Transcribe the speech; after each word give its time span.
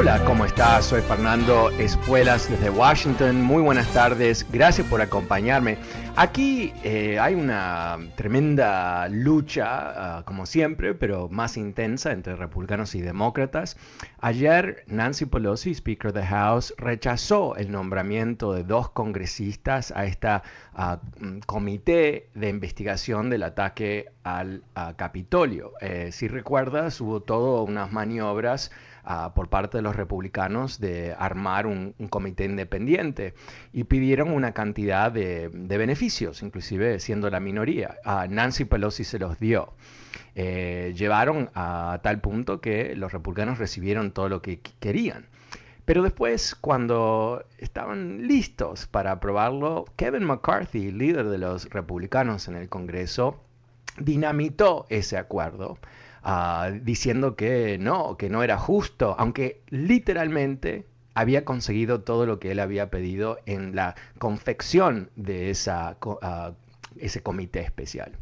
Hola, 0.00 0.24
¿cómo 0.24 0.46
estás? 0.46 0.86
Soy 0.86 1.02
Fernando 1.02 1.68
Espuelas 1.72 2.48
desde 2.48 2.70
Washington. 2.70 3.42
Muy 3.42 3.60
buenas 3.60 3.86
tardes, 3.92 4.46
gracias 4.50 4.86
por 4.86 5.02
acompañarme. 5.02 5.76
Aquí 6.16 6.72
eh, 6.82 7.18
hay 7.20 7.34
una 7.34 7.98
tremenda 8.16 9.10
lucha, 9.10 9.66
ah, 9.68 10.24
como 10.24 10.46
siempre, 10.46 10.94
pero 10.94 11.28
más 11.28 11.58
intensa 11.58 12.12
entre 12.12 12.34
republicanos 12.34 12.94
y 12.94 13.02
demócratas. 13.02 13.76
Ayer 14.20 14.84
Nancy 14.86 15.26
Pelosi, 15.26 15.74
Speaker 15.74 16.12
of 16.12 16.14
the 16.14 16.24
House, 16.24 16.72
rechazó 16.78 17.54
el 17.56 17.70
nombramiento 17.70 18.54
de 18.54 18.64
dos 18.64 18.88
congresistas 18.88 19.92
a 19.94 20.06
esta 20.06 20.42
ah, 20.72 21.00
mm, 21.20 21.40
comité 21.40 22.30
de 22.32 22.48
investigación 22.48 23.28
del 23.28 23.42
ataque 23.42 24.12
al 24.22 24.62
Capitolio. 24.96 25.72
Eh, 25.82 26.08
si 26.10 26.26
recuerdas, 26.26 27.02
hubo 27.02 27.20
todo 27.20 27.64
unas 27.64 27.92
maniobras 27.92 28.70
por 29.34 29.48
parte 29.48 29.78
de 29.78 29.82
los 29.82 29.96
republicanos 29.96 30.80
de 30.80 31.14
armar 31.18 31.66
un, 31.66 31.94
comité 32.10 32.44
independiente 32.44 33.34
y 33.72 33.84
pidieron 33.84 34.32
una 34.32 34.52
cantidad 34.52 35.10
de, 35.10 35.48
beneficios, 35.52 36.42
inclusive 36.42 37.00
siendo 37.00 37.30
la 37.30 37.40
minoría. 37.40 37.96
Nancy 38.28 38.64
Pelosi 38.64 39.04
se 39.04 39.18
los 39.18 39.38
dio. 39.38 39.74
Eh, 40.34 40.94
llevaron 40.96 41.50
a 41.54 42.00
tal 42.02 42.20
punto 42.20 42.60
que 42.60 42.94
los 42.96 43.12
republicanos 43.12 43.58
recibieron 43.58 44.12
todo 44.12 44.28
lo 44.28 44.42
que 44.42 44.60
querían. 44.80 45.26
Pero 45.84 46.02
después, 46.02 46.54
cuando 46.54 47.44
estaban 47.58 48.28
listos 48.28 48.86
para 48.86 49.12
aprobarlo, 49.12 49.86
Kevin 49.96 50.24
McCarthy, 50.24 50.92
líder 50.92 51.28
de 51.28 51.38
los 51.38 51.68
republicanos 51.68 52.46
en 52.46 52.54
el 52.54 52.68
Congreso, 52.68 53.40
dinamitó 53.98 54.86
ese 54.88 55.16
acuerdo 55.18 55.78
Diciendo 56.82 57.34
que 57.36 57.78
no, 57.78 58.16
que 58.16 58.28
no 58.28 58.42
era 58.42 58.58
justo, 58.58 59.14
aunque 59.18 59.62
literalmente 59.68 60.86
había 61.14 61.44
conseguido 61.44 62.02
todo 62.02 62.26
lo 62.26 62.38
que 62.38 62.52
él 62.52 62.60
había 62.60 62.90
pedido 62.90 63.38
en 63.46 63.74
la 63.74 63.94
confección 64.18 65.10
de 65.16 65.50
ese 65.50 67.22
comité 67.22 67.60
especial. 67.60 68.12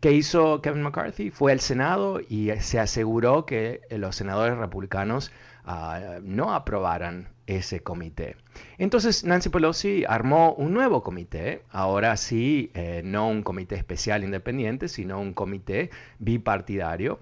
¿Qué 0.00 0.12
hizo 0.12 0.62
Kevin 0.62 0.82
McCarthy? 0.82 1.30
Fue 1.30 1.50
al 1.50 1.58
Senado 1.58 2.20
y 2.20 2.50
se 2.60 2.78
aseguró 2.78 3.46
que 3.46 3.80
los 3.90 4.14
senadores 4.14 4.56
republicanos 4.56 5.32
ah, 5.64 6.18
no 6.22 6.54
aprobaran 6.54 7.28
ese 7.48 7.80
comité. 7.80 8.36
Entonces 8.76 9.24
Nancy 9.24 9.48
Pelosi 9.48 10.04
armó 10.06 10.52
un 10.52 10.72
nuevo 10.72 11.02
comité, 11.02 11.62
ahora 11.70 12.16
sí, 12.16 12.70
eh, 12.74 13.02
no 13.04 13.28
un 13.28 13.42
comité 13.42 13.74
especial 13.74 14.22
independiente, 14.22 14.86
sino 14.86 15.18
un 15.20 15.32
comité 15.32 15.90
bipartidario 16.20 17.18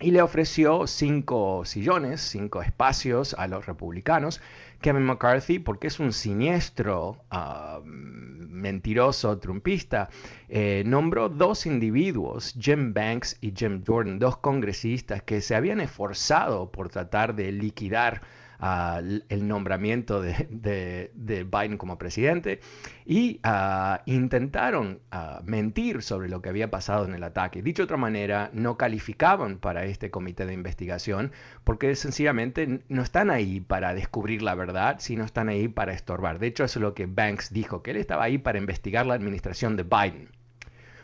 y 0.00 0.10
le 0.12 0.22
ofreció 0.22 0.86
cinco 0.86 1.64
sillones, 1.64 2.20
cinco 2.20 2.62
espacios 2.62 3.34
a 3.34 3.48
los 3.48 3.66
republicanos. 3.66 4.40
Kevin 4.80 5.04
McCarthy, 5.04 5.58
porque 5.58 5.88
es 5.88 5.98
un 5.98 6.12
siniestro, 6.12 7.16
ah, 7.30 7.80
mentiroso, 7.84 9.38
trumpista, 9.38 10.08
eh, 10.48 10.84
nombró 10.86 11.28
dos 11.28 11.66
individuos, 11.66 12.54
Jim 12.58 12.92
Banks 12.94 13.38
y 13.40 13.52
Jim 13.56 13.82
Jordan, 13.84 14.18
dos 14.18 14.38
congresistas 14.38 15.22
que 15.22 15.40
se 15.40 15.56
habían 15.56 15.80
esforzado 15.80 16.70
por 16.70 16.90
tratar 16.90 17.34
de 17.34 17.50
liquidar 17.50 18.22
el 18.60 19.46
nombramiento 19.46 20.20
de, 20.20 21.10
Biden 21.14 21.78
como 21.78 21.98
presidente 21.98 22.60
y 23.06 23.38
ah, 23.42 24.02
intentaron 24.06 25.00
ah, 25.10 25.40
mentir 25.44 26.02
sobre 26.02 26.28
lo 26.28 26.42
que 26.42 26.48
había 26.48 26.70
pasado 26.70 27.04
en 27.04 27.14
el 27.14 27.22
ataque. 27.22 27.62
Dicho 27.62 27.82
de 27.82 27.84
otra 27.84 27.96
manera, 27.96 28.50
no 28.52 28.76
calificaban 28.76 29.58
para 29.58 29.84
este 29.84 30.10
comité 30.10 30.44
de 30.44 30.54
investigación 30.54 31.32
porque 31.64 31.94
sencillamente 31.94 32.80
no 32.88 33.02
están 33.02 33.30
ahí 33.30 33.60
para 33.60 33.94
descubrir 33.94 34.42
la 34.42 34.54
verdad, 34.54 34.96
sino 34.98 35.24
están 35.24 35.48
ahí 35.48 35.68
para 35.68 35.92
estorbar. 35.92 36.38
De 36.38 36.48
hecho, 36.48 36.64
eso 36.64 36.78
es 36.78 36.82
lo 36.82 36.94
que 36.94 37.06
Banks 37.06 37.52
dijo, 37.52 37.82
que 37.82 37.92
él 37.92 37.96
estaba 37.98 38.24
ahí 38.24 38.38
para 38.38 38.58
investigar 38.58 39.06
la 39.06 39.14
administración 39.14 39.76
de 39.76 39.84
Biden. 39.84 40.37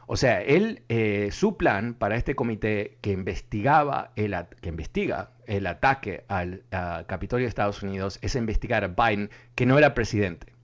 O 0.06 0.16
sea, 0.16 0.42
él, 0.42 0.82
eh, 0.88 1.30
su 1.32 1.56
plan 1.56 1.94
para 1.94 2.16
este 2.16 2.34
comité 2.34 2.98
que 3.00 3.12
investigaba 3.12 4.12
el, 4.16 4.36
que 4.60 4.68
investiga 4.68 5.30
el 5.46 5.66
ataque 5.66 6.24
al 6.28 6.62
Capitolio 7.06 7.44
de 7.44 7.48
Estados 7.48 7.82
Unidos 7.82 8.18
es 8.22 8.34
investigar 8.34 8.84
a 8.84 8.88
Biden, 8.88 9.30
que 9.54 9.66
no 9.66 9.78
era 9.78 9.94
presidente. 9.94 10.54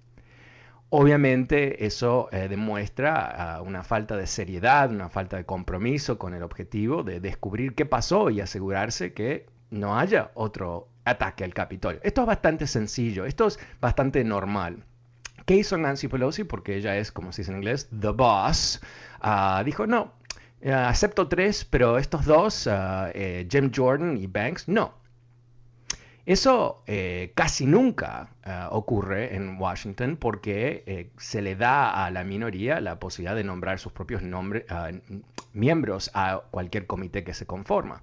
Obviamente 0.92 1.86
eso 1.86 2.28
eh, 2.32 2.48
demuestra 2.48 3.56
ah, 3.56 3.62
una 3.62 3.84
falta 3.84 4.16
de 4.16 4.26
seriedad, 4.26 4.90
una 4.90 5.08
falta 5.08 5.36
de 5.36 5.44
compromiso 5.44 6.18
con 6.18 6.34
el 6.34 6.42
objetivo 6.42 7.04
de 7.04 7.20
descubrir 7.20 7.76
qué 7.76 7.86
pasó 7.86 8.28
y 8.28 8.40
asegurarse 8.40 9.12
que 9.12 9.46
no 9.70 9.96
haya 9.96 10.32
otro 10.34 10.88
ataque 11.04 11.44
al 11.44 11.54
Capitolio. 11.54 12.00
Esto 12.02 12.22
es 12.22 12.26
bastante 12.26 12.66
sencillo, 12.66 13.24
esto 13.24 13.46
es 13.46 13.60
bastante 13.80 14.24
normal. 14.24 14.84
¿Qué 15.46 15.56
hizo 15.56 15.76
Nancy 15.76 16.08
Pelosi? 16.08 16.44
Porque 16.44 16.76
ella 16.76 16.96
es, 16.96 17.12
como 17.12 17.32
se 17.32 17.42
dice 17.42 17.52
en 17.52 17.58
inglés, 17.58 17.88
the 17.98 18.10
boss. 18.10 18.80
Ah, 19.20 19.62
dijo, 19.64 19.86
no, 19.86 20.12
eh, 20.60 20.72
acepto 20.72 21.28
tres, 21.28 21.64
pero 21.64 21.98
estos 21.98 22.26
dos, 22.26 22.66
ah, 22.66 23.10
eh, 23.14 23.46
Jim 23.50 23.70
Jordan 23.74 24.16
y 24.16 24.26
Banks, 24.26 24.68
no. 24.68 24.94
Eso 26.26 26.84
eh, 26.86 27.32
casi 27.34 27.66
nunca 27.66 28.28
ah, 28.44 28.68
ocurre 28.70 29.34
en 29.34 29.58
Washington 29.58 30.16
porque 30.16 31.10
se 31.16 31.40
le 31.40 31.56
da 31.56 32.04
a 32.04 32.10
la 32.10 32.24
minoría 32.24 32.80
la 32.80 33.00
posibilidad 33.00 33.34
de 33.34 33.42
nombrar 33.42 33.78
sus 33.78 33.92
propios 33.92 34.22
miembros 35.54 36.10
a 36.14 36.42
cualquier 36.50 36.86
comité 36.86 37.24
que 37.24 37.34
se 37.34 37.46
conforma. 37.46 38.02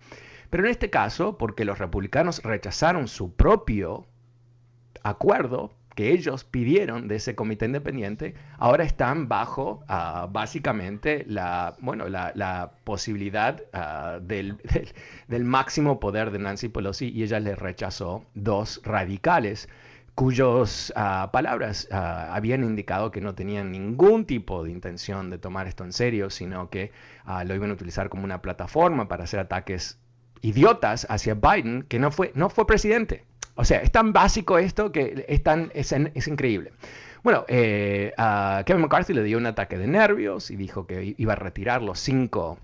Pero 0.50 0.64
en 0.64 0.72
este 0.72 0.90
caso, 0.90 1.38
porque 1.38 1.64
los 1.64 1.78
republicanos 1.78 2.42
rechazaron 2.44 3.08
su 3.08 3.34
propio 3.34 4.08
acuerdo, 5.04 5.72
que 5.98 6.12
ellos 6.12 6.44
pidieron 6.44 7.08
de 7.08 7.16
ese 7.16 7.34
comité 7.34 7.66
independiente, 7.66 8.36
ahora 8.60 8.84
están 8.84 9.28
bajo 9.28 9.84
ah, 9.88 10.30
básicamente 10.32 11.26
la, 11.28 11.76
bueno, 11.80 12.08
la, 12.08 12.72
posibilidad 12.84 13.64
ah, 13.74 14.20
del, 14.22 14.60
máximo 15.44 16.00
poder 16.00 16.30
de 16.30 16.38
Nancy 16.38 16.70
Pelosi 16.70 17.10
y 17.10 17.24
ella 17.24 17.40
le 17.40 17.56
rechazó 17.56 18.24
dos 18.36 18.80
radicales 18.84 19.70
cuyos 20.14 20.94
ah, 20.96 21.32
palabras 21.34 21.88
habían 21.92 22.64
indicado 22.64 23.10
que 23.10 23.20
no 23.20 23.34
tenían 23.34 23.72
ningún 23.72 24.26
tipo 24.26 24.64
de 24.64 24.70
intención 24.70 25.32
de 25.32 25.40
tomar 25.40 25.66
esto 25.66 25.84
en 25.84 25.94
serio, 25.94 26.30
sino 26.30 26.70
que 26.70 26.92
lo 27.44 27.56
iban 27.56 27.72
a 27.72 27.74
utilizar 27.74 28.10
como 28.10 28.24
una 28.24 28.44
plataforma 28.44 29.08
para 29.08 29.24
hacer 29.24 29.40
ataques 29.40 29.98
idiotas 30.42 31.08
hacia 31.10 31.36
Biden, 31.36 31.84
que 31.84 32.00
no 32.00 32.12
fue, 32.12 32.32
no 32.36 32.50
fue 32.50 32.68
presidente. 32.68 33.26
O 33.56 33.66
sea, 33.66 33.82
es 33.82 33.92
tan 33.92 34.14
básico 34.14 34.58
esto 34.60 34.92
que 34.92 35.26
es, 35.28 35.42
tan, 35.42 35.72
es, 35.74 35.92
increíble. 36.28 36.72
Bueno, 37.24 37.44
eh, 37.48 38.14
a 38.18 38.64
Kevin 38.66 38.84
McCarthy 38.84 39.14
le 39.14 39.24
dio 39.24 39.38
un 39.38 39.48
ataque 39.48 39.78
de 39.78 39.88
nervios 39.88 40.52
y 40.52 40.56
dijo 40.56 40.86
que 40.86 41.16
iba 41.18 41.34
a 41.34 41.36
retirar 41.36 41.82
los 41.82 42.00
cinco 42.00 42.60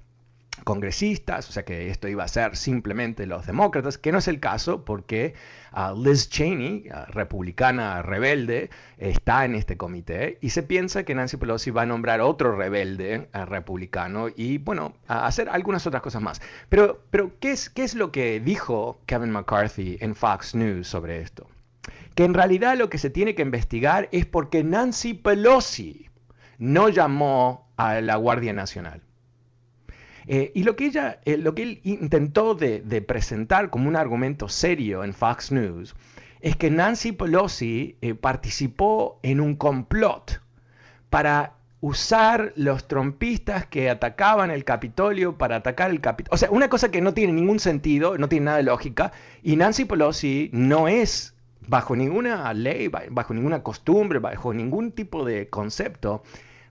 congresistas, 0.64 1.50
o 1.50 1.52
sea 1.52 1.64
que 1.64 1.90
esto 1.90 2.08
iba 2.08 2.24
a 2.24 2.28
ser 2.28 2.56
simplemente 2.56 3.26
los 3.26 3.46
demócratas, 3.46 3.98
que 3.98 4.12
no 4.12 4.20
es 4.20 4.28
el 4.28 4.40
caso 4.40 4.86
porque 4.86 5.34
uh, 5.74 6.00
Liz 6.00 6.30
Cheney, 6.30 6.90
uh, 6.90 7.12
republicana 7.12 8.02
rebelde, 8.02 8.70
está 8.98 9.46
en 9.46 9.56
este 9.56 9.78
comité 9.78 10.38
y 10.42 10.52
se 10.52 10.64
piensa 10.64 11.04
que 11.04 11.16
Nancy 11.16 11.38
Pelosi 11.38 11.72
va 11.72 11.82
a 11.82 11.86
nombrar 11.86 12.22
otro 12.22 12.56
rebelde 12.56 13.30
uh, 13.34 13.46
republicano 13.46 14.28
y 14.36 14.58
bueno, 14.60 14.96
a 15.08 15.26
hacer 15.26 15.50
algunas 15.50 15.86
otras 15.88 16.02
cosas 16.02 16.22
más. 16.22 16.42
Pero, 16.70 17.04
pero 17.10 17.32
¿qué, 17.40 17.52
es, 17.52 17.70
¿qué 17.70 17.84
es 17.84 17.96
lo 17.96 18.12
que 18.12 18.40
dijo 18.40 19.02
Kevin 19.06 19.32
McCarthy 19.32 19.98
en 20.02 20.16
Fox 20.16 20.56
News 20.56 20.88
sobre 20.88 21.22
esto? 21.22 21.48
Que 22.16 22.24
en 22.24 22.34
realidad 22.34 22.78
lo 22.78 22.90
que 22.90 23.00
se 23.00 23.10
tiene 23.10 23.36
que 23.36 23.42
investigar 23.42 24.08
es 24.12 24.26
porque 24.26 24.64
Nancy 24.64 25.14
Pelosi 25.16 26.10
no 26.60 26.90
llamó 26.90 27.68
a 27.76 28.00
la 28.02 28.16
Guardia 28.16 28.54
Nacional. 28.54 29.02
Eh, 30.28 30.52
y 30.56 30.64
lo 30.64 30.76
que, 30.76 30.86
ella, 30.86 31.20
eh, 31.26 31.38
lo 31.38 31.54
que 31.56 31.64
él 31.64 31.82
intentó 31.84 32.56
de, 32.56 32.80
presentar 33.02 33.70
como 33.70 33.90
un 33.90 33.96
argumento 33.96 34.48
serio 34.48 35.04
en 35.04 35.14
Fox 35.14 35.52
News 35.52 35.96
es 36.42 36.56
que 36.56 36.70
Nancy 36.70 37.12
Pelosi 37.14 37.98
eh, 38.02 38.16
participó 38.16 39.20
en 39.24 39.40
un 39.40 39.56
complot 39.56 40.42
para 41.10 41.54
usar 41.80 42.54
los 42.56 42.88
trompistas 42.88 43.66
que 43.66 43.90
atacaban 43.90 44.52
el 44.52 44.64
Capitolio 44.64 45.38
para 45.38 45.58
atacar 45.58 45.92
el 45.92 46.00
Capitolio. 46.00 46.34
O 46.34 46.38
sea, 46.38 46.50
una 46.52 46.70
cosa 46.70 46.92
que 46.92 47.02
no 47.02 47.14
tiene 47.14 47.34
ningún 47.34 47.60
sentido, 47.60 48.18
no 48.18 48.30
tiene 48.30 48.46
nada 48.46 48.58
de 48.58 48.64
lógica, 48.64 49.12
y 49.42 49.56
Nancy 49.58 49.86
Pelosi 49.86 50.50
no 50.54 50.88
es 50.88 51.34
bajo 51.68 51.96
ninguna 51.96 52.54
ley, 52.54 52.90
bajo 52.90 53.34
ninguna 53.34 53.64
costumbre, 53.64 54.20
bajo 54.20 54.54
ningún 54.54 54.92
tipo 54.92 55.26
de 55.26 55.50
concepto, 55.50 56.24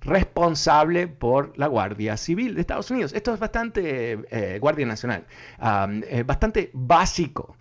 responsable 0.04 1.06
por 1.06 1.56
la 1.56 1.66
Guardia 1.66 2.16
Civil 2.16 2.54
de 2.54 2.60
Estados 2.60 2.90
Unidos. 2.90 3.12
Esto 3.12 3.32
es 3.34 3.40
bastante, 3.40 4.18
eh, 4.30 4.58
Guardia 4.58 4.86
Nacional, 4.86 5.26
eh, 6.08 6.24
bastante 6.26 6.70
básico. 6.72 7.56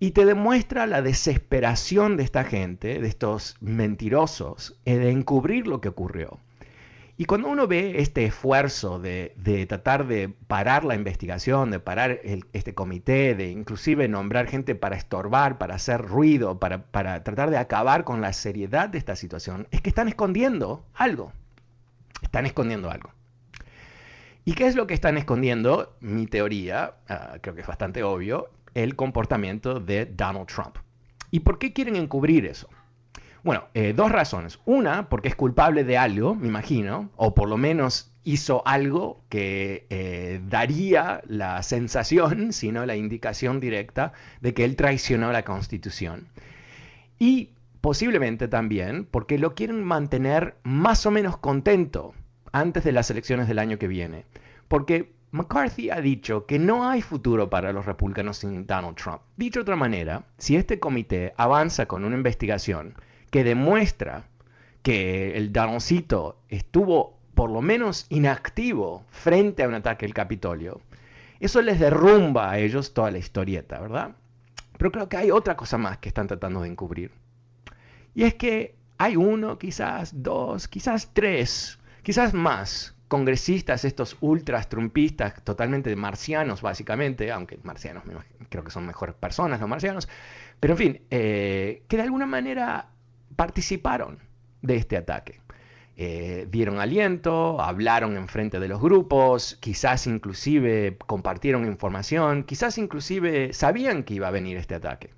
Y 0.00 0.12
te 0.12 0.24
demuestra 0.24 0.86
la 0.86 1.02
desesperación 1.02 2.16
de 2.16 2.22
esta 2.22 2.44
gente, 2.44 3.00
de 3.00 3.08
estos 3.08 3.56
mentirosos, 3.60 4.78
eh, 4.84 4.96
de 4.96 5.10
encubrir 5.10 5.66
lo 5.66 5.80
que 5.80 5.88
ocurrió. 5.88 6.38
Y 7.20 7.24
cuando 7.24 7.48
uno 7.48 7.66
ve 7.66 7.94
este 7.98 8.24
esfuerzo 8.24 9.00
de, 9.00 9.34
tratar 9.68 10.06
de 10.06 10.28
parar 10.28 10.84
la 10.84 10.94
investigación, 10.94 11.72
de 11.72 11.80
parar 11.80 12.20
este 12.52 12.74
comité, 12.74 13.34
de 13.34 13.50
inclusive 13.50 14.06
nombrar 14.06 14.46
gente 14.46 14.76
para 14.76 14.94
estorbar, 14.94 15.58
para 15.58 15.74
hacer 15.74 16.00
ruido, 16.00 16.60
para, 16.60 16.84
para 16.84 17.24
tratar 17.24 17.50
de 17.50 17.56
acabar 17.56 18.04
con 18.04 18.20
la 18.20 18.32
seriedad 18.32 18.88
de 18.88 18.98
esta 18.98 19.16
situación, 19.16 19.66
es 19.72 19.80
que 19.80 19.88
están 19.88 20.06
escondiendo 20.06 20.86
algo. 20.94 21.32
Están 22.22 22.46
escondiendo 22.46 22.90
algo. 22.90 23.10
¿Y 24.44 24.54
qué 24.54 24.66
es 24.66 24.76
lo 24.76 24.86
que 24.86 24.94
están 24.94 25.18
escondiendo? 25.18 25.96
Mi 26.00 26.26
teoría, 26.26 26.94
ah, 27.08 27.36
creo 27.40 27.54
que 27.54 27.60
es 27.60 27.66
bastante 27.66 28.02
obvio, 28.02 28.50
el 28.74 28.96
comportamiento 28.96 29.80
de 29.80 30.06
Donald 30.06 30.46
Trump. 30.46 30.76
¿Y 31.30 31.40
por 31.40 31.58
qué 31.58 31.72
quieren 31.72 31.96
encubrir 31.96 32.46
eso? 32.46 32.68
Bueno, 33.44 33.64
eh, 33.74 33.92
dos 33.94 34.10
razones. 34.10 34.58
Una, 34.64 35.08
porque 35.08 35.28
es 35.28 35.36
culpable 35.36 35.84
de 35.84 35.98
algo, 35.98 36.34
me 36.34 36.48
imagino, 36.48 37.10
o 37.16 37.34
por 37.34 37.48
lo 37.48 37.56
menos 37.56 38.10
hizo 38.24 38.62
algo 38.66 39.22
que 39.28 39.86
eh, 39.90 40.40
daría 40.48 41.22
la 41.26 41.62
sensación, 41.62 42.52
sino 42.52 42.84
la 42.84 42.96
indicación 42.96 43.60
directa, 43.60 44.12
de 44.40 44.54
que 44.54 44.64
él 44.64 44.76
traicionó 44.76 45.32
la 45.32 45.44
Constitución. 45.44 46.28
Y 47.18 47.50
posiblemente 47.80 48.48
también 48.48 49.04
porque 49.04 49.38
lo 49.38 49.54
quieren 49.54 49.82
mantener 49.82 50.56
más 50.62 51.06
o 51.06 51.10
menos 51.10 51.36
contento 51.36 52.14
antes 52.52 52.84
de 52.84 52.92
las 52.92 53.10
elecciones 53.10 53.48
del 53.48 53.58
año 53.58 53.78
que 53.78 53.88
viene. 53.88 54.24
Porque 54.68 55.12
McCarthy 55.30 55.90
ha 55.90 56.00
dicho 56.00 56.46
que 56.46 56.58
no 56.58 56.88
hay 56.88 57.02
futuro 57.02 57.50
para 57.50 57.72
los 57.72 57.86
republicanos 57.86 58.38
sin 58.38 58.66
Donald 58.66 58.96
Trump. 58.96 59.20
Dicho 59.36 59.60
de 59.60 59.62
otra 59.62 59.76
manera, 59.76 60.24
si 60.38 60.56
este 60.56 60.78
comité 60.78 61.34
avanza 61.36 61.86
con 61.86 62.04
una 62.04 62.16
investigación 62.16 62.94
que 63.30 63.44
demuestra 63.44 64.24
que 64.82 65.36
el 65.36 65.52
Donaldcito 65.52 66.40
estuvo 66.48 67.18
por 67.34 67.50
lo 67.50 67.60
menos 67.60 68.06
inactivo 68.08 69.04
frente 69.10 69.62
a 69.62 69.68
un 69.68 69.74
ataque 69.74 70.06
al 70.06 70.14
Capitolio, 70.14 70.80
eso 71.40 71.62
les 71.62 71.78
derrumba 71.78 72.50
a 72.50 72.58
ellos 72.58 72.94
toda 72.94 73.10
la 73.10 73.18
historieta, 73.18 73.80
¿verdad? 73.80 74.16
Pero 74.76 74.90
creo 74.90 75.08
que 75.08 75.18
hay 75.18 75.30
otra 75.30 75.56
cosa 75.56 75.76
más 75.78 75.98
que 75.98 76.08
están 76.08 76.26
tratando 76.26 76.62
de 76.62 76.68
encubrir. 76.68 77.12
Y 78.18 78.24
es 78.24 78.34
que 78.34 78.74
hay 78.98 79.14
uno, 79.14 79.60
quizás 79.60 80.10
dos, 80.24 80.66
quizás 80.66 81.10
tres, 81.12 81.78
quizás 82.02 82.34
más 82.34 82.96
congresistas, 83.06 83.84
estos 83.84 84.16
ultras 84.20 84.68
trumpistas, 84.68 85.40
totalmente 85.44 85.94
marcianos 85.94 86.60
básicamente, 86.60 87.30
aunque 87.30 87.60
marcianos 87.62 88.02
creo 88.48 88.64
que 88.64 88.72
son 88.72 88.86
mejores 88.86 89.14
personas 89.14 89.60
los 89.60 89.68
marcianos, 89.68 90.08
pero 90.58 90.74
en 90.74 90.78
fin, 90.78 91.00
eh, 91.12 91.84
que 91.86 91.96
de 91.96 92.02
alguna 92.02 92.26
manera 92.26 92.88
participaron 93.36 94.18
de 94.62 94.74
este 94.74 94.96
ataque. 94.96 95.40
Eh, 95.96 96.48
dieron 96.50 96.80
aliento, 96.80 97.60
hablaron 97.60 98.16
en 98.16 98.26
frente 98.26 98.58
de 98.58 98.66
los 98.66 98.80
grupos, 98.80 99.58
quizás 99.60 100.08
inclusive 100.08 100.98
compartieron 101.06 101.66
información, 101.66 102.42
quizás 102.42 102.78
inclusive 102.78 103.52
sabían 103.52 104.02
que 104.02 104.14
iba 104.14 104.26
a 104.26 104.32
venir 104.32 104.56
este 104.56 104.74
ataque. 104.74 105.10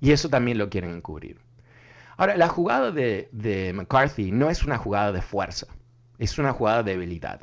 Y 0.00 0.12
eso 0.12 0.30
también 0.30 0.56
lo 0.56 0.70
quieren 0.70 0.92
encubrir. 0.92 1.44
Ahora, 2.16 2.36
la 2.36 2.48
jugada 2.48 2.90
de, 2.92 3.72
McCarthy 3.74 4.32
no 4.32 4.50
es 4.50 4.64
una 4.64 4.78
jugada 4.78 5.12
de 5.12 5.22
fuerza, 5.22 5.66
es 6.18 6.38
una 6.38 6.52
jugada 6.52 6.82
de 6.82 6.92
debilidad. 6.92 7.40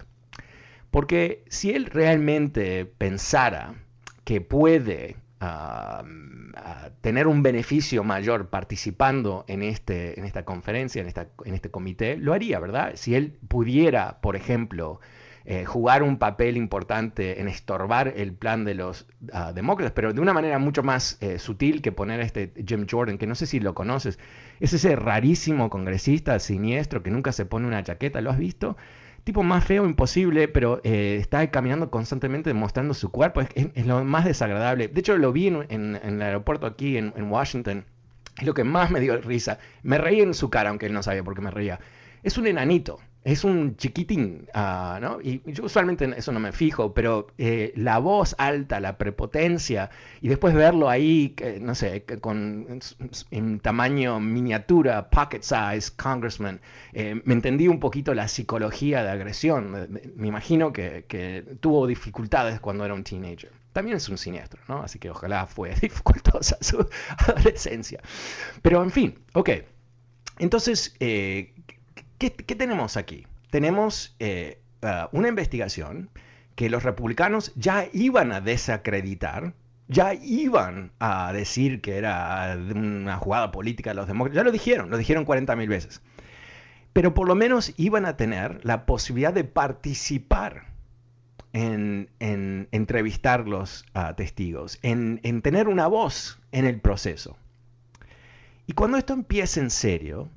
Porque 0.89 1.43
si 1.47 1.71
él 1.71 1.85
realmente 1.85 2.85
pensara 2.85 3.75
que 4.23 4.41
puede 4.41 5.17
tener 7.01 7.27
un 7.27 7.43
beneficio 7.43 8.03
mayor 8.03 8.49
participando 8.49 9.43
en, 9.47 9.61
este, 9.61 10.17
en 10.17 10.25
esta 10.25 10.45
conferencia, 10.45 11.01
en, 11.01 11.07
esta, 11.07 11.27
en 11.43 11.53
este 11.53 11.69
comité, 11.69 12.15
lo 12.15 12.33
haría, 12.33 12.59
¿verdad? 12.59 12.93
Si 12.95 13.13
él 13.15 13.37
pudiera, 13.47 14.21
por 14.21 14.35
ejemplo, 14.35 15.01
eh, 15.45 15.65
jugar 15.65 16.03
un 16.03 16.17
papel 16.17 16.55
importante 16.55 17.41
en 17.41 17.49
estorbar 17.49 18.13
el 18.15 18.33
plan 18.33 18.63
de 18.63 18.75
los 18.75 19.07
ah, 19.33 19.51
demócratas, 19.51 19.91
pero 19.91 20.13
de 20.13 20.21
una 20.21 20.31
manera 20.31 20.57
mucho 20.57 20.83
más 20.83 21.17
eh, 21.19 21.37
sutil 21.37 21.81
que 21.81 21.91
poner 21.91 22.21
a 22.21 22.23
este 22.23 22.53
Jim 22.65 22.87
Jordan, 22.89 23.17
que 23.17 23.27
no 23.27 23.35
sé 23.35 23.45
si 23.45 23.59
lo 23.59 23.73
conoces, 23.73 24.19
es 24.61 24.71
ese 24.71 24.95
rarísimo 24.95 25.69
congresista 25.69 26.39
siniestro 26.39 27.03
que 27.03 27.11
nunca 27.11 27.33
se 27.33 27.45
pone 27.45 27.67
una 27.67 27.83
chaqueta, 27.83 28.21
¿lo 28.21 28.31
has 28.31 28.37
visto? 28.37 28.77
Tipo 29.25 29.43
más 29.43 29.65
feo 29.65 29.85
imposible, 29.85 30.47
pero 30.47 30.79
eh, 30.85 31.17
está 31.19 31.49
caminando 31.51 31.91
constantemente 31.91 32.49
demostrando 32.49 32.93
su 32.93 33.11
cuerpo, 33.11 33.41
es, 33.41 33.85
lo 33.85 34.03
más 34.05 34.23
desagradable. 34.23 34.87
De 34.87 34.99
hecho, 35.01 35.17
lo 35.17 35.33
vi 35.33 35.47
en, 35.47 35.99
el 36.01 36.21
aeropuerto 36.21 36.67
aquí 36.67 36.97
en, 36.97 37.13
en 37.17 37.29
Washington, 37.29 37.85
es 38.37 38.45
lo 38.45 38.53
que 38.53 38.63
más 38.63 38.91
me 38.91 39.01
dio 39.01 39.19
risa. 39.21 39.59
Me 39.81 39.97
reí 39.97 40.21
en 40.21 40.33
su 40.33 40.49
cara, 40.49 40.69
aunque 40.69 40.85
él 40.85 40.93
no 40.93 41.03
sabía 41.03 41.23
por 41.23 41.35
qué 41.35 41.41
me 41.41 41.51
reía. 41.51 41.79
Es 42.23 42.37
un 42.37 42.47
enanito, 42.47 42.99
es 43.23 43.43
un 43.43 43.77
chiquitín, 43.77 44.47
ah, 44.53 44.99
¿no? 45.01 45.21
Y 45.21 45.41
yo 45.45 45.63
usualmente 45.65 46.05
en 46.05 46.13
eso 46.13 46.31
no 46.31 46.39
me 46.39 46.51
fijo, 46.51 46.93
pero 46.93 47.27
eh, 47.37 47.71
la 47.75 47.99
voz 47.99 48.35
alta, 48.37 48.79
la 48.79 48.97
prepotencia, 48.97 49.89
y 50.21 50.27
después 50.27 50.53
verlo 50.53 50.89
ahí, 50.89 51.35
no 51.61 51.73
sé, 51.73 52.03
con 52.19 52.79
en 53.31 53.59
tamaño 53.59 54.19
miniatura, 54.19 55.09
pocket 55.09 55.41
size, 55.41 55.91
congressman, 55.95 56.59
eh, 56.91 57.21
me 57.23 57.33
entendí 57.33 57.67
un 57.67 57.79
poquito 57.79 58.13
la 58.13 58.27
psicología 58.27 59.03
de 59.03 59.11
agresión. 59.11 59.71
Me, 59.71 60.27
imagino 60.27 60.73
que, 60.73 61.05
que, 61.07 61.43
tuvo 61.61 61.87
dificultades 61.87 62.59
cuando 62.59 62.83
era 62.83 62.93
un 62.93 63.03
teenager. 63.03 63.51
También 63.71 63.97
es 63.97 64.07
un 64.09 64.17
siniestro, 64.17 64.61
¿no? 64.67 64.83
Así 64.83 64.99
que 64.99 65.09
ojalá 65.09 65.47
fue 65.47 65.73
dificultosa 65.81 66.57
su 66.61 66.85
adolescencia. 67.17 68.01
Pero 68.61 68.83
en 68.83 68.91
fin, 68.91 69.19
ok. 69.33 69.49
Entonces, 70.39 70.95
eh, 70.99 71.52
¿Qué, 72.31 72.55
tenemos 72.55 72.95
aquí? 72.95 73.27
Tenemos 73.49 74.15
eh, 74.19 74.61
uh, 74.81 75.09
una 75.11 75.27
investigación 75.27 76.09
que 76.55 76.69
los 76.69 76.83
republicanos 76.83 77.51
ya 77.57 77.89
iban 77.91 78.31
a 78.31 78.39
desacreditar, 78.39 79.55
ya 79.89 80.13
iban 80.13 80.93
a 80.99 81.33
decir 81.33 81.81
que 81.81 81.97
era 81.97 82.57
una 82.57 83.17
jugada 83.17 83.51
política 83.51 83.89
de 83.89 83.95
los 83.95 84.07
demócratas, 84.07 84.37
ya 84.37 84.43
lo 84.45 84.51
dijeron, 84.53 84.89
lo 84.89 84.97
dijeron 84.97 85.25
40 85.25 85.53
mil 85.57 85.67
veces, 85.67 86.01
pero 86.93 87.13
por 87.13 87.27
lo 87.27 87.35
menos 87.35 87.73
iban 87.75 88.05
a 88.05 88.15
tener 88.15 88.63
la 88.63 88.85
posibilidad 88.85 89.33
de 89.33 89.43
participar 89.43 90.67
en, 91.51 92.09
entrevistar 92.71 93.49
los 93.49 93.83
uh, 93.95 94.13
testigos, 94.15 94.79
en, 94.81 95.19
en 95.23 95.41
tener 95.41 95.67
una 95.67 95.87
voz 95.87 96.39
en 96.53 96.67
el 96.67 96.79
proceso. 96.79 97.35
Y 98.65 98.71
cuando 98.71 98.97
esto 98.97 99.11
empieza 99.11 99.59
en 99.59 99.71
serio, 99.71 100.29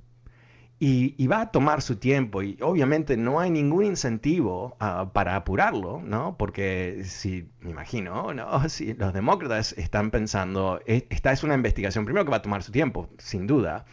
y, 0.79 1.27
va 1.27 1.41
a 1.43 1.51
tomar 1.51 1.81
su 1.81 1.97
tiempo 1.97 2.43
y 2.43 2.59
obviamente 2.61 3.17
no 3.17 3.41
hay 3.41 3.51
ningún 3.51 3.85
incentivo 3.85 4.77
ah, 4.79 5.11
para 5.15 5.35
apurarlo, 5.37 6.03
¿no? 6.03 6.37
Porque 6.37 7.03
si, 7.05 7.49
me 7.61 7.71
imagino, 7.71 8.35
¿no? 8.35 8.69
Si 8.69 8.93
los 8.95 9.15
demócratas 9.15 9.73
están 9.79 10.11
pensando, 10.11 10.81
e, 10.87 11.07
esta 11.11 11.33
es 11.33 11.43
una 11.45 11.55
investigación, 11.55 12.05
primero 12.05 12.25
que 12.25 12.31
va 12.31 12.39
a 12.39 12.43
tomar 12.43 12.63
su 12.63 12.73
tiempo, 12.73 13.09
sin 13.19 13.47
duda, 13.47 13.87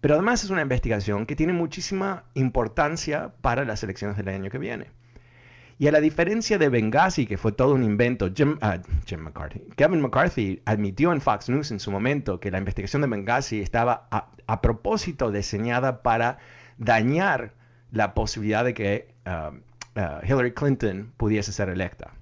pero 0.00 0.14
además 0.14 0.44
es 0.44 0.50
una 0.50 0.62
investigación 0.62 1.26
que 1.26 1.36
tiene 1.36 1.52
muchísima 1.54 2.24
importancia 2.34 3.32
para 3.40 3.64
las 3.64 3.82
elecciones 3.82 4.16
del 4.16 4.28
año 4.28 4.50
que 4.50 4.58
viene. 4.58 4.90
Y 5.78 5.88
a 5.88 5.92
la 5.92 6.00
diferencia 6.00 6.56
de 6.56 6.70
Benghazi, 6.70 7.26
que 7.26 7.36
fue 7.36 7.52
todo 7.52 7.74
un 7.74 7.82
invento, 7.82 8.30
Jim, 8.34 8.56
ah, 8.62 8.78
McCarthy, 9.18 9.60
Kevin 9.76 10.00
McCarthy 10.00 10.62
admitió 10.64 11.12
en 11.12 11.20
Fox 11.20 11.50
News 11.50 11.70
en 11.70 11.80
su 11.80 11.90
momento 11.90 12.40
que 12.40 12.50
la 12.50 12.58
investigación 12.58 13.02
de 13.02 13.08
Benghazi 13.08 13.60
estaba 13.60 14.08
a, 14.10 14.62
propósito 14.62 15.30
diseñada 15.30 16.02
para 16.02 16.38
dañar 16.78 17.52
la 17.90 18.14
posibilidad 18.14 18.64
de 18.64 18.72
que 18.72 19.14
ah, 19.26 19.52
ah, 19.96 20.20
Hillary 20.24 20.52
Clinton 20.52 21.12
pudiese 21.18 21.52
ser 21.52 21.68
electa. 21.68 22.12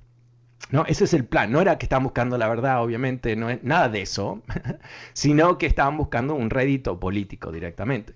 ¿No? 0.70 0.84
Ese 0.86 1.04
es 1.04 1.14
el 1.14 1.24
plan. 1.24 1.52
No 1.52 1.60
era 1.60 1.78
que 1.78 1.86
estaban 1.86 2.04
buscando 2.04 2.38
la 2.38 2.48
verdad, 2.48 2.82
obviamente, 2.82 3.36
no 3.36 3.50
es 3.50 3.62
nada 3.62 3.88
de 3.88 4.02
eso, 4.02 4.42
sino 5.12 5.58
que 5.58 5.66
estaban 5.66 5.96
buscando 5.96 6.34
un 6.34 6.50
rédito 6.50 6.98
político 6.98 7.52
directamente. 7.52 8.14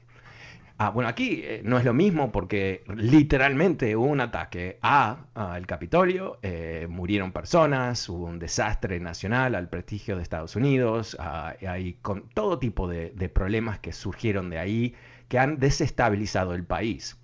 Ah, 0.81 0.91
bueno, 0.91 1.09
aquí 1.09 1.41
eh, 1.43 1.61
no 1.65 1.77
es 1.77 1.85
lo 1.85 1.93
mismo 1.93 2.31
porque 2.31 2.85
literalmente 2.95 3.97
hubo 3.97 4.07
un 4.07 4.21
ataque 4.21 4.79
a, 4.81 5.27
el 5.57 5.67
Capitolio, 5.67 6.39
eh, 6.43 6.87
murieron 6.89 7.33
personas, 7.33 8.09
hubo 8.09 8.27
un 8.27 8.39
desastre 8.39 9.01
nacional 9.01 9.57
al 9.57 9.69
prestigio 9.69 10.17
de 10.17 10.23
Estados 10.23 10.55
Unidos, 10.55 11.17
hay 11.19 11.95
con 11.95 12.29
todo 12.29 12.61
tipo 12.61 12.87
de, 12.87 13.11
de 13.11 13.29
problemas 13.29 13.81
que 13.81 13.93
surgieron 13.93 14.51
de 14.51 14.59
ahí 14.61 14.95
que 15.27 15.41
han 15.41 15.59
desestabilizado 15.59 16.55
el 16.55 16.65
país. 16.65 17.19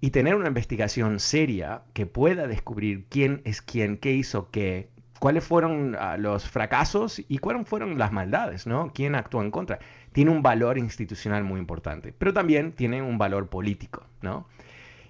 Y 0.00 0.10
tener 0.10 0.34
una 0.34 0.48
investigación 0.48 1.20
seria 1.20 1.82
que 1.92 2.06
pueda 2.06 2.46
descubrir 2.46 3.04
quién 3.10 3.42
es 3.44 3.60
quién, 3.60 3.98
qué 3.98 4.12
hizo 4.12 4.50
qué, 4.50 4.88
cuáles 5.18 5.44
fueron 5.44 5.96
ah, 5.98 6.16
los 6.16 6.48
fracasos 6.48 7.22
y 7.28 7.38
cuáles 7.38 7.66
fueron 7.68 7.98
las 7.98 8.12
maldades, 8.12 8.66
¿no? 8.66 8.92
¿Quién 8.94 9.14
actuó 9.14 9.42
en 9.42 9.50
contra? 9.50 9.78
Tiene 10.12 10.30
un 10.30 10.42
valor 10.42 10.78
institucional 10.78 11.44
muy 11.44 11.60
importante, 11.60 12.12
pero 12.16 12.32
también 12.32 12.72
tiene 12.72 13.02
un 13.02 13.18
valor 13.18 13.48
político, 13.48 14.06
¿no? 14.22 14.46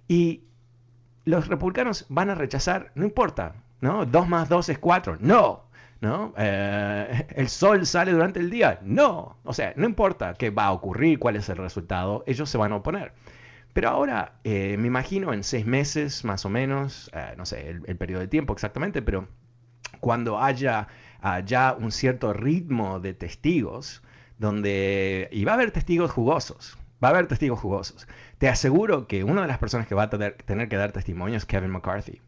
Y 0.06 0.44
los 1.24 1.48
republicanos 1.48 2.06
van 2.08 2.30
a 2.30 2.34
rechazar, 2.34 2.92
no 2.94 3.04
importa, 3.04 3.56
¿no? 3.80 4.06
Dos 4.06 4.28
más 4.28 4.48
dos 4.48 4.68
es 4.68 4.78
cuatro, 4.78 5.16
no, 5.20 5.64
¿no? 6.00 6.34
Eh, 6.36 7.26
el 7.36 7.48
sol 7.48 7.86
sale 7.86 8.12
durante 8.12 8.40
el 8.40 8.50
día, 8.50 8.78
no, 8.82 9.38
o 9.44 9.52
sea, 9.52 9.72
no 9.76 9.86
importa 9.86 10.34
qué 10.34 10.50
va 10.50 10.66
a 10.66 10.72
ocurrir, 10.72 11.18
cuál 11.18 11.36
es 11.36 11.48
el 11.48 11.56
resultado, 11.56 12.24
ellos 12.26 12.48
se 12.48 12.58
van 12.58 12.72
a 12.72 12.76
oponer. 12.76 13.12
Pero 13.72 13.90
ahora, 13.90 14.32
eh, 14.44 14.76
me 14.78 14.88
imagino 14.88 15.32
en 15.32 15.44
seis 15.44 15.66
meses 15.66 16.24
más 16.24 16.44
o 16.44 16.48
menos, 16.48 17.10
eh, 17.14 17.34
no 17.36 17.46
sé 17.46 17.68
el, 17.70 17.82
el 17.86 17.96
periodo 17.96 18.20
de 18.20 18.28
tiempo 18.28 18.52
exactamente, 18.52 19.02
pero 19.02 19.28
cuando 20.00 20.40
haya 20.40 20.88
ah, 21.20 21.40
ya 21.40 21.76
un 21.78 21.92
cierto 21.92 22.32
ritmo 22.32 23.00
de 23.00 23.14
testigos, 23.14 24.02
donde, 24.38 25.28
y 25.32 25.44
va 25.44 25.52
a 25.52 25.54
haber 25.54 25.72
testigos 25.72 26.10
jugosos, 26.10 26.78
va 27.02 27.08
a 27.08 27.10
haber 27.10 27.26
testigos 27.26 27.58
jugosos. 27.58 28.06
Te 28.38 28.48
aseguro 28.48 29.06
que 29.06 29.24
una 29.24 29.42
de 29.42 29.48
las 29.48 29.58
personas 29.58 29.86
que 29.86 29.94
va 29.94 30.04
a 30.04 30.10
tener, 30.10 30.68
que 30.68 30.76
dar 30.76 30.92
testimonio 30.92 31.36
es 31.36 31.44
Kevin 31.44 31.70
McCarthy. 31.70 32.20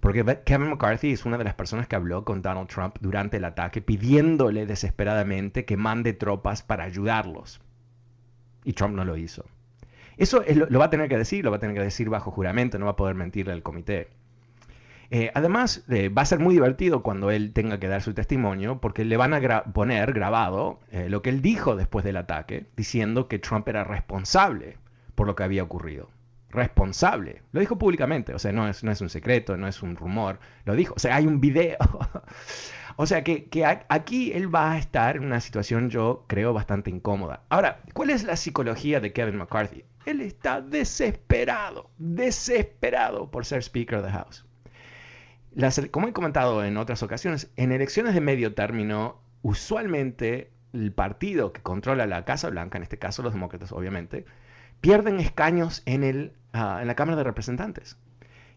Porque 0.00 0.24
Kevin 0.44 0.68
McCarthy 0.68 1.12
es 1.12 1.24
una 1.24 1.38
de 1.38 1.44
las 1.44 1.54
personas 1.54 1.88
que 1.88 1.96
habló 1.96 2.24
con 2.24 2.42
Donald 2.42 2.68
Trump 2.68 2.96
durante 3.00 3.38
el 3.38 3.44
ataque 3.46 3.80
pidiéndole 3.80 4.66
desesperadamente 4.66 5.64
que 5.64 5.78
mande 5.78 6.12
tropas 6.12 6.62
para 6.62 6.84
ayudarlos. 6.84 7.60
Y 8.64 8.74
Trump 8.74 8.94
no 8.94 9.04
lo 9.04 9.16
hizo. 9.16 9.46
Eso 10.18 10.44
lo, 10.54 10.66
lo, 10.68 10.78
va 10.78 10.86
a 10.86 10.90
tener 10.90 11.08
que 11.08 11.16
decir, 11.16 11.44
lo 11.44 11.50
va 11.50 11.56
a 11.56 11.60
tener 11.60 11.74
que 11.74 11.82
decir 11.82 12.10
bajo 12.10 12.30
juramento, 12.30 12.78
no 12.78 12.84
va 12.84 12.92
a 12.92 12.96
poder 12.96 13.14
mentirle 13.14 13.52
al 13.52 13.62
comité. 13.62 14.08
Eh, 15.10 15.30
además, 15.34 15.84
eh, 15.88 16.08
va 16.08 16.22
a 16.22 16.26
ser 16.26 16.38
muy 16.38 16.54
divertido 16.54 17.02
cuando 17.02 17.30
él 17.30 17.52
tenga 17.52 17.78
que 17.78 17.88
dar 17.88 18.02
su 18.02 18.14
testimonio, 18.14 18.80
porque 18.80 19.04
le 19.04 19.16
van 19.16 19.34
a 19.34 19.64
poner 19.64 20.12
grabado 20.12 20.80
eh, 20.90 21.08
lo 21.08 21.22
que 21.22 21.30
él 21.30 21.42
dijo 21.42 21.76
después 21.76 22.04
del 22.04 22.16
ataque, 22.16 22.66
diciendo 22.76 23.28
que 23.28 23.38
Trump 23.38 23.68
era 23.68 23.84
responsable 23.84 24.78
por 25.14 25.26
lo 25.26 25.36
que 25.36 25.44
había 25.44 25.62
ocurrido. 25.62 26.10
Responsable. 26.50 27.42
Lo 27.52 27.60
dijo 27.60 27.78
públicamente, 27.78 28.34
o 28.34 28.38
sea, 28.38 28.52
no 28.52 28.68
es, 28.68 28.84
no 28.84 28.92
es 28.92 29.00
un 29.00 29.08
secreto, 29.08 29.56
no 29.56 29.66
es 29.66 29.82
un 29.82 29.96
rumor, 29.96 30.38
lo 30.64 30.74
dijo. 30.74 30.94
O 30.96 30.98
sea, 30.98 31.16
hay 31.16 31.26
un 31.26 31.40
video. 31.40 31.76
o 32.96 33.06
sea, 33.06 33.24
que, 33.24 33.46
que 33.46 33.64
aquí 33.64 34.32
él 34.32 34.54
va 34.54 34.72
a 34.72 34.78
estar 34.78 35.16
en 35.16 35.24
una 35.24 35.40
situación, 35.40 35.90
yo 35.90 36.24
creo, 36.28 36.52
bastante 36.52 36.90
incómoda. 36.90 37.42
Ahora, 37.48 37.80
¿cuál 37.92 38.10
es 38.10 38.22
la 38.22 38.36
psicología 38.36 39.00
de 39.00 39.12
Kevin 39.12 39.36
McCarthy? 39.36 39.84
Él 40.06 40.20
está 40.20 40.60
desesperado, 40.60 41.90
desesperado 41.98 43.30
por 43.30 43.44
ser 43.46 43.62
Speaker 43.62 43.98
of 43.98 44.04
the 44.04 44.12
House 44.12 44.43
como 45.90 46.08
he 46.08 46.12
comentado 46.12 46.64
en 46.64 46.76
otras 46.76 47.02
ocasiones, 47.02 47.50
en 47.56 47.72
elecciones 47.72 48.14
de 48.14 48.20
medio 48.20 48.54
término, 48.54 49.20
usualmente 49.42 50.50
el 50.72 50.92
partido 50.92 51.52
que 51.52 51.62
controla 51.62 52.06
la 52.06 52.24
Casa 52.24 52.50
Blanca, 52.50 52.78
en 52.78 52.82
este 52.82 52.98
caso 52.98 53.22
los 53.22 53.32
demócratas 53.32 53.72
obviamente, 53.72 54.24
pierden 54.80 55.20
escaños 55.20 55.82
en, 55.86 56.02
el, 56.02 56.32
ah, 56.52 56.78
en 56.80 56.88
la 56.88 56.96
Cámara 56.96 57.16
de 57.16 57.24
Representantes. 57.24 57.96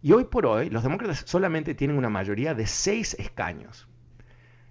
Y 0.02 0.12
hoy 0.12 0.26
por 0.26 0.46
hoy 0.46 0.70
los 0.70 0.84
demócratas 0.84 1.24
solamente 1.26 1.76
tienen 1.76 1.98
una 1.98 2.10
mayoría 2.10 2.54
de 2.54 2.68
seis 2.68 3.16
escaños. 3.20 3.88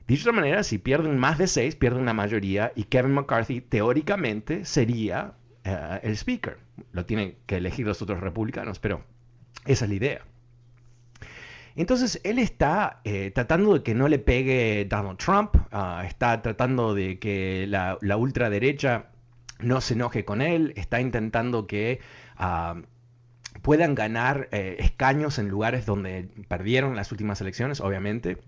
Dicho 0.06 0.24
de 0.24 0.30
otra 0.30 0.40
manera, 0.40 0.62
si 0.62 0.78
pierden 0.78 1.18
más 1.18 1.38
de 1.38 1.46
seis, 1.46 1.74
pierden 1.74 2.06
la 2.06 2.14
mayoría 2.14 2.72
y 2.76 2.84
Kevin 2.84 3.14
McCarthy 3.14 3.60
teóricamente 3.60 4.64
sería 4.64 5.34
ah, 5.64 6.00
el 6.02 6.12
speaker. 6.16 6.58
Lo 6.92 7.06
tienen 7.06 7.36
que 7.46 7.56
elegir 7.56 7.86
los 7.86 8.02
otros 8.02 8.20
republicanos, 8.20 8.78
pero 8.78 9.04
esa 9.64 9.84
es 9.84 9.88
la 9.88 9.96
idea. 9.96 10.24
Entonces 11.76 12.20
él 12.24 12.38
está 12.38 13.00
eh, 13.04 13.30
tratando 13.34 13.74
de 13.74 13.82
que 13.82 13.94
no 13.94 14.08
le 14.08 14.18
pegue 14.18 14.86
Donald 14.88 15.18
Trump, 15.18 15.56
ah, 15.72 16.04
está 16.06 16.40
tratando 16.40 16.94
de 16.94 17.18
que 17.18 17.66
la, 17.68 17.98
ultraderecha 18.16 19.10
no 19.60 19.82
se 19.82 19.94
enoje 19.94 20.24
con 20.24 20.40
él, 20.40 20.72
está 20.76 21.00
intentando 21.02 21.66
que 21.66 22.00
ah, 22.36 22.76
puedan 23.62 23.94
ganar 23.94 24.48
eh, 24.52 24.76
escaños 24.78 25.38
en 25.38 25.48
lugares 25.48 25.84
donde 25.84 26.28
perdieron 26.48 26.96
las 26.96 27.12
últimas 27.12 27.40
elecciones, 27.42 27.80
obviamente. 27.80 28.38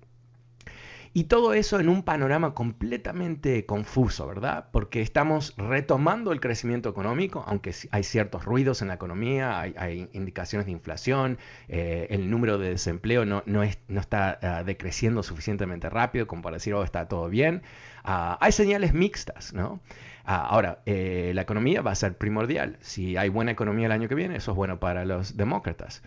Y 1.12 1.24
todo 1.24 1.54
eso 1.54 1.80
en 1.80 1.88
un 1.88 2.02
panorama 2.02 2.54
completamente 2.54 3.66
confuso, 3.66 4.26
¿verdad? 4.26 4.68
Porque 4.72 5.00
estamos 5.00 5.54
retomando 5.56 6.32
el 6.32 6.40
crecimiento 6.40 6.88
económico, 6.88 7.44
aunque 7.46 7.74
hay 7.90 8.02
ciertos 8.02 8.44
ruidos 8.44 8.82
en 8.82 8.88
la 8.88 8.94
economía, 8.94 9.60
hay, 9.60 10.08
indicaciones 10.12 10.66
de 10.66 10.72
inflación, 10.72 11.38
eh, 11.68 12.06
el 12.10 12.30
número 12.30 12.58
de 12.58 12.70
desempleo 12.70 13.24
no, 13.24 13.42
no, 13.46 13.62
es, 13.62 13.78
no 13.88 14.00
está 14.00 14.38
ah, 14.42 14.64
decreciendo 14.64 15.22
suficientemente 15.22 15.88
rápido 15.90 16.26
como 16.26 16.42
para 16.42 16.56
decir, 16.56 16.74
oh, 16.74 16.84
está 16.84 17.08
todo 17.08 17.28
bien. 17.28 17.62
Ah, 18.04 18.38
hay 18.40 18.52
señales 18.52 18.94
mixtas, 18.94 19.52
¿no? 19.52 19.80
Ah, 20.24 20.46
ahora, 20.46 20.82
eh, 20.84 21.32
la 21.34 21.42
economía 21.42 21.80
va 21.80 21.92
a 21.92 21.94
ser 21.94 22.18
primordial. 22.18 22.76
Si 22.80 23.16
hay 23.16 23.30
buena 23.30 23.50
economía 23.50 23.86
el 23.86 23.92
año 23.92 24.08
que 24.08 24.14
viene, 24.14 24.36
eso 24.36 24.50
es 24.50 24.56
bueno 24.56 24.78
para 24.78 25.06
los 25.06 25.38
demócratas. 25.38 26.02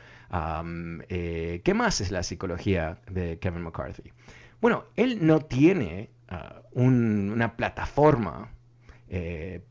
Eh, 1.09 1.61
¿Qué 1.63 1.73
más 1.73 2.01
es 2.01 2.11
la 2.11 2.21
psicología 2.21 2.99
de 3.09 3.39
Kevin 3.39 3.63
McCarthy? 3.63 4.13
Bueno, 4.61 4.85
él 4.95 5.25
no 5.25 5.39
tiene 5.41 6.11
ah, 6.29 6.61
una 6.71 7.57
plataforma 7.57 8.53
eh, 9.09 9.61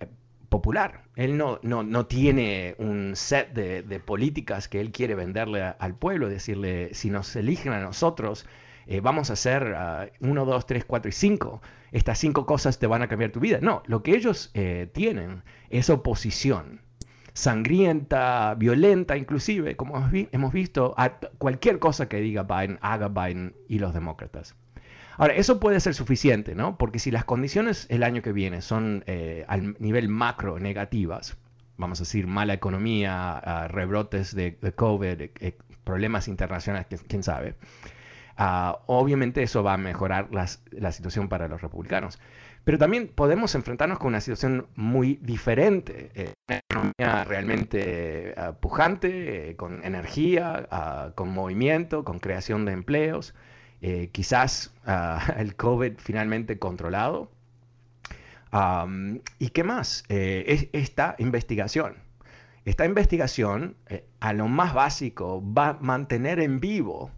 eh, 0.00 0.06
popular. 0.50 1.04
Él 1.16 1.38
no, 1.38 1.58
no, 1.62 2.06
tiene 2.06 2.74
un 2.78 3.16
set 3.16 3.54
de, 3.54 4.00
políticas 4.00 4.68
que 4.68 4.80
él 4.80 4.92
quiere 4.92 5.14
venderle 5.14 5.62
al 5.62 5.96
pueblo, 5.96 6.28
decirle, 6.28 6.92
si 6.92 7.08
nos 7.08 7.34
eligen 7.36 7.72
a 7.72 7.80
nosotros, 7.80 8.46
eh, 8.86 9.00
vamos 9.00 9.30
a 9.30 9.32
hacer 9.32 9.74
uh, 9.74 10.26
uno, 10.28 10.44
dos, 10.44 10.66
tres, 10.66 10.84
cuatro 10.84 11.08
y 11.08 11.12
cinco. 11.12 11.62
Estas 11.90 12.18
cinco 12.18 12.44
cosas 12.44 12.78
te 12.78 12.86
van 12.86 13.00
a 13.00 13.08
cambiar 13.08 13.30
tu 13.30 13.40
vida. 13.40 13.60
No, 13.62 13.82
lo 13.86 14.02
que 14.02 14.14
ellos 14.14 14.52
tienen 14.92 15.42
es 15.70 15.88
oposición 15.88 16.83
sangrienta, 17.34 18.54
violenta 18.54 19.16
inclusive, 19.16 19.76
como 19.76 20.08
hemos 20.32 20.52
visto, 20.52 20.94
a 20.96 21.18
cualquier 21.38 21.78
cosa 21.78 22.08
que 22.08 22.20
diga 22.20 22.44
Biden, 22.44 22.78
haga 22.80 23.08
Biden 23.08 23.54
y 23.68 23.80
los 23.80 23.92
demócratas. 23.92 24.54
Ahora, 25.16 25.34
eso 25.34 25.60
puede 25.60 25.78
ser 25.80 25.94
suficiente, 25.94 26.54
¿no? 26.54 26.76
Porque 26.76 26.98
si 26.98 27.10
las 27.10 27.24
condiciones 27.24 27.86
el 27.88 28.02
año 28.02 28.22
que 28.22 28.32
viene 28.32 28.62
son 28.62 29.04
eh, 29.06 29.44
al 29.48 29.76
nivel 29.78 30.08
macro 30.08 30.58
negativas, 30.58 31.36
vamos 31.76 32.00
a 32.00 32.04
decir 32.04 32.26
mala 32.26 32.54
economía, 32.54 33.68
rebrotes 33.68 34.34
de, 34.34 34.56
COVID, 34.74 35.20
eh, 35.20 35.58
problemas 35.84 36.28
internacionales, 36.28 36.86
quién 37.06 37.22
sabe, 37.22 37.54
ah, 38.36 38.80
obviamente 38.86 39.42
eso 39.42 39.62
va 39.62 39.74
a 39.74 39.78
mejorar 39.78 40.28
la 40.30 40.92
situación 40.92 41.28
para 41.28 41.48
los 41.48 41.62
republicanos. 41.62 42.18
Pero 42.64 42.78
también 42.78 43.08
podemos 43.08 43.54
enfrentarnos 43.54 43.98
con 43.98 44.08
una 44.08 44.22
situación 44.22 44.66
muy 44.74 45.18
diferente, 45.22 46.10
eh, 46.14 46.32
una 46.48 46.58
economía 46.58 47.24
realmente 47.24 48.30
eh, 48.30 48.52
pujante, 48.58 49.50
eh, 49.50 49.56
con 49.56 49.84
energía, 49.84 50.66
ah, 50.70 51.12
con 51.14 51.28
movimiento, 51.30 52.04
con 52.04 52.18
creación 52.18 52.64
de 52.64 52.72
empleos, 52.72 53.34
quizás 54.12 54.72
ah, 54.86 55.34
el 55.36 55.56
COVID 55.56 55.98
finalmente 55.98 56.58
controlado. 56.58 57.30
¿Y 59.38 59.48
qué 59.50 59.64
más? 59.64 60.04
Es 60.08 60.68
esta 60.72 61.16
investigación. 61.18 61.96
Esta 62.64 62.86
investigación, 62.86 63.76
a 64.20 64.32
lo 64.32 64.46
más 64.46 64.72
básico, 64.72 65.42
va 65.42 65.70
a 65.70 65.72
mantener 65.80 66.38
en 66.38 66.60
vivo 66.60 67.10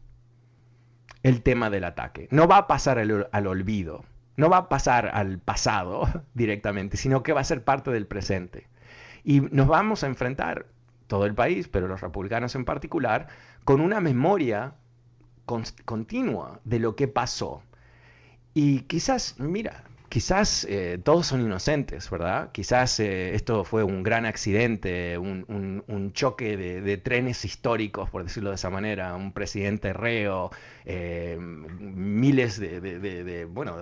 el 1.29 1.43
tema 1.43 1.71
del 1.71 1.85
ataque. 1.85 2.29
No 2.31 2.49
va 2.49 2.59
a 2.59 2.67
pasar 2.67 2.99
al 2.99 3.47
olvido 3.47 4.05
no 4.37 4.51
va 4.51 4.59
a 4.59 4.69
pasar 4.69 5.11
al 5.13 5.39
pasado 5.39 6.09
directamente, 6.35 6.97
sino 6.97 7.23
que 7.23 7.33
va 7.33 7.41
a 7.41 7.45
ser 7.45 7.65
parte 7.65 7.91
del 7.91 8.07
presente. 8.07 8.69
Y 9.25 9.41
nos 9.41 9.67
vamos 9.67 10.05
a 10.05 10.07
enfrentar 10.07 10.67
todo 11.07 11.27
el 11.27 11.35
país, 11.35 11.69
pero 11.69 11.89
los 11.89 12.01
republicanos 12.01 12.55
en 12.55 12.65
particular, 12.65 13.29
con 13.65 13.81
una 13.81 14.01
memoria 14.01 14.75
continua 15.85 16.61
de 16.65 16.81
lo 16.81 16.97
que 16.97 17.09
pasó. 17.09 17.63
Y 18.55 18.81
quizás, 18.83 19.39
mira, 19.39 19.85
quizás 20.09 20.67
eh, 20.69 20.99
todos 21.03 21.27
son 21.27 21.43
inocentes, 21.43 22.09
¿verdad? 22.11 22.51
Quizás 22.53 23.01
eh, 23.01 23.35
esto 23.35 23.65
fue 23.65 23.83
un 23.83 24.03
gran 24.03 24.25
accidente, 24.27 25.19
un, 25.19 26.13
choque 26.13 26.57
de, 26.57 26.97
trenes 26.99 27.45
históricos, 27.45 28.09
por 28.11 28.23
decirlo 28.23 28.51
de 28.51 28.57
esa 28.57 28.71
manera, 28.71 29.15
un 29.15 29.33
presidente 29.33 29.93
reo, 29.93 30.51
eh, 30.85 31.37
miles 31.39 32.59
de, 32.59 33.45
bueno, 33.51 33.77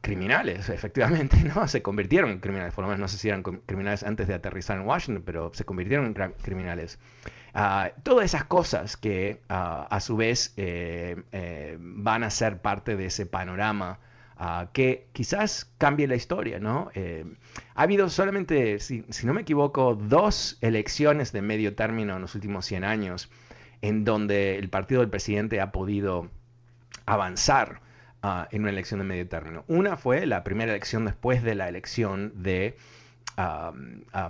criminales, 0.00 0.68
efectivamente, 0.68 1.36
¿no? 1.54 1.66
Se 1.68 1.82
convirtieron 1.82 2.30
en 2.30 2.40
criminales, 2.40 2.74
por 2.74 2.84
lo 2.84 2.88
menos 2.88 3.00
no 3.00 3.08
sé 3.08 3.16
si 3.16 3.28
eran 3.28 3.42
criminales 3.42 4.02
antes 4.02 4.28
de 4.28 4.34
aterrizar 4.34 4.76
en 4.76 4.86
Washington, 4.86 5.22
pero 5.24 5.52
se 5.54 5.64
convirtieron 5.64 6.06
en 6.06 6.32
criminales. 6.42 6.98
Ah, 7.54 7.90
todas 8.02 8.26
esas 8.26 8.44
cosas 8.44 8.96
que 8.96 9.40
ah, 9.48 9.86
a 9.90 10.00
su 10.00 10.16
vez 10.16 10.54
van 11.78 12.24
a 12.24 12.30
ser 12.30 12.60
parte 12.60 12.96
de 12.96 13.06
ese 13.06 13.26
panorama 13.26 13.98
que 14.72 15.08
quizás 15.12 15.70
cambie 15.76 16.06
la 16.06 16.14
historia, 16.14 16.58
¿no? 16.58 16.90
Eh, 16.94 17.26
ha 17.74 17.82
habido 17.82 18.08
solamente, 18.08 18.78
si, 18.78 19.04
no 19.24 19.34
me 19.34 19.42
equivoco, 19.42 19.94
dos 19.94 20.56
elecciones 20.62 21.32
de 21.32 21.42
medio 21.42 21.74
término 21.74 22.16
en 22.16 22.22
los 22.22 22.34
últimos 22.34 22.64
100 22.64 22.84
años 22.84 23.30
en 23.82 24.04
donde 24.04 24.56
el 24.58 24.70
partido 24.70 25.00
del 25.02 25.10
presidente 25.10 25.60
ha 25.60 25.72
podido 25.72 26.30
avanzar 27.04 27.80
ah, 28.22 28.48
en 28.50 28.62
una 28.62 28.70
elección 28.70 29.00
de 29.00 29.04
medio 29.04 29.28
término. 29.28 29.64
Una 29.68 29.96
fue 29.96 30.24
la 30.26 30.42
primera 30.42 30.72
elección 30.72 31.04
después 31.04 31.42
de 31.42 31.54
la 31.54 31.68
elección 31.68 32.32
de 32.42 32.76
ah, 33.36 33.72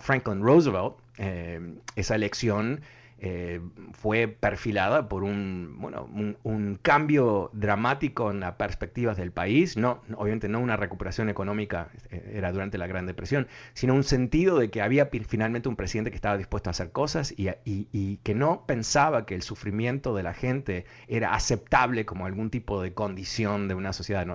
Franklin 0.01 0.43
Roosevelt. 0.43 0.95
Eh, 1.19 1.75
esa 1.95 2.15
elección 2.17 2.81
eh, 3.23 3.61
fue 3.93 4.29
perfilada 4.29 5.09
por 5.09 5.25
un, 5.25 5.77
bueno, 5.79 6.09
un, 6.43 6.79
cambio 6.81 7.51
dramático 7.53 8.31
en 8.31 8.41
las 8.41 8.55
perspectivas 8.55 9.19
del 9.19 9.31
país, 9.31 9.77
no, 9.77 10.03
obviamente 10.17 10.49
no 10.49 10.59
una 10.59 10.77
recuperación 10.77 11.29
económica, 11.29 11.91
eh, 12.11 12.33
era 12.35 12.51
durante 12.51 12.79
la 12.79 12.87
Gran 12.87 13.05
Depresión, 13.05 13.47
sino 13.75 13.95
un 13.95 14.05
sentido 14.05 14.59
de 14.59 14.71
que 14.71 14.81
había 14.81 15.11
finalmente 15.29 15.69
un 15.69 15.77
presidente 15.77 16.11
que 16.11 16.17
estaba 16.17 16.39
dispuesto 16.39 16.71
a 16.71 16.73
hacer 16.73 16.93
cosas 16.93 17.35
y, 17.37 17.51
y 17.65 18.17
que 18.23 18.35
no 18.35 18.65
pensaba 18.67 19.27
que 19.27 19.35
el 19.35 19.43
sufrimiento 19.43 20.15
de 20.15 20.23
la 20.23 20.33
gente 20.33 20.87
era 21.07 21.35
aceptable 21.35 22.07
como 22.07 22.25
algún 22.25 22.49
tipo 22.49 22.81
de 22.81 22.95
condición 22.95 23.69
de 23.69 23.75
una 23.75 23.93
sociedad 23.93 24.27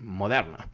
moderna. 0.00 0.68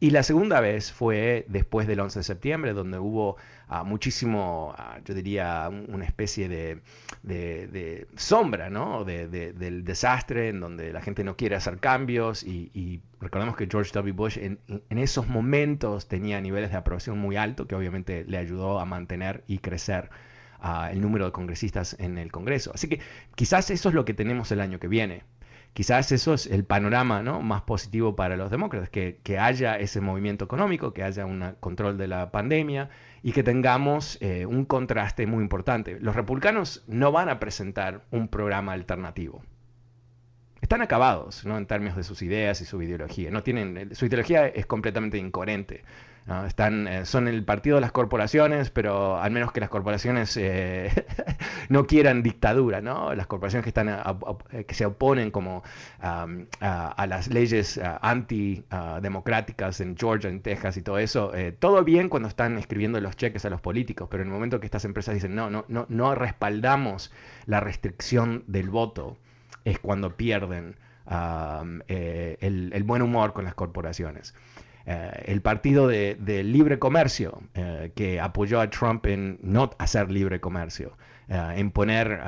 Y 0.00 0.10
la 0.10 0.22
segunda 0.22 0.60
vez 0.60 0.92
fue 0.92 1.44
después 1.48 1.86
del 1.88 2.00
11 2.00 2.20
de 2.20 2.22
septiembre, 2.22 2.72
donde 2.72 2.98
hubo 2.98 3.36
muchísimo, 3.82 4.74
yo 5.04 5.14
diría, 5.14 5.68
una 5.88 6.04
especie 6.04 6.48
de, 6.48 8.06
sombra 8.16 8.70
¿no? 8.70 9.04
del 9.04 9.84
desastre, 9.84 10.50
en 10.50 10.60
donde 10.60 10.92
la 10.92 11.00
gente 11.00 11.24
no 11.24 11.36
quiere 11.36 11.56
hacer 11.56 11.78
cambios. 11.78 12.44
Y, 12.44 13.00
recordemos 13.20 13.56
que 13.56 13.66
George 13.70 13.90
W. 13.94 14.12
Bush 14.12 14.38
en, 14.38 14.58
esos 14.90 15.26
momentos 15.26 16.06
tenía 16.08 16.40
niveles 16.40 16.70
de 16.70 16.76
aprobación 16.76 17.18
muy 17.18 17.36
altos, 17.36 17.66
que 17.66 17.74
obviamente 17.74 18.24
le 18.28 18.36
ayudó 18.38 18.78
a 18.78 18.84
mantener 18.84 19.42
y 19.46 19.58
crecer 19.58 20.10
el 20.90 21.00
número 21.00 21.26
de 21.26 21.32
congresistas 21.32 21.96
en 21.98 22.16
el 22.18 22.30
Congreso. 22.30 22.70
Así 22.74 22.88
que 22.88 23.00
quizás 23.34 23.70
eso 23.70 23.88
es 23.88 23.94
lo 23.94 24.04
que 24.04 24.14
tenemos 24.14 24.50
el 24.52 24.60
año 24.60 24.78
que 24.78 24.88
viene 24.88 25.24
quizás 25.74 26.12
eso 26.12 26.34
es 26.34 26.46
el 26.46 26.64
panorama 26.64 27.22
¿no? 27.22 27.42
más 27.42 27.62
positivo 27.62 28.16
para 28.16 28.36
los 28.36 28.50
demócratas, 28.50 28.88
que, 28.88 29.38
haya 29.38 29.76
ese 29.78 30.00
movimiento 30.00 30.44
económico, 30.46 30.94
que 30.94 31.02
haya 31.02 31.26
un 31.26 31.56
control 31.60 31.98
de 31.98 32.08
la 32.08 32.30
pandemia 32.30 32.88
y 33.24 33.32
que 33.32 33.42
tengamos 33.42 34.18
eh, 34.20 34.44
un 34.44 34.66
contraste 34.66 35.26
muy 35.26 35.42
importante. 35.42 35.98
Los 35.98 36.14
republicanos 36.14 36.84
no 36.86 37.10
van 37.10 37.30
a 37.30 37.40
presentar 37.40 38.04
un 38.10 38.28
programa 38.28 38.74
alternativo. 38.74 39.42
Están 40.60 40.82
acabados 40.82 41.46
¿no? 41.46 41.56
en 41.56 41.64
términos 41.64 41.96
de 41.96 42.02
sus 42.02 42.20
ideas 42.20 42.60
y 42.60 42.66
su 42.66 42.82
ideología. 42.82 43.30
No 43.30 43.42
tienen, 43.42 43.94
su 43.94 44.04
ideología 44.04 44.46
es 44.46 44.66
completamente 44.66 45.16
incoherente. 45.16 45.84
Están, 46.46 46.88
eh, 46.88 47.04
son 47.04 47.28
el 47.28 47.44
partido 47.44 47.74
de 47.76 47.82
las 47.82 47.92
corporaciones, 47.92 48.70
pero 48.70 49.18
al 49.18 49.30
menos 49.30 49.52
que 49.52 49.60
las 49.60 49.68
corporaciones 49.68 50.34
eh, 50.38 50.90
no 51.68 51.86
quieran 51.86 52.22
dictadura, 52.22 52.80
¿no? 52.80 53.14
Las 53.14 53.26
corporaciones 53.26 53.62
que, 53.62 53.68
están 53.68 53.90
eh, 53.90 54.64
que 54.64 54.74
se 54.74 54.86
oponen 54.86 55.30
como 55.30 55.62
a, 56.00 57.06
las 57.06 57.28
leyes 57.28 57.78
antidemocráticas 58.00 59.80
en 59.80 59.98
Georgia, 59.98 60.30
en 60.30 60.40
Texas 60.40 60.78
y 60.78 60.82
todo 60.82 60.98
eso, 60.98 61.32
todo 61.58 61.84
bien 61.84 62.08
cuando 62.08 62.28
están 62.28 62.56
escribiendo 62.56 62.98
los 63.00 63.16
cheques 63.16 63.44
a 63.44 63.50
los 63.50 63.60
políticos, 63.60 64.08
pero 64.10 64.22
en 64.22 64.30
el 64.30 64.32
momento 64.32 64.60
que 64.60 64.66
estas 64.66 64.86
empresas 64.86 65.14
dicen, 65.14 65.34
no, 65.34 65.50
no, 65.50 65.66
no, 65.68 65.84
no 65.90 66.14
respaldamos 66.14 67.12
la 67.44 67.60
restricción 67.60 68.44
del 68.46 68.70
voto, 68.70 69.18
es 69.66 69.78
cuando 69.78 70.16
pierden 70.16 70.76
el 71.06 72.82
buen 72.84 73.02
humor 73.02 73.34
con 73.34 73.44
las 73.44 73.54
corporaciones. 73.54 74.34
Eh, 74.86 75.22
el 75.26 75.40
partido 75.40 75.88
de, 75.88 76.42
libre 76.44 76.78
comercio 76.78 77.40
eh, 77.54 77.92
que 77.94 78.20
apoyó 78.20 78.60
a 78.60 78.68
Trump 78.68 79.06
en 79.06 79.38
no 79.42 79.70
hacer 79.78 80.10
libre 80.10 80.40
comercio, 80.40 80.98
eh, 81.28 81.54
en 81.56 81.70
poner 81.70 82.20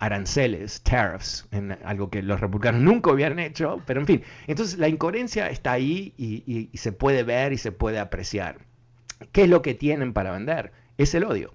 aranceles, 0.00 0.82
tariffs, 0.82 1.48
en 1.50 1.72
algo 1.84 2.08
que 2.10 2.22
los 2.22 2.40
republicanos 2.40 2.80
nunca 2.82 3.10
hubieran 3.10 3.38
hecho, 3.38 3.82
pero 3.86 4.00
en 4.00 4.06
fin, 4.06 4.22
entonces 4.46 4.78
la 4.78 4.88
incoherencia 4.88 5.50
está 5.50 5.72
ahí 5.72 6.14
y 6.16 6.70
se 6.76 6.92
puede 6.92 7.24
ver 7.24 7.52
y 7.52 7.58
se 7.58 7.72
puede 7.72 7.98
apreciar. 7.98 8.58
¿Qué 9.32 9.42
es 9.42 9.48
lo 9.48 9.62
que 9.62 9.74
tienen 9.74 10.12
para 10.12 10.30
vender? 10.30 10.72
Es 10.96 11.14
el 11.14 11.24
odio. 11.24 11.54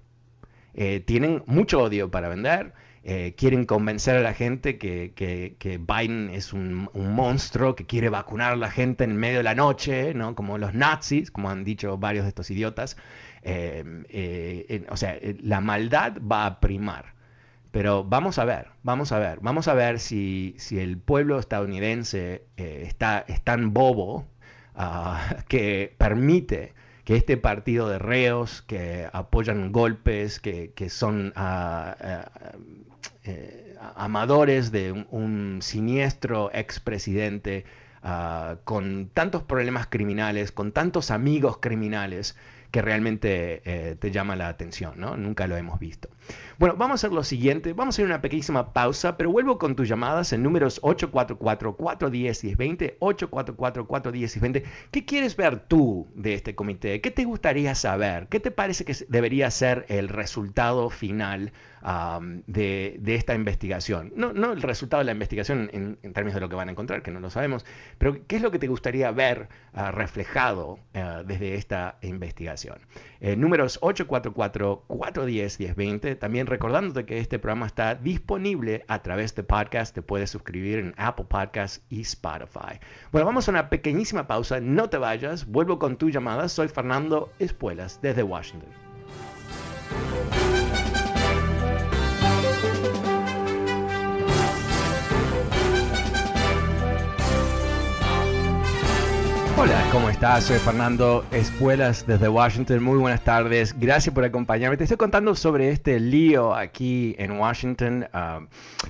tienen 1.06 1.42
mucho 1.46 1.82
odio 1.82 2.10
para 2.10 2.28
vender 2.28 2.74
eh, 3.06 3.34
quieren 3.36 3.66
convencer 3.66 4.16
a 4.16 4.20
la 4.20 4.32
gente 4.32 4.78
que, 4.78 5.12
que, 5.14 5.78
Biden 5.78 6.30
es 6.30 6.54
un, 6.54 6.88
monstruo, 6.94 7.74
que 7.76 7.84
quiere 7.84 8.08
vacunar 8.08 8.54
a 8.54 8.56
la 8.56 8.70
gente 8.70 9.04
en 9.04 9.18
medio 9.18 9.38
de 9.38 9.42
la 9.42 9.54
noche, 9.54 10.14
¿no? 10.14 10.34
como 10.34 10.56
los 10.56 10.72
nazis, 10.72 11.30
como 11.30 11.50
han 11.50 11.64
dicho 11.64 11.98
varios 11.98 12.24
de 12.24 12.30
estos 12.30 12.50
idiotas. 12.50 12.96
Eh, 13.42 13.84
eh, 14.08 14.86
o 14.88 14.96
sea, 14.96 15.18
la 15.42 15.60
maldad 15.60 16.16
va 16.20 16.46
a 16.46 16.60
primar. 16.60 17.12
Pero 17.72 18.04
vamos 18.04 18.38
a 18.38 18.46
ver, 18.46 18.68
vamos 18.82 19.12
a 19.12 19.18
ver, 19.18 19.38
vamos 19.42 19.68
a 19.68 19.74
ver 19.74 19.98
si, 20.00 20.54
si 20.58 20.78
el 20.78 20.96
pueblo 20.96 21.38
estadounidense 21.38 22.46
está, 22.56 23.24
es 23.28 23.42
tan 23.42 23.74
bobo 23.74 24.26
ah, 24.76 25.36
que 25.48 25.94
permite 25.98 26.72
que 27.04 27.16
este 27.16 27.36
partido 27.36 27.88
de 27.88 27.98
reos 27.98 28.62
que 28.62 29.08
apoyan 29.12 29.72
golpes, 29.72 30.40
que, 30.40 30.72
son 30.88 31.34
ah, 31.36 31.96
ah, 32.00 32.52
eh, 33.24 33.76
amadores 33.96 34.70
de 34.70 34.92
un, 34.92 35.60
siniestro 35.62 36.50
expresidente 36.52 37.64
uh, 38.02 38.56
con 38.64 39.08
tantos 39.12 39.42
problemas 39.42 39.86
criminales, 39.86 40.52
con 40.52 40.72
tantos 40.72 41.10
amigos 41.10 41.58
criminales, 41.58 42.36
que 42.70 42.82
realmente 42.82 43.62
eh, 43.64 43.96
te 43.96 44.10
llama 44.10 44.34
la 44.34 44.48
atención, 44.48 44.94
¿no? 44.96 45.16
Nunca 45.16 45.46
lo 45.46 45.56
hemos 45.56 45.78
visto. 45.78 46.08
Bueno, 46.56 46.76
vamos 46.78 46.92
a 46.92 46.94
hacer 46.94 47.12
lo 47.12 47.24
siguiente, 47.24 47.72
vamos 47.72 47.94
a 47.94 47.96
hacer 47.96 48.06
una 48.06 48.20
pequeñísima 48.20 48.72
pausa, 48.72 49.16
pero 49.16 49.32
vuelvo 49.32 49.58
con 49.58 49.74
tus 49.74 49.88
llamadas 49.88 50.32
en 50.32 50.44
números 50.44 50.80
844-410-1020, 50.82 52.98
844-410-1020. 53.00 54.62
¿Qué 54.92 55.04
quieres 55.04 55.34
ver 55.34 55.58
tú 55.58 56.06
de 56.14 56.34
este 56.34 56.54
comité? 56.54 57.00
¿Qué 57.00 57.10
te 57.10 57.24
gustaría 57.24 57.74
saber? 57.74 58.28
¿Qué 58.28 58.38
te 58.38 58.52
parece 58.52 58.84
que 58.84 58.94
debería 59.08 59.50
ser 59.50 59.84
el 59.88 60.08
resultado 60.08 60.90
final 60.90 61.52
de, 62.46 63.00
esta 63.06 63.34
investigación? 63.34 64.12
No, 64.14 64.32
no 64.32 64.52
el 64.52 64.62
resultado 64.62 65.00
de 65.00 65.06
la 65.06 65.12
investigación 65.12 65.68
en, 65.72 65.96
términos 66.12 66.34
de 66.34 66.40
lo 66.40 66.48
que 66.48 66.54
van 66.54 66.68
a 66.68 66.70
encontrar, 66.70 67.02
que 67.02 67.10
no 67.10 67.18
lo 67.20 67.30
sabemos, 67.30 67.66
pero 67.98 68.16
¿qué 68.26 68.36
es 68.36 68.42
lo 68.42 68.52
que 68.52 68.60
te 68.60 68.68
gustaría 68.68 69.10
ver 69.10 69.48
ah, 69.72 69.90
reflejado 69.90 70.78
ah, 70.94 71.24
desde 71.26 71.56
esta 71.56 71.98
investigación? 72.00 72.78
Eh, 73.20 73.34
números 73.36 73.80
844-410-1020. 73.80 76.13
También 76.14 76.46
recordándote 76.46 77.06
que 77.06 77.18
este 77.18 77.38
programa 77.38 77.66
está 77.66 77.94
disponible 77.94 78.84
a 78.88 79.02
través 79.02 79.34
de 79.34 79.42
podcast. 79.42 79.94
Te 79.94 80.02
puedes 80.02 80.30
suscribir 80.30 80.78
en 80.78 80.94
Apple 80.96 81.26
Podcasts 81.28 81.84
y 81.88 82.00
Spotify. 82.02 82.80
Bueno, 83.12 83.26
vamos 83.26 83.48
a 83.48 83.50
una 83.50 83.70
pequeñísima 83.70 84.26
pausa. 84.26 84.60
No 84.60 84.88
te 84.88 84.98
vayas. 84.98 85.46
Vuelvo 85.46 85.78
con 85.78 85.96
tu 85.96 86.10
llamada. 86.10 86.48
Soy 86.48 86.68
Fernando 86.68 87.30
Espuelas 87.38 88.00
desde 88.02 88.22
Washington. 88.22 88.93
Hola, 99.64 99.82
¿cómo 99.92 100.10
estás? 100.10 100.44
Soy 100.44 100.58
Fernando 100.58 101.24
Espuelas 101.30 102.06
desde 102.06 102.28
Washington. 102.28 102.82
Muy 102.82 102.98
buenas 102.98 103.24
tardes. 103.24 103.74
Gracias 103.80 104.14
por 104.14 104.22
acompañarme. 104.22 104.76
Te 104.76 104.84
estoy 104.84 104.98
contando 104.98 105.34
sobre 105.34 105.70
este 105.70 105.98
lío 106.00 106.54
aquí 106.54 107.16
en 107.18 107.38
Washington. 107.38 108.06
Ah, 108.12 108.40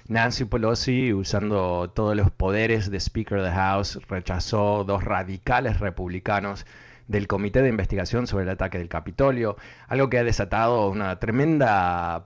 Nancy 0.08 0.46
Pelosi, 0.46 1.12
usando 1.12 1.92
todos 1.94 2.16
los 2.16 2.32
poderes 2.32 2.90
de 2.90 2.98
Speaker 2.98 3.38
of 3.38 3.44
the 3.44 3.52
House, 3.52 4.00
rechazó 4.08 4.82
dos 4.82 5.04
radicales 5.04 5.78
republicanos 5.78 6.66
del 7.06 7.28
Comité 7.28 7.62
de 7.62 7.68
Investigación 7.68 8.26
sobre 8.26 8.42
el 8.42 8.50
ataque 8.50 8.78
del 8.78 8.88
Capitolio, 8.88 9.56
algo 9.86 10.10
que 10.10 10.18
ha 10.18 10.24
desatado 10.24 10.90
una 10.90 11.20
tremenda 11.20 12.24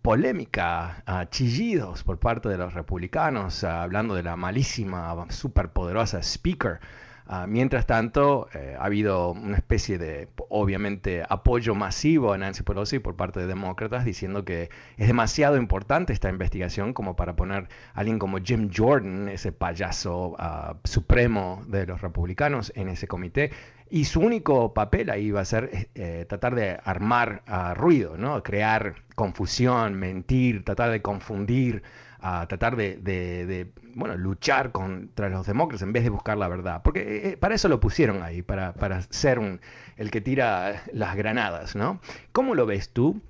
polémica, 0.00 1.04
chillidos 1.28 2.04
por 2.04 2.18
parte 2.18 2.48
de 2.48 2.56
los 2.56 2.72
republicanos, 2.72 3.64
hablando 3.64 4.14
de 4.14 4.22
la 4.22 4.34
malísima, 4.34 5.26
superpoderosa 5.28 6.22
speaker 6.22 6.80
Ah, 7.28 7.46
mientras 7.48 7.86
tanto, 7.86 8.48
eh, 8.54 8.76
ha 8.78 8.84
habido 8.84 9.32
una 9.32 9.56
especie 9.56 9.98
de, 9.98 10.28
obviamente, 10.48 11.24
apoyo 11.28 11.74
masivo 11.74 12.32
a 12.32 12.38
Nancy 12.38 12.62
Pelosi 12.62 13.00
por 13.00 13.16
parte 13.16 13.40
de 13.40 13.48
demócratas 13.48 14.04
diciendo 14.04 14.44
que 14.44 14.70
es 14.96 15.06
demasiado 15.08 15.56
importante 15.56 16.12
esta 16.12 16.30
investigación 16.30 16.92
como 16.92 17.16
para 17.16 17.34
poner 17.34 17.68
a 17.94 18.00
alguien 18.00 18.20
como 18.20 18.38
Jim 18.38 18.70
Jordan, 18.72 19.28
ese 19.28 19.50
payaso 19.50 20.36
ah, 20.38 20.76
supremo 20.84 21.64
de 21.66 21.86
los 21.86 22.00
republicanos, 22.00 22.72
en 22.76 22.88
ese 22.88 23.08
comité. 23.08 23.50
Y 23.90 24.04
su 24.04 24.20
único 24.20 24.72
papel 24.72 25.10
ahí 25.10 25.30
va 25.32 25.40
a 25.40 25.44
ser 25.44 25.70
eh, 25.72 25.88
eh, 25.94 26.26
tratar 26.28 26.54
de 26.54 26.78
armar 26.84 27.42
ah, 27.46 27.74
ruido, 27.74 28.16
¿no? 28.16 28.42
crear 28.44 28.96
confusión, 29.16 29.94
mentir, 29.94 30.64
tratar 30.64 30.90
de 30.90 31.02
confundir 31.02 31.82
a 32.20 32.46
tratar 32.46 32.76
de, 32.76 33.72
bueno, 33.94 34.16
luchar 34.16 34.72
contra 34.72 35.28
los 35.28 35.46
demócratas 35.46 35.82
en 35.82 35.92
vez 35.92 36.04
de 36.04 36.10
buscar 36.10 36.36
la 36.36 36.48
verdad. 36.48 36.82
Porque 36.82 37.00
eh, 37.00 37.30
eh, 37.30 37.36
para 37.36 37.54
eso 37.54 37.68
lo 37.68 37.80
pusieron 37.80 38.22
ahí, 38.22 38.42
para, 38.42 38.74
para 38.74 39.02
ser 39.02 39.38
un, 39.38 39.60
el 39.96 40.10
que 40.10 40.20
tira 40.20 40.82
las 40.92 41.16
granadas, 41.16 41.76
¿no? 41.76 42.00
¿Cómo 42.32 42.54
lo 42.54 42.66
ves 42.66 42.90
tú? 42.90 43.20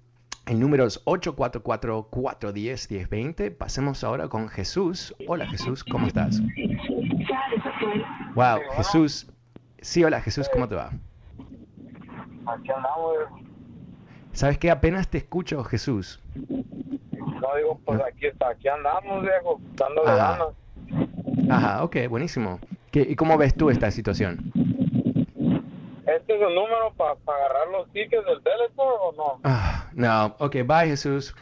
El 0.47 0.61
número 0.61 0.87
es 0.87 1.05
844-410-1020. 1.05 3.57
Pasemos 3.57 4.05
ahora 4.05 4.29
con 4.29 4.49
Jesús. 4.49 5.13
Hola 5.27 5.49
Jesús, 5.49 5.83
¿cómo 5.83 6.07
estás? 6.07 6.41
Wow, 8.37 8.61
Jesús. 8.77 9.27
Sí, 9.81 10.05
hola 10.05 10.21
Jesús, 10.21 10.49
¿cómo 10.53 10.69
te 10.69 10.77
va? 10.77 10.93
¿Sabes 14.33 14.59
qué? 14.59 14.71
Apenas 14.71 15.09
te 15.09 15.19
escucho, 15.19 15.65
Jesús. 15.65 16.21
No 17.47 17.57
digo, 17.57 17.81
pues 17.85 18.01
aquí, 18.03 18.27
aquí 18.27 18.69
andamos, 18.69 19.23
viejo, 19.23 19.61
dando 19.75 20.03
ganas. 20.03 20.49
Ajá, 21.49 21.85
ok, 21.85 22.09
buenísimo. 22.09 22.59
¿Qué, 22.91 23.03
¿Y 23.03 23.15
cómo 23.15 23.39
ves 23.39 23.55
tú 23.55 23.71
esta 23.71 23.91
situación? 23.91 24.53
¿Este 26.07 26.37
es 26.37 26.43
el 26.43 26.55
número 26.55 26.93
para 26.97 27.13
agarrar 27.13 27.69
los 27.71 27.89
tickets 27.93 28.25
del 28.25 28.43
teléfono 28.43 28.95
o 28.95 29.13
no? 29.13 29.41
Ah, 29.45 29.89
no, 29.93 30.35
ok, 30.39 30.57
bye 30.65 30.87
Jesús. 30.87 31.35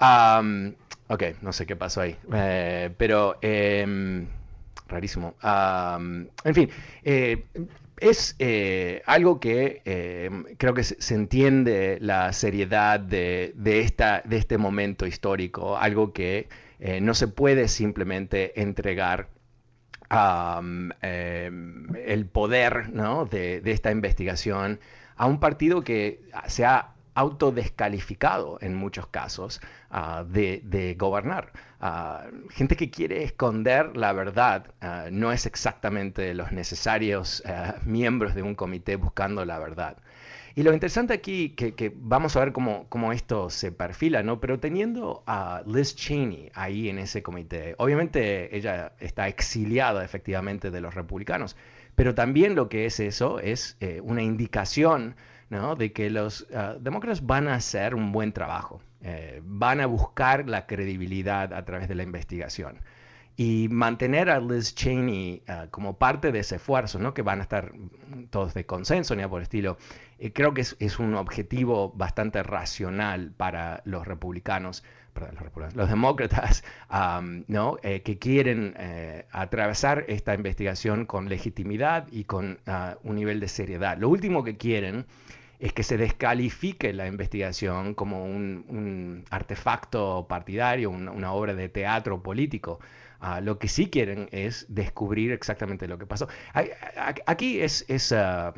Um, 0.00 0.74
ok, 1.08 1.22
no 1.40 1.52
sé 1.52 1.66
qué 1.66 1.74
pasó 1.74 2.02
ahí. 2.02 2.16
Eh, 2.32 2.90
pero, 2.96 3.38
eh, 3.42 4.26
rarísimo. 4.86 5.34
Um, 5.42 6.26
en 6.44 6.54
fin, 6.54 6.70
eh, 7.02 7.46
es 8.02 8.34
eh, 8.40 9.02
algo 9.06 9.38
que 9.38 9.80
eh, 9.84 10.28
creo 10.58 10.74
que 10.74 10.82
se, 10.82 11.14
entiende 11.14 11.98
la 12.00 12.32
seriedad 12.32 12.98
de, 12.98 13.54
esta, 13.64 14.22
de 14.24 14.38
este 14.38 14.58
momento 14.58 15.06
histórico, 15.06 15.78
algo 15.78 16.12
que 16.12 16.48
eh, 16.80 17.00
no 17.00 17.14
se 17.14 17.28
puede 17.28 17.68
simplemente 17.68 18.60
entregar 18.60 19.28
el 21.00 22.26
poder 22.30 22.92
de, 23.30 23.60
de, 23.62 23.70
esta 23.70 23.90
investigación 23.90 24.78
a 25.16 25.26
un 25.26 25.40
partido 25.40 25.82
que 25.82 26.20
se 26.48 26.66
ha 26.66 26.92
autodescalificado 27.14 28.58
en 28.60 28.74
muchos 28.74 29.06
casos 29.06 29.60
ah, 29.90 30.24
de, 30.28 30.96
gobernar. 30.98 31.52
Ah, 31.80 32.24
gente 32.50 32.76
que 32.76 32.90
quiere 32.90 33.24
esconder 33.24 33.96
la 33.96 34.12
verdad 34.12 34.72
ah, 34.80 35.06
no 35.10 35.32
es 35.32 35.46
exactamente 35.46 36.34
los 36.34 36.52
necesarios 36.52 37.42
miembros 37.84 38.34
de 38.34 38.42
un 38.42 38.54
comité 38.54 38.96
buscando 38.96 39.44
la 39.44 39.58
verdad. 39.58 39.96
Y 40.54 40.64
lo 40.64 40.74
interesante 40.74 41.14
aquí, 41.14 41.50
que, 41.50 41.92
vamos 41.96 42.36
a 42.36 42.40
ver 42.40 42.52
cómo, 42.52 42.86
cómo, 42.90 43.12
esto 43.12 43.48
se 43.48 43.72
perfila, 43.72 44.22
¿no? 44.22 44.38
Pero 44.38 44.60
teniendo 44.60 45.22
a 45.26 45.62
Liz 45.66 45.96
Cheney 45.96 46.50
ahí 46.54 46.90
en 46.90 46.98
ese 46.98 47.22
comité, 47.22 47.74
obviamente 47.78 48.54
ella 48.54 48.92
está 49.00 49.28
exiliada 49.28 50.04
efectivamente 50.04 50.70
de 50.70 50.82
los 50.82 50.94
republicanos, 50.94 51.56
pero 51.94 52.14
también 52.14 52.54
lo 52.54 52.68
que 52.68 52.84
es 52.84 53.00
eso 53.00 53.38
es 53.40 53.78
eh, 53.80 54.00
una 54.02 54.22
indicación 54.22 55.16
de 55.52 55.92
que 55.92 56.08
los 56.08 56.46
ah, 56.54 56.76
demócratas 56.80 57.26
van 57.26 57.46
a 57.46 57.54
hacer 57.54 57.94
un 57.94 58.10
buen 58.10 58.32
trabajo, 58.32 58.80
eh, 59.02 59.42
van 59.44 59.80
a 59.80 59.86
buscar 59.86 60.48
la 60.48 60.66
credibilidad 60.66 61.52
a 61.52 61.64
través 61.66 61.88
de 61.88 61.94
la 61.94 62.02
investigación. 62.02 62.80
Y 63.36 63.68
mantener 63.70 64.30
a 64.30 64.40
Liz 64.40 64.74
Cheney 64.74 65.42
ah, 65.48 65.66
como 65.70 65.98
parte 65.98 66.32
de 66.32 66.38
ese 66.38 66.56
esfuerzo, 66.56 66.98
¿no? 66.98 67.12
que 67.12 67.20
van 67.20 67.40
a 67.40 67.42
estar 67.42 67.72
todos 68.30 68.54
de 68.54 68.64
consenso, 68.64 69.14
ni 69.14 69.26
por 69.26 69.40
el 69.40 69.42
estilo, 69.42 69.76
eh, 70.18 70.32
creo 70.32 70.54
que 70.54 70.62
es, 70.62 70.98
un 70.98 71.14
objetivo 71.16 71.92
bastante 71.94 72.42
racional 72.42 73.32
para 73.36 73.82
los 73.84 74.06
republicanos, 74.06 74.82
los, 75.74 75.88
demócratas, 75.90 76.64
¿no? 77.46 77.76
Eh, 77.82 78.00
que 78.00 78.18
quieren 78.18 78.74
atravesar 79.30 80.06
esta 80.08 80.34
investigación 80.34 81.04
con 81.04 81.28
legitimidad 81.28 82.06
y 82.10 82.24
con 82.24 82.58
ah, 82.66 82.96
un 83.02 83.16
nivel 83.16 83.38
de 83.38 83.48
seriedad. 83.48 83.98
Lo 83.98 84.08
último 84.08 84.42
que 84.42 84.56
quieren 84.56 85.04
es 85.62 85.72
que 85.72 85.84
se 85.84 85.96
descalifique 85.96 86.92
la 86.92 87.06
investigación 87.06 87.94
como 87.94 88.24
un, 88.24 89.24
artefacto 89.30 90.26
partidario, 90.28 90.90
una, 90.90 91.32
obra 91.32 91.54
de 91.54 91.68
teatro 91.68 92.20
político. 92.20 92.80
Ah, 93.20 93.40
lo 93.40 93.60
que 93.60 93.68
sí 93.68 93.88
quieren 93.88 94.28
es 94.32 94.66
descubrir 94.68 95.30
exactamente 95.30 95.86
lo 95.86 95.98
que 95.98 96.06
pasó. 96.06 96.26
Aquí 97.26 97.60
es, 97.60 97.86
ah, 98.10 98.52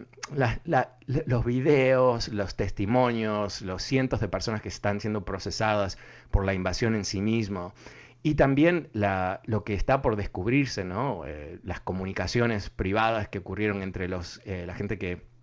los 1.04 1.44
videos, 1.44 2.28
los 2.28 2.56
testimonios, 2.56 3.60
los 3.60 3.82
cientos 3.82 4.20
de 4.20 4.28
personas 4.28 4.62
que 4.62 4.70
están 4.70 4.98
siendo 5.00 5.26
procesadas 5.26 5.98
por 6.30 6.46
la 6.46 6.54
invasión 6.54 6.94
en 6.94 7.04
sí 7.04 7.20
mismo. 7.20 7.74
Y 8.22 8.36
también 8.36 8.88
lo 8.94 9.64
que 9.64 9.74
está 9.74 10.00
por 10.00 10.16
descubrirse, 10.16 10.84
¿no? 10.84 11.26
Eh, 11.26 11.58
las 11.64 11.80
comunicaciones 11.80 12.70
privadas 12.70 13.28
que 13.28 13.40
ocurrieron 13.40 13.82
entre 13.82 14.08
los, 14.08 14.40
eh, 14.46 14.64
la 14.66 14.72
gente 14.72 14.96
que 14.96 15.33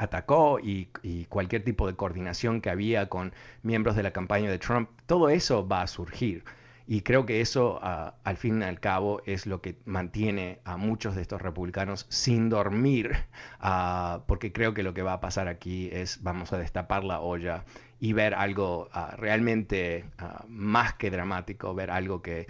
atacó 0.00 0.58
y, 0.60 0.86
cualquier 1.28 1.62
tipo 1.62 1.86
de 1.86 1.94
coordinación 1.94 2.60
que 2.62 2.70
había 2.70 3.08
con 3.08 3.32
miembros 3.62 3.96
de 3.96 4.02
la 4.02 4.12
campaña 4.12 4.50
de 4.50 4.58
Trump, 4.58 4.88
todo 5.06 5.28
eso 5.28 5.68
va 5.68 5.82
a 5.82 5.86
surgir. 5.86 6.42
Y 6.86 7.02
creo 7.02 7.26
que 7.26 7.40
eso, 7.40 7.78
ah, 7.82 8.14
al 8.24 8.36
fin 8.36 8.62
y 8.62 8.64
al 8.64 8.80
cabo, 8.80 9.20
es 9.26 9.46
lo 9.46 9.60
que 9.60 9.76
mantiene 9.84 10.58
a 10.64 10.76
muchos 10.76 11.14
de 11.14 11.22
estos 11.22 11.40
republicanos 11.42 12.06
sin 12.08 12.48
dormir, 12.48 13.12
ah, 13.60 14.24
porque 14.26 14.52
creo 14.52 14.74
que 14.74 14.82
lo 14.82 14.94
que 14.94 15.02
va 15.02 15.12
a 15.12 15.20
pasar 15.20 15.46
aquí 15.48 15.90
es, 15.92 16.22
vamos 16.22 16.52
a 16.52 16.58
destapar 16.58 17.04
la 17.04 17.20
olla 17.20 17.64
y 18.00 18.14
ver 18.14 18.34
algo 18.34 18.88
ah, 18.92 19.14
realmente 19.18 20.06
más 20.48 20.94
que 20.94 21.10
dramático, 21.10 21.74
ver 21.74 21.90
algo 21.90 22.22
que 22.22 22.46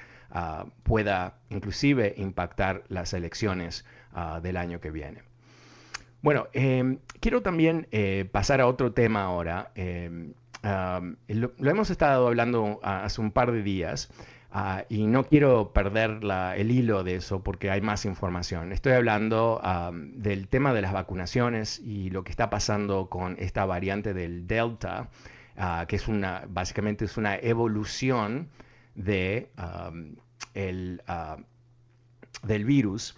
pueda 0.85 1.35
inclusive 1.49 2.15
impactar 2.17 2.85
las 2.89 3.13
elecciones 3.15 3.85
del 4.43 4.57
año 4.57 4.81
que 4.81 4.93
viene. 4.93 5.30
Bueno, 6.23 6.49
em, 6.53 6.99
quiero 7.21 7.41
también 7.43 7.87
eh, 7.93 8.29
pasar 8.31 8.61
a 8.61 8.67
otro 8.67 8.93
tema 8.93 9.23
ahora. 9.25 9.71
Em, 9.75 10.35
lo, 11.29 11.53
hemos 11.59 11.91
estado 11.91 12.27
hablando 12.27 12.79
hace 12.83 13.21
un 13.23 13.31
par 13.33 13.53
de 13.53 13.63
días 13.63 14.11
ah, 14.53 14.85
y 14.91 15.07
no 15.07 15.25
quiero 15.25 15.73
perder 15.73 16.21
el 16.57 16.71
hilo 16.71 17.03
de 17.05 17.15
eso 17.17 17.43
porque 17.43 17.71
hay 17.71 17.81
más 17.81 18.05
información. 18.05 18.73
Estoy 18.73 18.93
hablando 18.93 19.63
del 20.15 20.49
tema 20.49 20.75
de 20.75 20.83
las 20.83 20.93
vacunaciones 20.93 21.79
y 21.79 22.11
lo 22.11 22.25
que 22.25 22.31
está 22.31 22.51
pasando 22.51 23.09
con 23.09 23.37
esta 23.39 23.65
variante 23.65 24.13
del 24.13 24.47
Delta, 24.47 25.09
ah, 25.57 25.87
que 25.89 25.97
es 25.97 26.09
una, 26.09 26.45
básicamente 26.49 27.07
es 27.07 27.17
una 27.17 27.37
evolución 27.37 28.51
ah, 29.57 29.91
del 32.43 32.65
virus 32.67 33.17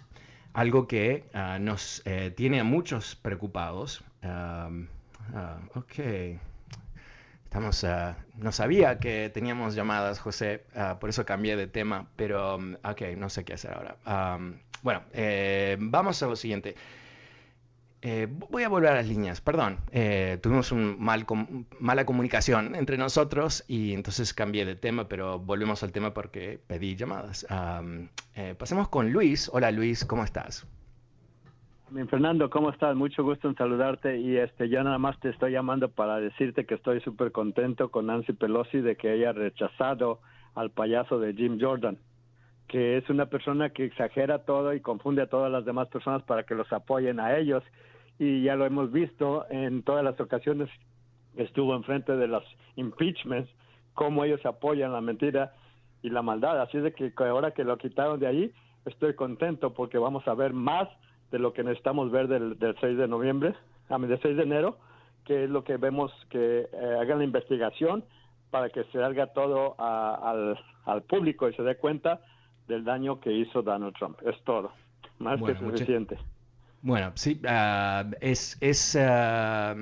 algo 0.53 0.87
que 0.87 1.25
ah, 1.33 1.57
nos 1.59 2.01
eh, 2.05 2.31
tiene 2.35 2.59
a 2.59 2.63
muchos 2.63 3.15
preocupados. 3.15 4.03
Ah, 4.21 4.69
ok. 5.75 5.99
Estamos, 7.43 7.85
no 8.37 8.51
sabía 8.51 8.97
que 8.97 9.29
teníamos 9.31 9.75
llamadas, 9.75 10.19
José, 10.19 10.63
por 10.99 11.09
eso 11.09 11.23
cambié 11.23 11.55
de 11.55 11.67
tema, 11.67 12.07
pero 12.15 12.57
mm, 12.57 12.77
ok, 12.83 13.01
no 13.15 13.29
sé 13.29 13.43
qué 13.45 13.53
hacer 13.53 13.73
ahora. 13.73 13.95
bueno, 14.81 15.03
eh, 15.13 15.77
vamos 15.79 16.21
a 16.23 16.27
lo 16.27 16.35
siguiente. 16.35 16.75
Eh, 18.05 18.27
voy 18.29 18.63
a 18.63 18.69
volver 18.69 18.91
a 18.91 18.95
las 18.95 19.07
líneas, 19.07 19.39
perdón. 19.39 19.77
Eh, 19.93 20.37
tuvimos 20.43 20.73
un 20.73 20.97
mal 20.99 21.25
mala 21.79 22.05
comunicación 22.05 22.75
entre 22.75 22.97
nosotros 22.97 23.63
y 23.69 23.93
entonces 23.93 24.33
cambié 24.33 24.65
de 24.65 24.75
tema, 24.75 25.07
pero 25.07 25.39
volvemos 25.39 25.83
al 25.83 25.93
tema 25.93 26.13
porque 26.13 26.59
pedí 26.67 26.97
llamadas. 26.97 27.47
Eh, 28.35 28.55
pasemos 28.59 28.89
con 28.89 29.13
Luis. 29.13 29.49
Hola 29.53 29.71
Luis, 29.71 30.03
¿cómo 30.03 30.25
estás? 30.25 30.67
Fernando, 32.09 32.49
¿cómo 32.49 32.71
estás? 32.71 32.93
Mucho 32.93 33.23
gusto 33.23 33.47
en 33.47 33.55
saludarte 33.55 34.17
y 34.17 34.35
este 34.35 34.67
yo 34.67 34.83
nada 34.83 34.97
más 34.97 35.17
te 35.21 35.29
estoy 35.29 35.53
llamando 35.53 35.89
para 35.89 36.19
decirte 36.19 36.65
que 36.65 36.73
estoy 36.73 36.99
súper 37.01 37.31
contento 37.31 37.89
con 37.89 38.07
Nancy 38.07 38.33
Pelosi 38.33 38.81
de 38.81 38.97
que 38.97 39.11
haya 39.11 39.31
rechazado 39.31 40.19
al 40.55 40.71
payaso 40.71 41.19
de 41.19 41.33
Jim 41.35 41.57
Jordan, 41.61 41.97
que 42.67 42.97
es 42.97 43.09
una 43.09 43.27
persona 43.27 43.69
que 43.69 43.85
exagera 43.85 44.39
todo 44.39 44.73
y 44.73 44.81
confunde 44.81 45.21
a 45.21 45.27
todas 45.27 45.51
las 45.51 45.63
demás 45.63 45.87
personas 45.87 46.23
para 46.23 46.43
que 46.43 46.55
los 46.55 46.73
apoyen 46.73 47.21
a 47.21 47.37
ellos 47.37 47.63
y 48.19 48.43
ya 48.43 48.55
lo 48.55 48.65
hemos 48.65 48.91
visto 48.91 49.45
en 49.49 49.83
todas 49.83 50.03
las 50.03 50.19
ocasiones 50.19 50.69
estuvo 51.35 51.75
enfrente 51.75 52.15
de 52.15 52.27
los 52.27 52.43
impeachments, 52.75 53.49
cómo 53.93 54.23
ellos 54.23 54.45
apoyan 54.45 54.91
la 54.91 55.01
mentira 55.01 55.53
y 56.01 56.09
la 56.09 56.21
maldad. 56.21 56.61
Así 56.61 56.77
es 56.77 56.83
de 56.83 56.93
que 56.93 57.11
ahora 57.17 57.51
que 57.51 57.63
lo 57.63 57.77
quitaron 57.77 58.19
de 58.19 58.27
ahí, 58.27 58.53
estoy 58.85 59.15
contento 59.15 59.73
porque 59.73 59.97
vamos 59.97 60.27
a 60.27 60.33
ver 60.33 60.53
más 60.53 60.87
de 61.31 61.39
lo 61.39 61.53
que 61.53 61.63
necesitamos 61.63 62.11
ver 62.11 62.27
del, 62.27 62.57
6 62.79 62.97
de 62.97 63.07
noviembre, 63.07 63.55
a 63.89 63.97
del 63.97 64.21
6 64.21 64.37
de 64.37 64.43
enero, 64.43 64.77
que 65.25 65.45
es 65.45 65.49
lo 65.49 65.63
que 65.63 65.77
vemos 65.77 66.11
que 66.29 66.67
eh, 66.71 66.97
hagan 66.99 67.19
la 67.19 67.23
investigación 67.23 68.03
para 68.51 68.69
que 68.69 68.83
se 68.85 68.91
salga 68.91 69.27
todo 69.27 69.75
al, 69.79 70.59
al 70.85 71.01
público 71.03 71.49
y 71.49 71.53
se 71.55 71.63
dé 71.63 71.75
cuenta 71.77 72.21
del 72.67 72.83
daño 72.83 73.19
que 73.19 73.31
hizo 73.31 73.63
Donald 73.63 73.95
Trump. 73.95 74.19
Es 74.23 74.39
todo. 74.43 74.71
Más 75.19 75.41
que 75.41 75.55
suficiente. 75.55 76.17
Bueno, 76.83 77.13
sí, 77.15 77.39
ah, 77.47 78.05
es, 78.19 78.57
es, 78.59 78.97
ah, 78.99 79.73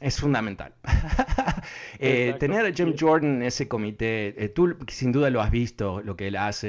es 0.00 0.20
fundamental. 0.20 0.74
Eh, 2.02 2.34
tener 2.40 2.64
a 2.64 2.72
Jim 2.72 2.94
Jordan 2.98 3.36
en 3.36 3.42
ese 3.42 3.68
comité, 3.68 4.34
eh, 4.42 4.48
tú 4.48 4.74
sin 4.88 5.12
duda 5.12 5.28
lo 5.28 5.42
has 5.42 5.50
visto, 5.50 6.00
lo 6.00 6.16
que 6.16 6.28
él 6.28 6.36
hace 6.36 6.66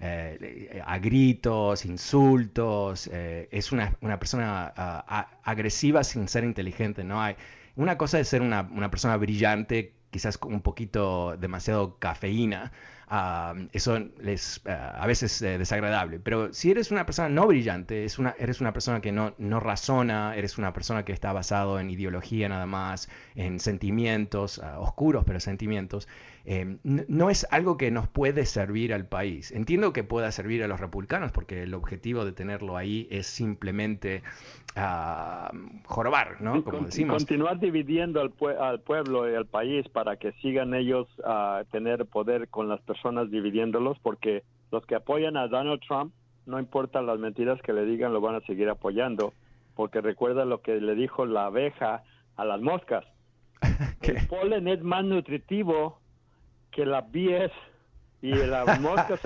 eh, 0.00 0.82
a 0.86 0.98
gritos, 1.00 1.84
insultos, 1.84 3.10
es 3.12 3.72
una, 3.72 3.96
una 4.00 4.20
persona 4.20 4.72
ah, 4.76 5.40
agresiva 5.42 6.04
sin 6.04 6.28
ser 6.28 6.44
inteligente, 6.44 7.02
¿no? 7.02 7.20
Hay, 7.20 7.34
una 7.74 7.98
cosa 7.98 8.20
es 8.20 8.28
ser 8.28 8.42
una, 8.42 8.62
una 8.72 8.90
persona 8.90 9.16
brillante, 9.16 9.92
quizás 10.12 10.38
un 10.44 10.60
poquito 10.60 11.36
demasiado 11.38 11.98
cafeína, 11.98 12.70
eso 13.72 13.98
es 14.24 14.60
a 14.66 15.06
veces 15.06 15.42
eh, 15.42 15.58
desagradable. 15.58 16.20
Pero 16.20 16.52
si 16.52 16.70
eres 16.70 16.90
una 16.90 17.04
persona 17.04 17.28
no 17.28 17.46
brillante, 17.46 18.04
es 18.04 18.18
una, 18.18 18.34
eres 18.38 18.60
una 18.60 18.72
persona 18.72 19.00
que 19.00 19.10
no, 19.10 19.34
no 19.38 19.58
razona, 19.58 20.36
eres 20.36 20.58
una 20.58 20.72
persona 20.72 21.04
que 21.04 21.12
está 21.12 21.32
basado 21.32 21.80
en 21.80 21.90
ideología 21.90 22.48
nada 22.48 22.66
más, 22.66 23.08
en 23.34 23.58
sentimientos, 23.58 24.60
ah, 24.60 24.78
oscuros 24.78 25.24
pero 25.26 25.40
sentimientos, 25.40 26.08
Em, 26.44 26.78
no 26.82 27.30
es 27.30 27.46
algo 27.52 27.76
que 27.76 27.90
nos 27.92 28.08
puede 28.08 28.46
servir 28.46 28.92
al 28.92 29.06
país. 29.06 29.52
Entiendo 29.52 29.92
que 29.92 30.02
pueda 30.02 30.32
servir 30.32 30.64
a 30.64 30.68
los 30.68 30.80
republicanos 30.80 31.30
porque 31.30 31.62
el 31.62 31.74
objetivo 31.74 32.24
de 32.24 32.32
tenerlo 32.32 32.76
ahí 32.76 33.06
es 33.10 33.28
simplemente 33.28 34.22
uh, 34.76 35.56
jorobar, 35.84 36.40
¿no? 36.40 36.64
Como 36.64 36.80
decimos. 36.80 37.18
Continuar 37.18 37.60
dividiendo 37.60 38.20
al, 38.20 38.32
al, 38.58 38.80
pueblo 38.80 39.30
y 39.30 39.34
al 39.36 39.46
país 39.46 39.88
para 39.88 40.16
que 40.16 40.32
sigan 40.42 40.74
ellos 40.74 41.06
a 41.24 41.62
tener 41.70 42.06
poder 42.06 42.48
con 42.48 42.68
las 42.68 42.80
personas 42.80 43.30
dividiéndolos 43.30 43.98
porque 44.00 44.42
los 44.72 44.84
que 44.86 44.96
apoyan 44.96 45.36
a 45.36 45.46
Donald 45.46 45.80
Trump, 45.86 46.12
no 46.46 46.58
importa 46.58 47.02
las 47.02 47.20
mentiras 47.20 47.60
que 47.62 47.72
le 47.72 47.84
digan, 47.84 48.12
lo 48.12 48.20
van 48.20 48.34
a 48.34 48.40
seguir 48.40 48.68
apoyando 48.68 49.32
porque 49.76 50.00
recuerda 50.00 50.44
lo 50.44 50.60
que 50.60 50.80
le 50.80 50.94
dijo 50.96 51.24
la 51.24 51.46
abeja 51.46 52.02
a 52.36 52.44
las 52.44 52.60
moscas. 52.60 53.04
El 54.02 54.26
polen 54.26 54.66
es 54.66 54.82
más 54.82 55.04
nutritivo 55.04 56.01
que 56.72 56.84
la 56.84 57.02
BS 57.02 57.52
y 58.22 58.32
las 58.32 58.80
moscas 58.80 59.20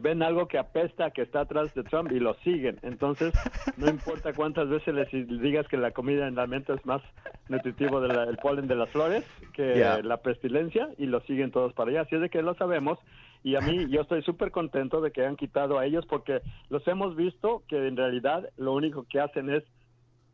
ven 0.00 0.22
algo 0.22 0.46
que 0.46 0.56
apesta 0.56 1.10
que 1.10 1.22
está 1.22 1.40
atrás 1.40 1.74
de 1.74 1.82
Trump 1.82 2.10
y 2.12 2.20
lo 2.20 2.34
siguen. 2.36 2.78
Entonces, 2.82 3.34
no 3.76 3.88
importa 3.88 4.32
cuántas 4.32 4.68
veces 4.68 4.94
les 4.94 5.10
digas 5.10 5.66
que 5.68 5.76
la 5.76 5.90
comida 5.90 6.28
en 6.28 6.36
la 6.36 6.46
mente 6.46 6.72
es 6.72 6.86
más 6.86 7.02
nutritivo 7.48 8.00
del 8.00 8.36
polen 8.38 8.68
de 8.68 8.76
las 8.76 8.88
flores 8.90 9.24
que 9.52 10.00
la 10.02 10.18
pestilencia 10.18 10.88
y 10.96 11.06
lo 11.06 11.20
siguen 11.22 11.50
todos 11.50 11.72
para 11.74 11.90
allá. 11.90 12.00
Así 12.02 12.14
es 12.14 12.20
de 12.20 12.30
que 12.30 12.40
lo 12.40 12.54
sabemos 12.54 12.98
y 13.42 13.56
a 13.56 13.60
mí 13.60 13.86
yo 13.90 14.00
estoy 14.02 14.22
súper 14.22 14.50
contento 14.52 15.00
de 15.00 15.10
que 15.10 15.22
hayan 15.22 15.36
quitado 15.36 15.78
a 15.78 15.84
ellos 15.84 16.06
porque 16.06 16.40
los 16.70 16.86
hemos 16.88 17.16
visto 17.16 17.62
que 17.68 17.86
en 17.88 17.96
realidad 17.96 18.48
lo 18.56 18.72
único 18.72 19.06
que 19.08 19.20
hacen 19.20 19.50
es 19.50 19.64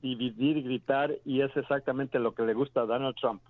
dividir, 0.03 0.63
gritar 0.63 1.13
y 1.25 1.41
es 1.41 1.57
exactamente 1.57 2.19
lo 2.19 2.35
que 2.35 2.43
le 2.43 2.55
gusta 2.55 2.83
a 2.83 2.87
Donald 2.87 3.17
Trump 3.17 3.41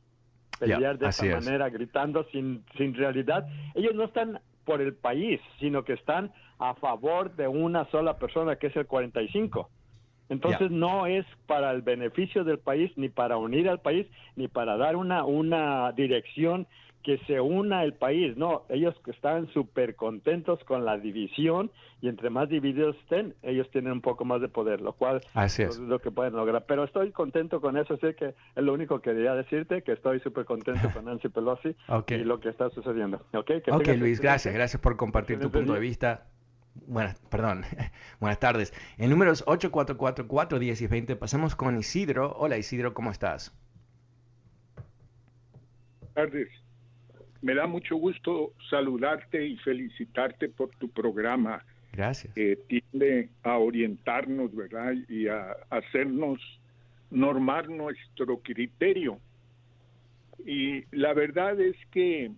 pelear 0.62 0.98
de 0.98 1.08
esa 1.08 1.24
manera, 1.24 1.68
gritando 1.68 2.24
sin, 2.30 2.64
sin 2.76 2.94
realidad. 2.94 3.46
Ellos 3.74 3.94
no 3.94 4.04
están 4.04 4.40
por 4.64 4.80
el 4.80 4.94
país, 4.94 5.40
sino 5.58 5.84
que 5.84 5.94
están 5.94 6.32
a 6.58 6.74
favor 6.74 7.34
de 7.34 7.48
una 7.48 7.84
sola 7.90 8.18
persona, 8.18 8.56
que 8.56 8.68
es 8.68 8.76
el 8.76 8.86
45. 8.86 9.68
Entonces 10.28 10.70
no 10.70 11.06
es 11.06 11.26
para 11.46 11.72
el 11.72 11.82
beneficio 11.82 12.44
del 12.44 12.58
país, 12.58 12.90
ni 12.96 13.08
para 13.08 13.36
unir 13.36 13.68
al 13.68 13.80
país, 13.80 14.06
ni 14.36 14.48
para 14.48 14.76
dar 14.76 14.96
una, 14.96 15.24
una 15.24 15.92
dirección 15.92 16.66
que 17.02 17.18
se 17.26 17.40
una 17.40 17.82
el 17.82 17.94
país, 17.94 18.36
no, 18.36 18.62
ellos 18.68 18.94
están 19.06 19.48
súper 19.52 19.96
contentos 19.96 20.62
con 20.64 20.84
la 20.84 20.98
división 20.98 21.70
y 22.00 22.08
entre 22.08 22.30
más 22.30 22.48
divididos 22.48 22.96
estén, 23.02 23.34
ellos 23.42 23.68
tienen 23.70 23.92
un 23.92 24.00
poco 24.00 24.24
más 24.24 24.40
de 24.40 24.48
poder, 24.48 24.80
lo 24.80 24.92
cual 24.92 25.20
es. 25.34 25.78
lo 25.78 25.98
que 25.98 26.10
pueden 26.10 26.34
lograr. 26.34 26.64
Pero 26.66 26.84
estoy 26.84 27.10
contento 27.10 27.60
con 27.60 27.76
eso, 27.76 27.94
así 27.94 28.14
que 28.14 28.34
es 28.54 28.62
lo 28.62 28.72
único 28.72 29.00
que 29.00 29.10
quería 29.10 29.34
decirte, 29.34 29.82
que 29.82 29.92
estoy 29.92 30.20
súper 30.20 30.44
contento 30.44 30.90
con 30.92 31.04
Nancy 31.06 31.28
Pelosi 31.28 31.74
y 32.08 32.24
lo 32.24 32.40
que 32.40 32.48
está 32.48 32.70
sucediendo. 32.70 33.20
Ok, 33.32 33.50
okay 33.70 33.96
Luis, 33.96 34.20
gracias, 34.20 34.54
gracias 34.54 34.80
por 34.80 34.96
compartir 34.96 35.40
tu 35.40 35.50
punto 35.50 35.74
de 35.74 35.80
vista. 35.80 36.26
Buenas, 36.86 37.20
perdón, 37.28 37.62
buenas 38.20 38.38
tardes. 38.38 38.72
En 38.96 39.10
números 39.10 39.42
844 39.46 40.26
410 40.26 40.82
y 40.82 40.86
20 40.86 41.16
pasamos 41.16 41.56
con 41.56 41.76
Isidro. 41.76 42.34
Hola 42.38 42.58
Isidro, 42.58 42.94
¿cómo 42.94 43.10
estás? 43.10 43.52
tardes. 46.14 46.61
Me 47.42 47.54
da 47.54 47.66
mucho 47.66 47.96
gusto 47.96 48.52
saludarte 48.70 49.46
y 49.46 49.56
felicitarte 49.58 50.48
por 50.48 50.70
tu 50.76 50.88
programa. 50.88 51.64
Gracias. 51.92 52.32
Que 52.34 52.56
tiende 52.68 53.28
a 53.42 53.58
orientarnos, 53.58 54.54
¿verdad? 54.54 54.94
Y 55.08 55.26
a 55.26 55.56
hacernos 55.68 56.40
normar 57.10 57.68
nuestro 57.68 58.38
criterio. 58.38 59.18
Y 60.46 60.84
la 60.96 61.12
verdad 61.12 61.60
es 61.60 61.76
que, 61.90 62.30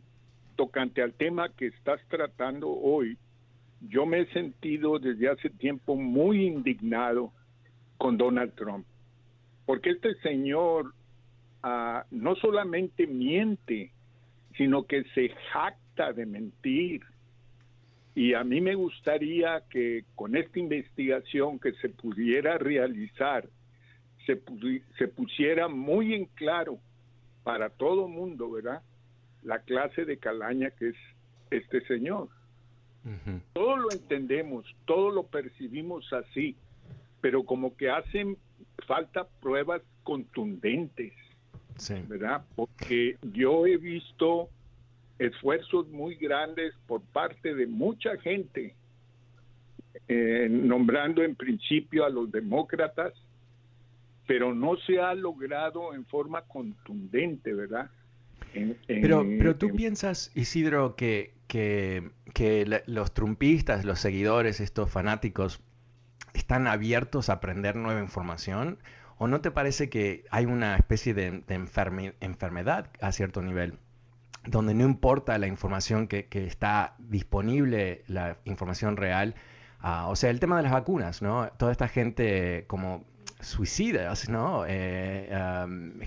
tocante 0.56 1.02
al 1.02 1.12
tema 1.12 1.48
que 1.50 1.66
estás 1.66 2.00
tratando 2.08 2.70
hoy, 2.70 3.16
yo 3.88 4.06
me 4.06 4.20
he 4.20 4.26
sentido 4.32 4.98
desde 4.98 5.28
hace 5.28 5.50
tiempo 5.50 5.96
muy 5.96 6.46
indignado 6.46 7.32
con 7.98 8.16
Donald 8.16 8.54
Trump, 8.54 8.86
porque 9.66 9.90
este 9.90 10.14
señor 10.16 10.92
ah, 11.62 12.04
no 12.10 12.34
solamente 12.36 13.06
miente, 13.06 13.92
sino 14.56 14.86
que 14.86 15.04
se 15.14 15.30
jacta 15.52 16.12
de 16.12 16.26
mentir. 16.26 17.02
Y 18.14 18.34
a 18.34 18.44
mí 18.44 18.60
me 18.60 18.74
gustaría 18.74 19.62
que 19.68 20.04
con 20.14 20.36
esta 20.36 20.58
investigación 20.58 21.58
que 21.58 21.72
se 21.74 21.88
pudiera 21.88 22.58
realizar, 22.58 23.48
se, 24.26 24.40
se 24.98 25.08
pusiera 25.08 25.68
muy 25.68 26.14
en 26.14 26.26
claro 26.26 26.78
para 27.42 27.70
todo 27.70 28.08
mundo, 28.08 28.50
¿verdad? 28.50 28.82
La 29.42 29.58
clase 29.60 30.04
de 30.04 30.18
calaña 30.18 30.70
que 30.70 30.90
es 30.90 30.96
este 31.50 31.84
señor. 31.86 32.28
Todo 33.52 33.76
lo 33.76 33.92
entendemos, 33.92 34.64
todo 34.86 35.10
lo 35.10 35.24
percibimos 35.24 36.10
así, 36.12 36.56
pero 37.20 37.44
como 37.44 37.76
que 37.76 37.90
hacen 37.90 38.38
falta 38.86 39.26
pruebas 39.42 39.82
contundentes. 40.04 41.12
¿Verdad? 42.08 42.44
Porque 42.54 43.16
yo 43.32 43.66
he 43.66 43.76
visto 43.76 44.48
esfuerzos 45.18 45.88
muy 45.88 46.16
grandes 46.16 46.74
por 46.86 47.02
parte 47.02 47.54
de 47.54 47.66
mucha 47.66 48.16
gente, 48.18 48.74
eh, 50.08 50.48
nombrando 50.50 51.22
en 51.22 51.34
principio 51.34 52.04
a 52.04 52.10
los 52.10 52.30
demócratas, 52.30 53.12
pero 54.26 54.54
no 54.54 54.76
se 54.78 55.00
ha 55.00 55.14
logrado 55.14 55.94
en 55.94 56.04
forma 56.06 56.42
contundente, 56.42 57.52
¿verdad? 57.52 57.90
pero, 58.86 59.24
pero 59.38 59.56
tú 59.56 59.74
piensas, 59.74 60.30
Isidro, 60.34 60.94
que, 60.96 61.32
que, 61.48 62.10
que 62.32 62.82
los 62.86 63.12
trumpistas, 63.12 63.84
los 63.84 63.98
seguidores, 63.98 64.60
estos 64.60 64.90
fanáticos, 64.90 65.60
están 66.34 66.66
abiertos 66.66 67.28
a 67.28 67.34
aprender 67.34 67.76
nueva 67.76 68.00
información 68.00 68.78
¿O 69.18 69.28
no 69.28 69.40
te 69.40 69.50
parece 69.50 69.88
que 69.88 70.24
hay 70.30 70.46
una 70.46 70.76
especie 70.76 71.14
de, 71.14 71.44
enfermedad 72.20 72.90
a 73.00 73.12
cierto 73.12 73.42
nivel? 73.42 73.78
donde 74.46 74.74
no 74.74 74.84
importa 74.84 75.38
la 75.38 75.46
información 75.46 76.06
que, 76.06 76.28
está 76.30 76.96
disponible, 76.98 78.04
la 78.08 78.36
información 78.44 78.98
real, 78.98 79.34
ah, 79.80 80.08
o 80.08 80.16
sea, 80.16 80.28
el 80.28 80.38
tema 80.38 80.58
de 80.58 80.64
las 80.64 80.72
vacunas, 80.72 81.22
¿no? 81.22 81.48
Toda 81.56 81.72
esta 81.72 81.88
gente 81.88 82.64
como 82.66 83.04
suicidas, 83.44 84.28
¿no? 84.28 84.64
Eh, 84.66 85.28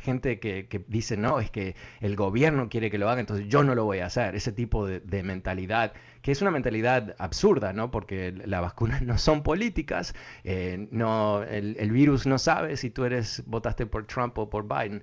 gente 0.01 0.39
que, 0.39 0.83
dice, 0.87 1.17
no, 1.17 1.39
es 1.39 1.51
que 1.51 1.75
el 2.01 2.15
gobierno 2.15 2.69
quiere 2.69 2.89
que 2.91 2.97
lo 2.97 3.09
haga, 3.09 3.19
entonces 3.19 3.47
yo 3.47 3.63
no 3.63 3.75
lo 3.75 3.85
voy 3.85 3.99
a 3.99 4.07
hacer. 4.07 4.35
Ese 4.35 4.51
tipo 4.51 4.85
de, 4.85 5.23
mentalidad, 5.23 5.93
que 6.21 6.31
es 6.31 6.41
una 6.41 6.51
mentalidad 6.51 7.15
absurda, 7.19 7.73
¿no? 7.73 7.91
Porque 7.91 8.31
las 8.31 8.61
vacunas 8.61 9.01
no 9.01 9.17
son 9.17 9.43
políticas, 9.43 10.13
eh, 10.43 10.87
no, 10.91 11.43
el, 11.43 11.91
virus 11.91 12.27
no 12.27 12.37
sabe 12.37 12.77
si 12.77 12.89
tú 12.89 13.05
eres, 13.05 13.43
votaste 13.45 13.85
por 13.85 14.05
Trump 14.05 14.37
o 14.37 14.49
por 14.49 14.67
Biden. 14.67 15.01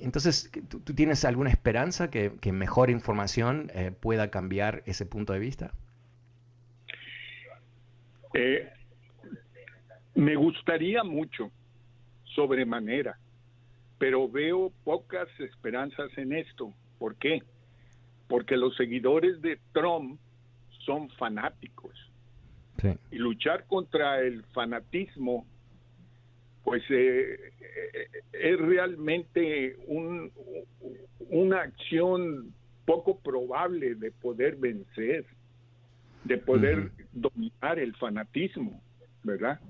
entonces, 0.00 0.50
¿tú, 0.68 0.80
tienes 0.94 1.24
alguna 1.24 1.50
esperanza 1.50 2.10
que, 2.10 2.52
mejor 2.52 2.90
información 2.90 3.70
eh, 3.74 3.90
pueda 3.98 4.30
cambiar 4.30 4.82
ese 4.86 5.06
punto 5.06 5.32
de 5.32 5.38
vista? 5.38 5.72
Eh, 8.34 8.68
me 10.14 10.36
gustaría 10.36 11.02
mucho, 11.02 11.50
sobremanera, 12.34 13.18
pero 13.98 14.28
veo 14.28 14.72
pocas 14.84 15.28
esperanzas 15.40 16.16
en 16.16 16.32
esto. 16.32 16.72
¿Por 16.98 17.16
qué? 17.16 17.42
Porque 18.28 18.56
los 18.56 18.76
seguidores 18.76 19.40
de 19.42 19.58
Trump 19.72 20.18
son 20.84 21.08
fanáticos. 21.10 21.92
Y 23.10 23.16
luchar 23.16 23.66
contra 23.66 24.20
el 24.20 24.42
fanatismo, 24.52 25.46
pues 26.64 26.82
eh, 26.90 27.52
eh, 27.60 28.08
es 28.32 28.58
realmente 28.58 29.76
un, 29.86 30.30
una 31.30 31.62
acción 31.62 32.52
poco 32.84 33.18
probable 33.18 33.94
de 33.94 34.10
poder 34.10 34.56
vencer, 34.56 35.24
de 36.24 36.36
poder 36.36 36.90
dominar 37.12 37.78
el 37.78 37.94
fanatismo, 37.96 38.82
¿verdad? 39.22 39.60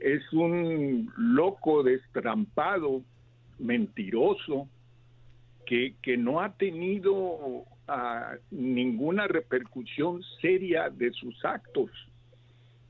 Es 0.00 0.32
un 0.32 1.12
loco 1.16 1.82
destrampado, 1.82 3.02
mentiroso, 3.58 4.68
que, 5.66 5.94
que 6.02 6.16
no 6.16 6.40
ha 6.40 6.52
tenido 6.54 7.64
ah, 7.86 8.34
ninguna 8.50 9.28
repercusión 9.28 10.22
seria 10.40 10.90
de 10.90 11.12
sus 11.12 11.44
actos 11.44 11.90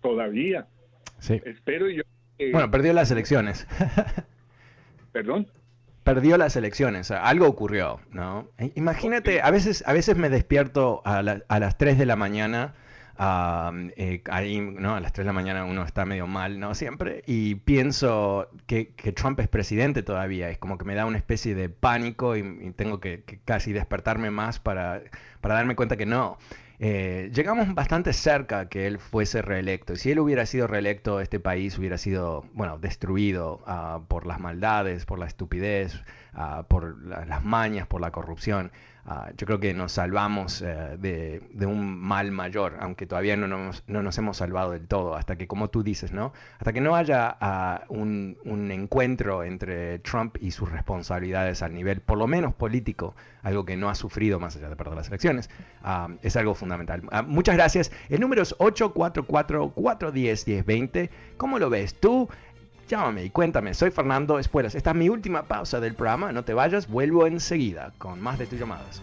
todavía. 0.00 0.66
Sí. 1.18 1.40
Espero 1.44 1.88
yo. 1.90 2.02
bueno, 2.52 2.70
perdió 2.70 2.92
las 2.92 3.10
elecciones. 3.10 3.66
¿Perdón? 5.12 5.48
Perdió 6.04 6.38
las 6.38 6.56
elecciones, 6.56 7.10
algo 7.10 7.46
ocurrió, 7.46 8.00
¿no? 8.10 8.48
E, 8.56 8.72
imagínate, 8.74 9.42
a 9.42 9.50
veces, 9.50 9.84
a 9.86 9.92
veces 9.92 10.16
me 10.16 10.30
despierto 10.30 11.02
a, 11.04 11.18
a 11.18 11.58
las 11.60 11.76
3 11.76 11.98
de 11.98 12.06
la 12.06 12.16
mañana, 12.16 12.74
eh, 13.18 14.22
ahí, 14.30 14.60
¿no? 14.60 14.94
A 14.94 15.00
las 15.00 15.12
3 15.12 15.24
de 15.24 15.28
la 15.28 15.32
mañana 15.32 15.64
uno 15.64 15.84
está 15.84 16.04
medio 16.04 16.26
mal, 16.26 16.58
¿no? 16.60 16.74
Siempre, 16.74 17.22
y 17.26 17.56
pienso 17.56 18.48
que, 18.66 18.86
Trump 19.14 19.40
es 19.40 19.48
presidente 19.48 20.02
todavía, 20.02 20.50
es 20.50 20.58
como 20.58 20.78
que 20.78 20.84
me 20.84 20.94
da 20.94 21.06
una 21.06 21.18
especie 21.18 21.54
de 21.54 21.68
pánico 21.68 22.36
y, 22.36 22.72
tengo 22.76 23.00
que, 23.00 23.24
casi 23.44 23.72
despertarme 23.72 24.30
más 24.30 24.58
para, 24.58 25.02
para 25.40 25.54
darme 25.54 25.76
cuenta 25.76 25.96
que 25.96 26.06
no. 26.06 26.38
Eh, 26.82 27.30
llegamos 27.34 27.74
bastante 27.74 28.14
cerca 28.14 28.70
que 28.70 28.86
él 28.86 28.98
fuese 28.98 29.42
reelecto. 29.42 29.92
Y 29.92 29.96
si 29.96 30.12
él 30.12 30.18
hubiera 30.18 30.46
sido 30.46 30.66
reelecto, 30.66 31.20
este 31.20 31.38
país 31.38 31.78
hubiera 31.78 31.98
sido, 31.98 32.46
bueno, 32.54 32.78
destruido 32.78 33.60
uh, 33.66 34.02
por 34.06 34.26
las 34.26 34.40
maldades, 34.40 35.04
por 35.04 35.18
la 35.18 35.26
estupidez, 35.26 35.94
uh, 36.34 36.64
por 36.64 37.04
la, 37.04 37.26
las 37.26 37.44
mañas, 37.44 37.86
por 37.86 38.00
la 38.00 38.10
corrupción. 38.12 38.72
Uh, 39.06 39.32
yo 39.36 39.46
creo 39.46 39.60
que 39.60 39.72
nos 39.72 39.92
salvamos 39.92 40.60
uh, 40.60 40.98
de, 40.98 41.40
un 41.66 41.98
mal 41.98 42.32
mayor, 42.32 42.76
aunque 42.80 43.06
todavía 43.06 43.34
no 43.36 43.48
nos, 43.48 43.82
no 43.86 44.02
nos, 44.02 44.18
hemos 44.18 44.36
salvado 44.36 44.72
del 44.72 44.86
todo, 44.86 45.16
hasta 45.16 45.36
que, 45.36 45.46
como 45.46 45.68
tú 45.68 45.82
dices, 45.82 46.12
¿no? 46.12 46.34
Hasta 46.58 46.74
que 46.74 46.82
no 46.82 46.94
haya 46.94 47.38
uh, 47.40 47.78
un, 47.92 48.36
encuentro 48.70 49.42
entre 49.42 50.00
Trump 50.00 50.36
y 50.40 50.50
sus 50.50 50.70
responsabilidades 50.70 51.62
al 51.62 51.72
nivel, 51.74 52.02
por 52.02 52.18
lo 52.18 52.26
menos 52.26 52.52
político, 52.54 53.14
algo 53.42 53.64
que 53.64 53.74
no 53.76 53.88
ha 53.88 53.94
sufrido 53.94 54.38
más 54.38 54.54
allá 54.56 54.68
de 54.68 54.76
perder 54.76 54.96
las 54.96 55.08
elecciones, 55.08 55.48
es 56.22 56.36
algo 56.36 56.54
fundamental. 56.54 57.02
muchas 57.26 57.56
gracias. 57.56 57.90
El 58.10 58.20
número 58.20 58.42
es 58.42 58.54
844-410-1020. 58.58 61.08
¿Cómo 61.38 61.58
lo 61.58 61.70
ves 61.70 61.94
tú? 61.94 62.28
Llámame 62.90 63.22
y 63.22 63.30
cuéntame, 63.30 63.72
soy 63.72 63.92
Fernando 63.92 64.40
Espuelas. 64.40 64.74
Esta 64.74 64.90
es 64.90 64.96
mi 64.96 65.08
última 65.08 65.44
pausa 65.44 65.78
del 65.78 65.94
programa, 65.94 66.32
no 66.32 66.42
te 66.42 66.54
vayas, 66.54 66.88
vuelvo 66.88 67.24
enseguida 67.24 67.92
con 67.98 68.20
más 68.20 68.36
de 68.36 68.46
tus 68.48 68.58
llamadas. 68.58 69.00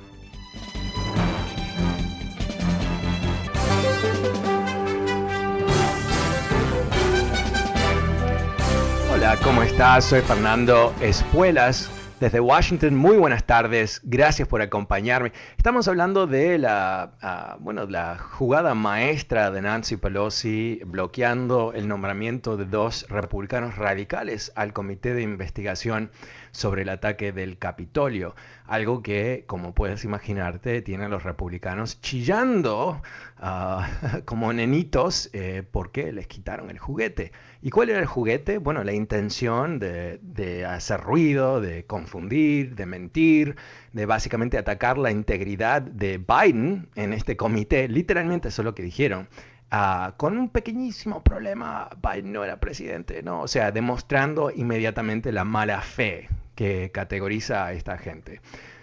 Hola, 9.09 9.37
¿cómo 9.41 9.61
estás? 9.61 10.03
Soy 10.03 10.19
Fernando 10.19 10.93
Espuelas 10.99 11.89
desde 12.19 12.39
Washington, 12.39 12.95
muy 12.95 13.15
buenas 13.17 13.43
tardes, 13.43 14.01
gracias 14.03 14.47
por 14.47 14.61
acompañarme. 14.61 15.31
Estamos 15.55 15.87
hablando 15.87 16.25
de 16.25 16.57
la, 16.57 17.11
uh, 17.21 17.63
bueno, 17.63 17.85
la 17.85 18.17
jugada 18.17 18.73
maestra 18.73 19.51
de 19.51 19.61
Nancy 19.61 19.97
Pelosi 19.97 20.81
bloqueando 20.85 21.73
el 21.73 21.87
nombramiento 21.87 22.57
de 22.57 22.65
dos 22.65 23.05
republicanos 23.09 23.75
radicales 23.75 24.51
al 24.55 24.73
comité 24.73 25.13
de 25.13 25.21
investigación 25.21 26.09
sobre 26.57 26.81
el 26.81 26.89
ataque 26.89 27.31
del 27.31 27.59
Capitolio, 27.59 28.35
algo 28.65 29.03
que, 29.03 29.43
como 29.45 29.75
puedes 29.75 30.03
imaginarte, 30.03 30.81
tiene 30.81 31.05
a 31.05 31.07
los 31.07 31.21
republicanos 31.21 32.01
chillando 32.01 33.03
uh, 33.39 34.21
como 34.25 34.51
nenitos 34.51 35.29
eh, 35.33 35.61
porque 35.69 36.11
les 36.11 36.25
quitaron 36.25 36.71
el 36.71 36.79
juguete. 36.79 37.31
¿Y 37.61 37.69
cuál 37.69 37.91
era 37.91 37.99
el 37.99 38.07
juguete? 38.07 38.57
Bueno, 38.57 38.83
la 38.83 38.93
intención 38.93 39.77
de, 39.77 40.65
hacer 40.67 40.99
ruido, 41.01 41.61
de 41.61 41.85
confundir, 41.85 42.75
de 42.75 42.87
mentir, 42.87 43.55
de 43.93 44.07
básicamente 44.07 44.57
atacar 44.57 44.97
la 44.97 45.11
integridad 45.11 45.83
de 45.83 46.17
Biden 46.17 46.89
en 46.95 47.13
este 47.13 47.37
comité. 47.37 47.87
Literalmente 47.87 48.47
eso 48.47 48.63
es 48.63 48.65
lo 48.65 48.73
que 48.73 48.81
dijeron. 48.81 49.29
Uh, 49.71 50.13
con 50.17 50.39
un 50.39 50.49
pequeñísimo 50.49 51.23
problema, 51.23 51.89
Biden 52.01 52.31
no 52.31 52.43
era 52.43 52.59
presidente, 52.59 53.21
¿no? 53.21 53.41
O 53.41 53.47
sea, 53.47 53.71
demostrando 53.71 54.49
inmediatamente 54.49 55.31
la 55.31 55.43
mala 55.43 55.81
fe 55.81 56.29
que 56.57 56.91
categoriza 56.91 57.67
a 57.67 57.71
esta 57.71 57.97
gente. 57.97 58.41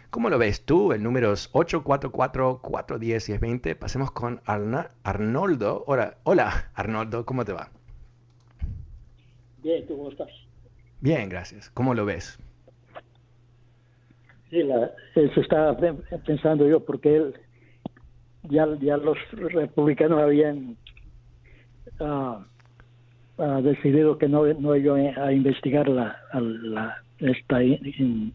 ¿Cómo 0.08 0.30
lo 0.30 0.38
ves 0.38 0.64
tú? 0.64 0.92
El 0.92 1.02
número 1.02 1.32
es 1.32 1.52
844-410-1020. 1.52 3.76
Pasemos 3.76 4.12
con 4.12 4.40
Arna 4.46 4.92
Arnoldo. 5.02 5.82
Hola, 5.88 6.14
hola, 6.22 6.70
Arnoldo, 6.74 7.26
¿cómo 7.26 7.44
te 7.44 7.52
va? 7.52 7.68
Bien, 9.62 9.84
¿tú 9.88 9.96
cómo 9.96 10.10
estás? 10.10 10.30
Bien, 11.00 11.28
gracias. 11.28 11.68
¿Cómo 11.70 11.94
lo 11.94 12.04
ves? 12.04 12.38
Sí, 14.50 14.62
la, 14.62 14.92
eso 15.16 15.40
estaba 15.40 15.76
pensando 16.24 16.68
yo, 16.68 16.84
porque 16.84 17.16
él, 17.16 17.34
ya, 18.44 18.68
ya 18.80 18.96
los 18.98 19.18
republicanos 19.32 20.22
habían 20.22 20.76
uh, 21.98 22.36
uh, 23.42 23.62
decidido 23.62 24.16
que 24.16 24.28
no, 24.28 24.46
no 24.54 24.76
iban 24.76 25.18
a 25.18 25.32
investigar 25.32 25.88
la, 25.88 26.16
la 26.32 27.03
esta 27.18 27.62
in, 27.62 28.32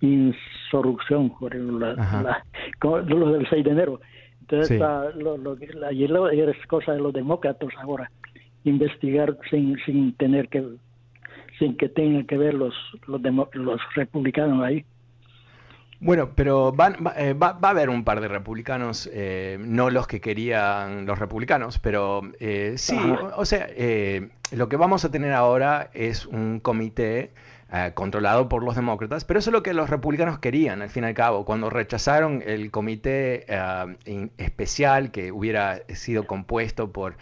insurrección, 0.00 1.32
la, 1.78 1.94
la, 1.94 2.44
lo 2.82 3.32
del 3.32 3.48
6 3.48 3.64
de 3.64 3.70
enero. 3.70 4.00
Entonces, 4.40 4.68
sí. 4.68 4.74
está, 4.74 5.10
lo, 5.10 5.36
lo, 5.36 5.56
es 5.56 6.66
cosa 6.66 6.92
de 6.92 7.00
los 7.00 7.12
demócratas 7.12 7.70
ahora 7.80 8.10
investigar 8.64 9.36
sin, 9.50 9.76
sin 9.84 10.14
tener 10.14 10.48
que 10.48 10.64
sin 11.58 11.76
que 11.76 11.88
tengan 11.88 12.26
que 12.26 12.38
ver 12.38 12.54
los 12.54 12.74
los, 13.06 13.20
los 13.52 13.80
republicanos 13.94 14.64
ahí. 14.64 14.84
Bueno, 16.00 16.30
pero 16.34 16.72
van, 16.72 16.96
va, 17.06 17.14
eh, 17.16 17.32
va, 17.32 17.52
va, 17.52 17.68
a 17.68 17.70
haber 17.70 17.88
un 17.88 18.02
par 18.02 18.20
de 18.20 18.26
republicanos, 18.26 19.08
eh, 19.12 19.56
no 19.60 19.88
los 19.88 20.08
que 20.08 20.20
querían 20.20 21.06
los 21.06 21.20
republicanos, 21.20 21.78
pero 21.78 22.22
eh, 22.40 22.74
sí, 22.76 22.96
o, 22.96 23.36
o, 23.36 23.44
sea, 23.44 23.68
eh, 23.70 24.30
lo 24.50 24.68
que 24.68 24.76
vamos 24.76 25.04
a 25.04 25.12
tener 25.12 25.32
ahora 25.32 25.90
es 25.94 26.26
un 26.26 26.58
comité 26.58 27.30
eh, 27.74 27.92
controlado 27.94 28.50
por 28.50 28.62
los 28.62 28.76
demócratas, 28.76 29.24
pero 29.24 29.38
eso 29.38 29.48
es 29.48 29.52
lo 29.52 29.62
que 29.62 29.72
los 29.72 29.88
republicanos 29.88 30.38
querían, 30.38 30.82
al 30.82 30.90
fin 30.90 31.04
y 31.04 31.06
al 31.06 31.14
cabo, 31.14 31.46
cuando 31.46 31.70
rechazaron 31.70 32.42
el 32.44 32.70
comité 32.70 33.46
uh, 33.48 34.20
especial 34.36 35.10
que 35.10 35.32
hubiera 35.32 35.80
sido 35.88 36.26
compuesto 36.26 36.92
por 36.92 37.16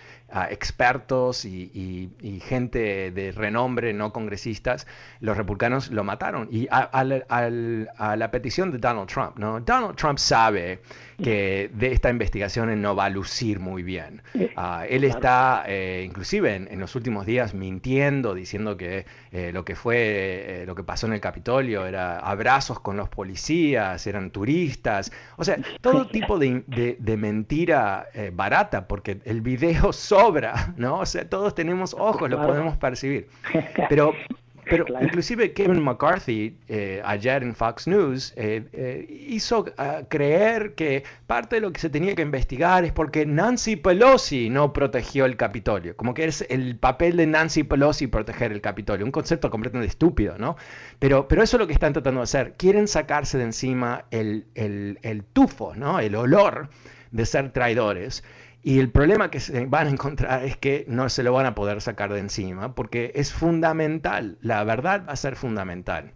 expertos 0.50 1.44
y, 1.44 1.70
y, 1.74 2.10
y, 2.20 2.40
gente 2.40 3.10
de 3.10 3.32
renombre, 3.32 3.92
no 3.92 4.12
congresistas, 4.12 4.86
los 5.20 5.36
republicanos 5.36 5.90
lo 5.90 6.04
mataron. 6.04 6.48
Y 6.50 6.68
a, 6.70 6.88
a, 6.92 7.00
a, 7.28 7.50
a 7.96 8.16
la 8.16 8.30
petición 8.30 8.70
de 8.70 8.78
Donald 8.78 9.08
Trump, 9.08 9.38
¿no? 9.38 9.60
Donald 9.60 9.96
Trump 9.96 10.18
sabe 10.18 10.80
que 11.22 11.70
de 11.74 11.92
esta 11.92 12.10
investigación 12.10 12.80
no 12.80 12.96
va 12.96 13.06
a 13.06 13.10
lucir 13.10 13.60
muy 13.60 13.82
bien. 13.82 14.22
Uh, 14.34 14.84
él 14.88 15.04
está, 15.04 15.64
eh, 15.66 16.02
inclusive 16.06 16.54
en, 16.54 16.68
en, 16.70 16.80
los 16.80 16.94
últimos 16.96 17.26
días, 17.26 17.54
mintiendo, 17.54 18.34
diciendo 18.34 18.76
que 18.76 19.06
eh, 19.32 19.50
lo 19.52 19.64
que 19.64 19.76
fue, 19.76 20.62
eh, 20.62 20.66
lo 20.66 20.74
que 20.74 20.82
pasó 20.82 21.06
en 21.06 21.12
el 21.14 21.20
Capitolio 21.20 21.86
era 21.86 22.18
abrazos 22.18 22.80
con 22.80 22.96
los 22.96 23.08
policías, 23.08 24.06
eran 24.06 24.30
turistas, 24.30 25.12
o 25.36 25.44
sea, 25.44 25.58
todo 25.80 26.06
tipo 26.10 26.38
de, 26.38 26.64
de, 26.66 26.96
de 26.98 27.16
mentira 27.16 28.08
barata, 28.32 28.86
porque 28.86 29.20
el 29.24 29.40
video 29.40 29.92
sobra, 30.20 30.74
¿no? 30.76 31.00
O 31.00 31.06
sea, 31.06 31.28
todos 31.28 31.54
tenemos 31.54 31.94
ojos, 31.94 32.28
lo 32.30 32.40
podemos 32.42 32.76
percibir. 32.76 33.28
Pero 33.88 34.14
pero 34.70 34.84
claro. 34.84 35.04
inclusive 35.04 35.52
Kevin 35.52 35.82
McCarthy 35.82 36.56
eh, 36.68 37.02
ayer 37.04 37.42
en 37.42 37.56
Fox 37.56 37.88
News 37.88 38.32
eh, 38.36 38.62
eh, 38.72 39.26
hizo 39.28 39.60
uh, 39.60 40.06
creer 40.08 40.74
que 40.74 41.02
parte 41.26 41.56
de 41.56 41.62
lo 41.62 41.72
que 41.72 41.80
se 41.80 41.90
tenía 41.90 42.14
que 42.14 42.22
investigar 42.22 42.84
es 42.84 42.92
porque 42.92 43.26
Nancy 43.26 43.74
Pelosi 43.74 44.48
no 44.48 44.72
protegió 44.72 45.24
el 45.24 45.36
Capitolio, 45.36 45.96
como 45.96 46.14
que 46.14 46.24
es 46.24 46.46
el 46.48 46.76
papel 46.76 47.16
de 47.16 47.26
Nancy 47.26 47.64
Pelosi 47.64 48.06
proteger 48.06 48.52
el 48.52 48.60
Capitolio, 48.60 49.04
un 49.04 49.12
concepto 49.12 49.50
completamente 49.50 49.90
estúpido, 49.90 50.38
¿no? 50.38 50.56
Pero, 51.00 51.26
pero 51.26 51.42
eso 51.42 51.56
es 51.56 51.60
lo 51.60 51.66
que 51.66 51.72
están 51.72 51.92
tratando 51.92 52.20
de 52.20 52.24
hacer, 52.24 52.54
quieren 52.56 52.86
sacarse 52.86 53.38
de 53.38 53.44
encima 53.44 54.04
el, 54.12 54.46
el, 54.54 55.00
el 55.02 55.24
tufo, 55.24 55.74
¿no? 55.74 55.98
El 55.98 56.14
olor 56.14 56.68
de 57.10 57.26
ser 57.26 57.50
traidores. 57.50 58.22
Y 58.62 58.78
el 58.78 58.90
problema 58.90 59.30
que 59.30 59.40
se 59.40 59.66
van 59.66 59.86
a 59.86 59.90
encontrar 59.90 60.44
es 60.44 60.56
que 60.56 60.84
no 60.86 61.08
se 61.08 61.22
lo 61.22 61.32
van 61.32 61.46
a 61.46 61.54
poder 61.54 61.80
sacar 61.80 62.12
de 62.12 62.20
encima, 62.20 62.74
porque 62.74 63.12
es 63.14 63.32
fundamental, 63.32 64.36
la 64.42 64.62
verdad 64.64 65.04
va 65.08 65.12
a 65.14 65.16
ser 65.16 65.36
fundamental. 65.36 66.12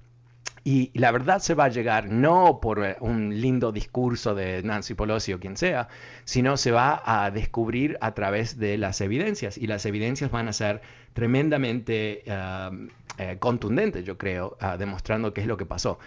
Y 0.66 0.90
la 0.95 1.11
verdad 1.11 1.40
se 1.40 1.53
va 1.55 1.64
a 1.64 1.68
llegar 1.68 2.09
no 2.09 2.59
por 2.61 2.84
eh, 2.84 2.97
un 3.01 3.38
lindo 3.38 3.70
discurso 3.70 4.34
de 4.34 4.62
Nancy 4.62 4.95
Pelosi 4.95 5.34
o 5.34 5.40
quien 5.40 5.59
sea, 5.59 5.88
sino 6.24 6.57
se 6.57 6.70
va 6.70 7.03
a 7.05 7.30
descubrir 7.30 7.99
a 8.01 8.14
través 8.14 8.59
de 8.59 8.78
las 8.78 9.03
evidencias. 9.03 9.59
Y 9.59 9.66
las 9.66 9.84
evidencias 9.84 10.30
van 10.30 10.49
a 10.49 10.55
ser 10.55 10.80
tremendamente 11.12 12.24
eh, 12.26 13.36
contundentes, 13.40 14.07
yo 14.07 14.16
creo, 14.16 14.57
ah, 14.59 14.78
demostrando 14.78 15.34
qué 15.34 15.42
es 15.42 15.47
lo 15.47 15.59
que 15.59 15.66
pasó. 15.66 15.99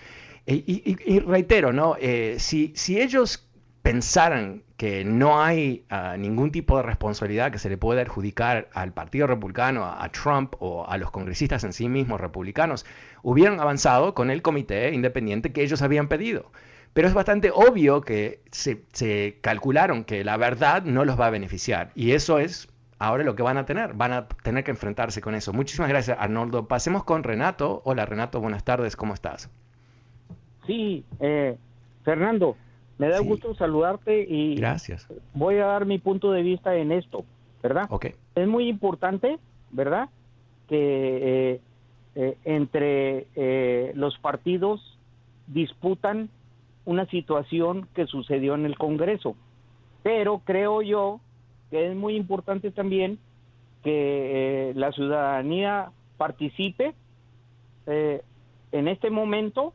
Y, 0.50 1.20
reitero, 1.20 1.74
¿no? 1.74 1.98
Eh, 2.00 2.38
si, 2.40 2.72
si 2.74 3.02
ellos 3.02 3.47
pensaran 3.88 4.64
que 4.76 5.06
no 5.06 5.42
hay 5.42 5.86
ah, 5.90 6.18
ningún 6.18 6.52
tipo 6.52 6.76
de 6.76 6.84
responsabilidad 6.84 7.54
que 7.54 7.58
se 7.58 7.70
le 7.70 7.78
pueda 7.78 8.02
adjudicar 8.02 8.68
al 8.74 8.92
Partido 8.92 9.28
Republicano, 9.28 9.86
a, 9.86 10.10
Trump 10.10 10.56
o 10.60 10.86
a 10.86 10.98
los 10.98 11.10
congresistas 11.10 11.64
en 11.64 11.72
sí 11.72 11.88
mismos 11.88 12.20
republicanos, 12.20 12.86
hubieran 13.24 13.62
avanzado 13.62 14.14
con 14.14 14.30
el 14.30 14.42
comité 14.42 14.94
independiente 14.94 15.54
que 15.54 15.64
ellos 15.64 15.82
habían 15.82 16.10
pedido. 16.10 16.52
Pero 16.92 17.08
es 17.08 17.14
bastante 17.14 17.50
obvio 17.50 18.02
que 18.02 18.42
se, 18.52 19.40
calcularon 19.40 20.04
que 20.04 20.26
la 20.26 20.36
verdad 20.36 20.84
no 20.84 21.06
los 21.06 21.18
va 21.18 21.28
a 21.28 21.30
beneficiar. 21.30 21.92
Y 21.96 22.12
eso 22.12 22.40
es 22.40 22.68
ahora 23.00 23.24
lo 23.24 23.38
que 23.38 23.44
van 23.44 23.58
a 23.58 23.66
tener. 23.66 23.94
Van 23.94 24.12
a 24.12 24.28
tener 24.28 24.66
que 24.66 24.72
enfrentarse 24.72 25.22
con 25.22 25.34
eso. 25.34 25.54
Muchísimas 25.54 25.88
gracias, 25.88 26.18
Arnoldo. 26.20 26.68
Pasemos 26.68 27.06
con 27.06 27.24
Renato. 27.24 27.84
Hola, 27.86 28.06
Renato. 28.06 28.42
Buenas 28.42 28.66
tardes. 28.66 28.98
¿Cómo 28.98 29.14
estás? 29.14 29.50
Sí, 30.66 31.06
eh, 31.22 31.56
Fernando. 32.04 32.58
Me 32.98 33.10
da 33.10 33.20
gusto 33.20 33.54
saludarte 33.56 34.26
y 34.28 34.56
Gracias. 34.56 35.08
voy 35.34 35.56
a 35.58 35.66
dar 35.66 35.86
mi 35.86 36.00
punto 36.00 36.32
de 36.32 36.42
vista 36.42 36.76
en 36.76 36.92
esto, 36.92 37.26
¿verdad? 37.62 37.86
Ok. 37.90 38.08
Es 38.36 38.48
muy 38.48 38.68
importante, 38.68 39.38
¿verdad? 39.72 40.10
Que 40.68 40.78
eh, 41.56 41.62
eh, 42.16 42.38
entre 42.44 43.28
eh, 43.36 43.92
los 43.96 44.18
partidos 44.18 44.98
disputan 45.46 46.30
una 46.86 47.06
situación 47.06 47.88
que 47.94 48.08
sucedió 48.08 48.56
en 48.56 48.66
el 48.66 48.78
Congreso. 48.78 49.36
Pero 50.02 50.42
creo 50.44 50.82
yo 50.82 51.20
que 51.70 51.92
es 51.92 51.96
muy 51.96 52.16
importante 52.16 52.72
también 52.72 53.20
que 53.84 54.72
la 54.76 54.92
ciudadanía 54.92 55.92
participe 56.18 56.94
en 57.86 58.88
este 58.88 59.10
momento 59.10 59.74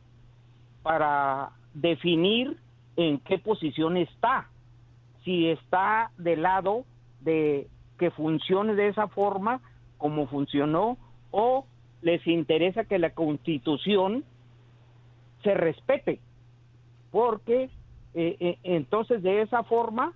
para 0.83 1.51
definir 1.75 2.57
en 2.97 3.19
qué 3.21 3.39
posición 3.39 3.97
está. 3.97 4.49
Si 5.25 5.49
está 5.49 6.11
del 6.19 6.43
lado 6.43 6.85
de 7.21 7.69
que 7.99 8.11
funcione 8.11 8.75
de 8.75 8.89
esa 8.89 9.09
forma 9.09 9.61
como 9.99 10.27
funcionó 10.27 10.99
o 11.31 11.65
les 12.03 12.27
interesa 12.27 12.85
que 12.85 12.99
la 12.99 13.11
constitución 13.11 14.25
se 15.45 15.55
respete. 15.55 16.21
Porque 17.11 17.71
eh, 18.15 18.37
eh, 18.41 18.59
entonces 18.65 19.23
de 19.23 19.43
esa 19.43 19.63
forma 19.63 20.13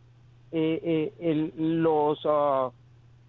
eh, 0.51 1.53
los 1.57 2.19
ah, 2.25 2.71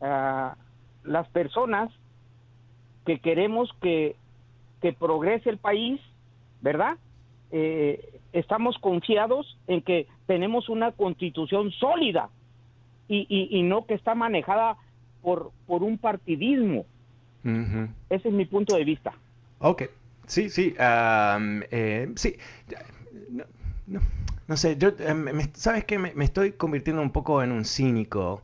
ah, 0.01 0.55
las 1.03 1.27
personas 1.29 1.91
que 3.05 3.19
queremos 3.19 3.69
que, 3.81 4.15
que 4.81 4.93
progrese 4.93 5.49
el 5.49 5.57
país, 5.57 6.01
¿verdad? 6.61 6.97
Estamos 8.33 8.77
confiados 8.79 9.57
en 9.67 9.81
que 9.81 10.07
tenemos 10.25 10.69
una 10.69 10.91
constitución 10.91 11.71
sólida 11.71 12.29
y, 13.09 13.61
no 13.63 13.85
que 13.85 13.93
está 13.93 14.15
manejada 14.15 14.77
por, 15.21 15.51
por 15.65 15.83
un 15.83 15.97
partidismo. 15.97 16.85
Ese 18.09 18.27
es 18.27 18.33
mi 18.33 18.45
punto 18.45 18.75
de 18.75 18.83
vista. 18.83 19.13
Ok, 19.59 19.83
sí, 20.25 20.49
sí, 20.49 20.75
eh, 20.77 22.11
sí. 22.15 22.35
No, 24.47 24.57
sé, 24.57 24.77
yo, 24.77 24.89
eh, 24.99 25.49
¿sabes 25.53 25.85
qué? 25.85 25.97
Me, 25.97 26.13
me, 26.13 26.25
estoy 26.25 26.53
convirtiendo 26.53 27.01
un 27.01 27.11
poco 27.11 27.41
en 27.41 27.51
un 27.51 27.63
cínico 27.63 28.41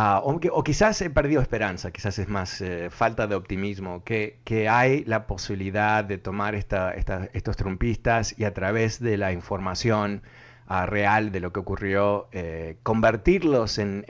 Ah, 0.00 0.22
o, 0.22 0.62
quizás 0.62 1.02
he 1.02 1.10
perdido 1.10 1.42
esperanza, 1.42 1.90
quizás 1.90 2.20
es 2.20 2.28
más 2.28 2.60
eh, 2.60 2.88
falta 2.88 3.26
de 3.26 3.34
optimismo, 3.34 4.04
que, 4.04 4.38
hay 4.70 5.02
la 5.06 5.26
posibilidad 5.26 6.04
de 6.04 6.18
tomar 6.18 6.54
estos 6.54 7.56
trumpistas 7.56 8.32
y 8.38 8.44
a 8.44 8.54
través 8.54 9.00
de 9.00 9.16
la 9.16 9.32
información 9.32 10.22
ah, 10.68 10.86
real 10.86 11.32
de 11.32 11.40
lo 11.40 11.52
que 11.52 11.58
ocurrió, 11.58 12.28
eh, 12.30 12.76
convertirlos 12.84 13.78
en, 13.78 14.04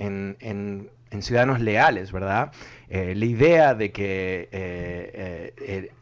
ciudadanos 1.21 1.61
leales, 1.61 2.13
¿verdad? 2.13 2.53
Eh, 2.91 3.15
la 3.15 3.25
idea 3.25 3.75
de 3.75 3.91
que 3.91 5.55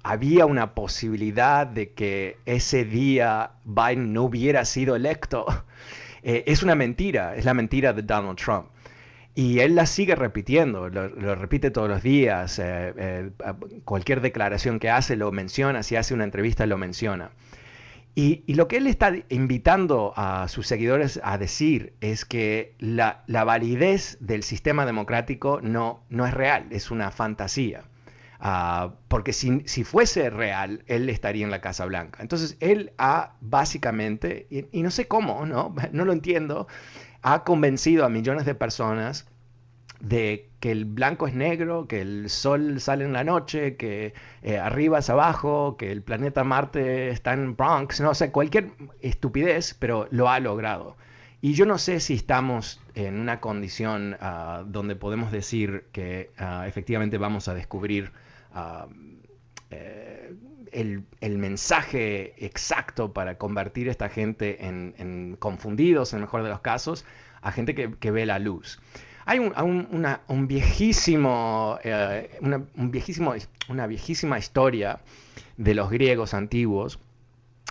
había 0.02 0.46
una 0.46 0.74
posibilidad 0.74 1.64
de 1.64 1.92
que 1.92 2.38
ese 2.44 2.84
día 2.84 3.52
Biden 3.64 4.12
no 4.12 4.24
hubiera 4.24 4.64
sido 4.64 4.96
electo 4.96 5.46
es 6.24 6.64
una 6.64 6.74
mentira, 6.74 7.36
es 7.36 7.44
la 7.44 7.54
mentira 7.54 7.92
de 7.92 8.02
Donald 8.02 8.36
Trump. 8.36 8.66
Y 9.36 9.60
él 9.60 9.74
la 9.74 9.84
sigue 9.84 10.14
repitiendo, 10.14 10.88
lo, 10.88 11.34
repite 11.34 11.70
todos 11.70 11.90
los 11.90 12.02
días, 12.02 12.58
eh, 12.58 12.94
eh, 12.96 13.30
cualquier 13.84 14.22
declaración 14.22 14.78
que 14.78 14.88
hace 14.88 15.14
lo 15.14 15.30
menciona, 15.30 15.82
si 15.82 15.94
hace 15.94 16.14
una 16.14 16.24
entrevista 16.24 16.64
lo 16.64 16.78
menciona. 16.78 17.32
Y, 18.14 18.50
lo 18.54 18.66
que 18.66 18.78
él 18.78 18.86
está 18.86 19.12
invitando 19.28 20.14
a 20.16 20.48
sus 20.48 20.66
seguidores 20.66 21.20
a 21.22 21.36
decir 21.36 21.92
es 22.00 22.24
que 22.24 22.74
la, 22.78 23.24
validez 23.28 24.16
del 24.20 24.42
sistema 24.42 24.86
democrático 24.86 25.60
no, 25.62 26.02
no 26.08 26.26
es 26.26 26.32
real, 26.32 26.68
es 26.70 26.90
una 26.90 27.10
fantasía. 27.10 27.84
Ah, 28.40 28.94
porque 29.08 29.34
si, 29.34 29.62
si, 29.66 29.84
fuese 29.84 30.30
real, 30.30 30.82
él 30.86 31.10
estaría 31.10 31.44
en 31.44 31.50
la 31.50 31.60
Casa 31.60 31.84
Blanca. 31.84 32.22
Entonces, 32.22 32.56
él 32.60 32.92
ha 32.96 33.34
básicamente, 33.42 34.46
y, 34.48 34.64
y 34.72 34.82
no 34.82 34.90
sé 34.90 35.06
cómo, 35.08 35.44
¿no? 35.44 35.74
no 35.92 36.06
lo 36.06 36.14
entiendo, 36.14 36.68
ha 37.22 37.44
convencido 37.44 38.04
a 38.04 38.08
millones 38.08 38.46
de 38.46 38.54
personas 38.54 39.26
de 40.00 40.50
que 40.60 40.70
el 40.70 40.84
blanco 40.84 41.26
es 41.26 41.34
negro, 41.34 41.86
que 41.88 42.00
el 42.00 42.28
sol 42.30 42.80
sale 42.80 43.04
en 43.04 43.12
la 43.12 43.24
noche, 43.24 43.76
que 43.76 44.14
eh, 44.42 44.58
arriba 44.58 44.98
es 44.98 45.10
abajo, 45.10 45.76
que 45.76 45.90
el 45.90 46.02
planeta 46.02 46.44
Marte 46.44 47.08
está 47.08 47.32
en 47.32 47.56
Bronx, 47.56 48.00
no 48.00 48.14
sé, 48.14 48.30
cualquier 48.30 48.72
estupidez, 49.00 49.74
pero 49.74 50.08
lo 50.10 50.28
ha 50.28 50.40
logrado. 50.40 50.96
Y 51.40 51.52
yo 51.54 51.66
no 51.66 51.78
sé 51.78 52.00
si 52.00 52.14
estamos 52.14 52.80
en 52.94 53.20
una 53.20 53.40
condición 53.40 54.16
ah, 54.20 54.64
donde 54.66 54.96
podemos 54.96 55.30
decir 55.30 55.86
que 55.92 56.30
ah, 56.38 56.66
efectivamente 56.66 57.18
vamos 57.18 57.48
a 57.48 57.54
descubrir 57.54 58.12
ah, 58.52 58.88
eh, 59.70 60.34
el, 60.76 61.38
mensaje 61.38 62.34
exacto 62.44 63.12
para 63.12 63.38
convertir 63.38 63.88
a 63.88 63.90
esta 63.90 64.08
gente 64.08 64.66
en, 64.66 65.36
confundidos, 65.38 66.12
en 66.12 66.18
el 66.18 66.22
mejor 66.22 66.42
de 66.42 66.50
los 66.50 66.60
casos, 66.60 67.04
a 67.40 67.50
gente 67.52 67.74
que, 67.74 68.10
ve 68.10 68.26
la 68.26 68.38
luz. 68.38 68.80
Hay 69.24 69.38
un, 69.40 69.52
una, 69.90 70.20
eh, 70.28 70.28
viejísimo, 70.28 71.76
una 73.68 73.86
viejísima 73.86 74.38
historia 74.38 75.00
de 75.56 75.74
los 75.74 75.90
griegos 75.90 76.34
antiguos, 76.34 77.00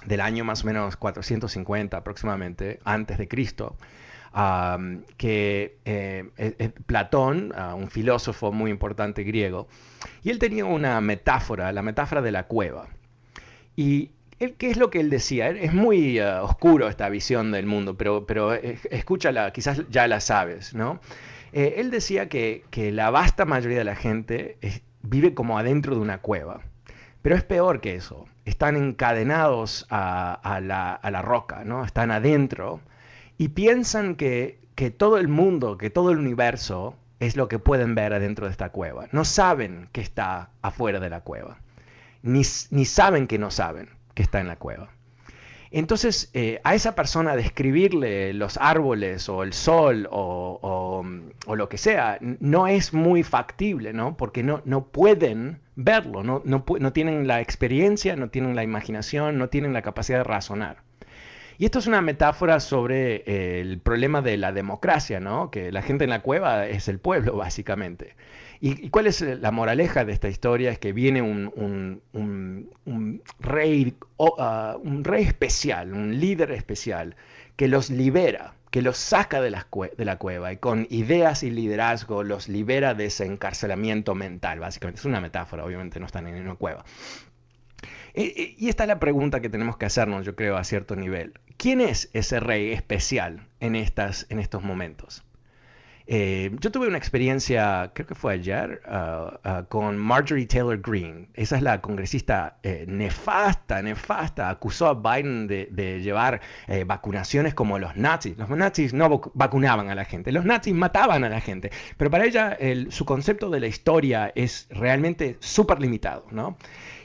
del 0.06 0.22
año 0.22 0.44
más 0.44 0.64
o 0.64 0.68
menos 0.68 0.98
450 0.98 1.98
aproximadamente, 1.98 2.80
antes 2.84 3.18
de 3.18 3.28
Cristo, 3.28 3.78
que 5.18 5.78
eh, 5.86 6.72
Platón, 6.86 7.54
un 7.76 7.90
filósofo 7.90 8.52
muy 8.52 8.72
importante 8.72 9.24
griego, 9.24 9.68
y 10.24 10.30
él 10.30 10.40
tenía 10.40 10.66
una 10.66 11.00
metáfora, 11.02 11.72
la 11.72 11.82
metáfora 11.82 12.22
de 12.22 12.32
la 12.32 12.48
cueva. 12.48 12.88
Y 13.76 14.12
¿qué 14.38 14.70
es 14.70 14.78
lo 14.78 14.90
que 14.90 15.00
él 15.00 15.10
decía? 15.10 15.50
Es 15.50 15.74
muy 15.74 16.20
uh, 16.20 16.44
oscuro 16.44 16.88
esta 16.88 17.10
visión 17.10 17.52
del 17.52 17.66
mundo, 17.66 17.98
pero, 17.98 18.26
pero 18.26 18.54
eh, 18.54 18.80
escúchala, 18.92 19.52
quizás 19.52 19.84
ya 19.90 20.08
la 20.08 20.20
sabes, 20.20 20.74
¿no? 20.74 21.00
Eh, 21.54 21.76
él 21.78 21.92
decía 21.92 22.28
que, 22.28 22.64
la 22.94 23.10
vasta 23.10 23.46
mayoría 23.46 23.78
de 23.78 23.86
la 23.86 23.96
gente 23.96 24.58
vive 25.04 25.34
como 25.34 25.58
adentro 25.58 25.96
de 25.96 26.02
una 26.02 26.20
cueva, 26.20 26.62
pero 27.22 27.36
es 27.36 27.44
peor 27.44 27.82
que 27.82 27.96
eso. 27.96 28.26
Están 28.46 28.76
encadenados 28.76 29.88
a, 29.90 30.60
la, 30.62 31.22
roca, 31.22 31.64
¿no? 31.64 31.84
Están 31.86 32.12
adentro 32.12 32.82
y 33.38 33.50
piensan 33.50 34.16
que, 34.16 34.60
que 34.76 34.92
todo 34.92 35.18
el 35.18 35.28
mundo, 35.28 35.78
que 35.78 35.90
todo 35.90 36.12
el 36.12 36.20
universo 36.20 36.96
es 37.20 37.38
lo 37.38 37.48
que 37.48 37.58
pueden 37.58 37.96
ver 37.96 38.14
adentro 38.14 38.46
de 38.46 38.52
esta 38.52 38.70
cueva. 38.70 39.08
No 39.12 39.26
saben 39.26 39.90
que 39.94 40.02
está 40.02 40.52
afuera 40.62 41.00
de 41.00 41.10
la 41.10 41.22
cueva 41.22 41.58
ni, 42.26 42.44
saben 42.44 43.28
que 43.28 43.38
no 43.38 43.52
saben 43.52 43.90
que 44.14 44.24
está 44.24 44.42
en 44.42 44.48
la 44.48 44.58
cueva. 44.58 44.90
Entonces, 45.72 46.30
eh, 46.34 46.62
a 46.64 46.74
esa 46.74 46.96
persona 46.96 47.36
describirle 47.36 48.34
los 48.34 48.58
árboles 48.58 49.28
o 49.30 49.44
el 49.44 49.54
sol 49.54 50.08
o, 50.10 51.04
lo 51.48 51.70
que 51.70 51.78
sea, 51.78 52.18
no 52.22 52.68
es 52.68 52.94
muy 52.94 53.24
factible, 53.24 53.94
¿no? 53.94 54.16
Porque 54.18 54.42
no, 54.42 54.62
no 54.66 54.88
pueden 54.88 55.60
verlo, 55.76 56.24
no, 56.24 56.94
tienen 56.94 57.28
la 57.28 57.42
experiencia, 57.42 58.16
no 58.16 58.30
tienen 58.30 58.56
la 58.56 58.64
imaginación, 58.64 59.38
no 59.38 59.50
tienen 59.50 59.74
la 59.74 59.82
capacidad 59.82 60.20
de 60.20 60.24
razonar. 60.24 60.78
Y 61.58 61.66
esto 61.66 61.80
es 61.80 61.88
una 61.88 62.02
metáfora 62.02 62.60
sobre 62.60 63.24
eh, 63.26 63.62
el 63.62 63.80
problema 63.80 64.22
de 64.22 64.38
la 64.38 64.52
democracia, 64.52 65.20
¿no? 65.20 65.52
Que 65.52 65.72
la 65.72 65.82
gente 65.82 66.04
en 66.04 66.10
la 66.10 66.22
cueva 66.22 66.68
es 66.68 66.88
el 66.88 67.00
pueblo, 67.00 67.38
básicamente. 67.38 68.16
¿Y, 68.60 68.90
cuál 68.90 69.08
es 69.08 69.22
la 69.22 69.52
moraleja 69.52 70.06
de 70.06 70.14
esta 70.14 70.28
historia? 70.28 70.72
Es 70.72 70.80
que 70.80 70.94
viene 70.94 71.22
un, 71.22 72.02
rey, 73.40 73.96
ah, 74.40 74.78
un 74.82 75.04
rey 75.04 75.24
especial, 75.24 75.94
un 75.94 76.20
líder 76.20 76.52
especial, 76.52 77.16
que 77.56 77.68
los 77.68 77.90
libera, 77.90 78.56
que 78.72 78.82
los 78.82 78.98
saca 78.98 79.42
de 79.42 79.52
la, 79.52 80.18
cueva 80.18 80.52
y 80.52 80.58
con 80.58 80.88
ideas 80.90 81.44
y 81.44 81.52
liderazgo 81.52 82.24
los 82.24 82.50
libera 82.50 82.94
de 82.94 83.06
ese 83.06 83.26
encarcelamiento 83.26 84.16
mental, 84.16 84.60
básicamente. 84.60 85.00
Es 85.00 85.06
una 85.06 85.22
metáfora, 85.22 85.64
obviamente 85.64 86.00
no 86.00 86.06
están 86.06 86.28
en 86.28 86.42
una 86.42 86.56
cueva. 86.56 86.84
Eh, 88.14 88.34
eh, 88.36 88.56
y 88.58 88.70
esta 88.70 88.84
es 88.84 88.88
la 88.88 89.00
pregunta 89.00 89.42
que 89.42 89.50
tenemos 89.50 89.78
que 89.78 89.86
hacernos, 89.86 90.26
yo 90.26 90.36
creo, 90.36 90.58
a 90.58 90.64
cierto 90.64 90.96
nivel. 90.96 91.34
¿Quién 91.58 91.82
es 91.82 92.10
ese 92.14 92.40
rey 92.40 92.72
especial 92.72 93.48
en, 93.60 93.76
estas, 93.76 94.28
en 94.30 94.40
estos 94.40 94.64
momentos? 94.64 95.24
Eh, 96.08 96.52
yo 96.60 96.72
tuve 96.72 96.88
una 96.88 97.00
experiencia, 97.00 97.92
creo 97.96 98.06
que 98.06 98.14
fue 98.14 98.34
ayer, 98.34 98.82
uh, 98.88 99.50
uh, 99.50 99.66
con 99.68 99.98
Marjorie 99.98 100.46
Taylor 100.46 100.80
Greene. 100.80 101.30
Esa 101.34 101.56
es 101.56 101.64
la 101.64 101.82
congresista 101.82 102.58
eh, 102.62 102.86
nefasta, 102.88 103.82
nefasta. 103.82 104.50
Acusó 104.50 104.88
a 104.88 104.94
Biden 104.94 105.48
de, 105.48 106.00
llevar 106.02 106.42
eh, 106.68 106.84
vacunaciones 106.84 107.56
como 107.56 107.80
los 107.80 107.96
nazis. 107.96 108.38
Los 108.38 108.50
nazis 108.50 108.94
no 108.94 109.22
vacunaban 109.34 109.90
a 109.90 109.96
la 109.96 110.06
gente, 110.06 110.32
los 110.32 110.46
nazis 110.46 110.76
mataban 110.76 111.24
a 111.24 111.30
la 111.30 111.42
gente. 111.42 111.72
Pero 111.98 112.12
para 112.12 112.26
ella 112.26 112.58
su 112.90 113.06
concepto 113.06 113.50
de 113.50 113.60
la 113.60 113.68
historia 113.68 114.32
es 114.36 114.68
realmente 114.70 115.38
súper 115.40 115.80
limitado, 115.80 116.28
¿no? 116.32 116.58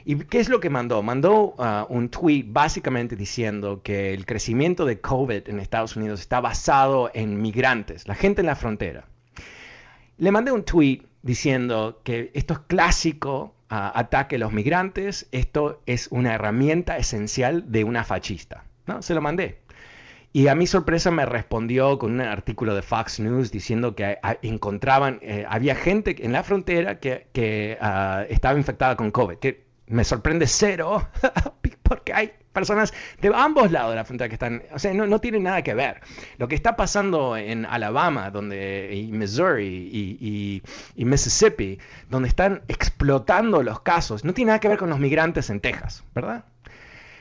¿Y 0.05 0.15
qué 0.15 0.39
es 0.39 0.49
lo 0.49 0.59
que 0.59 0.69
mandó? 0.69 1.03
Mandó 1.03 1.55
uh, 1.57 1.85
un 1.89 2.09
tweet 2.09 2.45
básicamente 2.47 3.15
diciendo 3.15 3.81
que 3.83 4.13
el 4.13 4.25
crecimiento 4.25 4.85
de 4.85 4.99
COVID 4.99 5.47
en 5.47 5.59
Estados 5.59 5.95
Unidos 5.95 6.21
está 6.21 6.41
basado 6.41 7.11
en 7.13 7.41
migrantes, 7.41 8.07
la 8.07 8.15
gente 8.15 8.41
en 8.41 8.47
la 8.47 8.55
frontera. 8.55 9.05
Le 10.17 10.31
mandé 10.31 10.51
un 10.51 10.63
tweet 10.63 11.03
diciendo 11.21 12.01
que 12.03 12.31
esto 12.33 12.53
es 12.53 12.59
clásico 12.61 13.55
uh, 13.69 13.75
ataque 13.93 14.37
a 14.37 14.39
los 14.39 14.53
migrantes, 14.53 15.27
esto 15.31 15.81
es 15.85 16.07
una 16.11 16.33
herramienta 16.33 16.97
esencial 16.97 17.71
de 17.71 17.83
una 17.83 18.03
fascista. 18.03 18.65
¿no? 18.87 19.01
Se 19.01 19.13
lo 19.13 19.21
mandé. 19.21 19.59
Y 20.33 20.47
a 20.47 20.55
mi 20.55 20.65
sorpresa 20.65 21.11
me 21.11 21.25
respondió 21.25 21.99
con 21.99 22.13
un 22.13 22.21
artículo 22.21 22.73
de 22.73 22.81
Fox 22.81 23.19
News 23.19 23.51
diciendo 23.51 23.95
que 23.95 24.17
encontraban, 24.41 25.19
eh, 25.21 25.45
había 25.47 25.75
gente 25.75 26.15
en 26.25 26.31
la 26.31 26.43
frontera 26.43 26.99
que, 26.99 27.27
estaba 28.29 28.57
infectada 28.57 28.95
con 28.95 29.11
COVID, 29.11 29.37
que 29.39 29.70
me 29.91 30.03
sorprende 30.03 30.47
cero, 30.47 31.07
porque 31.83 32.13
hay 32.13 32.31
personas 32.53 32.93
de 33.21 33.31
ambos 33.33 33.71
lados 33.71 33.91
de 33.91 33.95
la 33.95 34.05
frontera 34.05 34.27
que 34.27 34.35
están, 34.35 34.63
o 34.73 34.79
sea, 34.79 34.93
no, 34.93 35.07
no 35.07 35.19
tiene 35.19 35.39
nada 35.39 35.61
que 35.61 35.73
ver. 35.73 36.01
Lo 36.37 36.47
que 36.47 36.55
está 36.55 36.75
pasando 36.75 37.37
en 37.37 37.65
Alabama, 37.65 38.29
donde, 38.29 38.89
y 38.93 39.11
Missouri 39.11 39.89
y, 39.91 40.63
y, 40.95 41.05
Mississippi, 41.05 41.79
donde 42.09 42.29
están 42.29 42.61
explotando 42.67 43.63
los 43.63 43.81
casos, 43.81 44.23
no 44.23 44.33
tiene 44.33 44.49
nada 44.49 44.59
que 44.59 44.67
ver 44.67 44.77
con 44.77 44.89
los 44.89 44.99
migrantes 44.99 45.49
en 45.49 45.59
Texas, 45.59 46.03
¿verdad? 46.13 46.45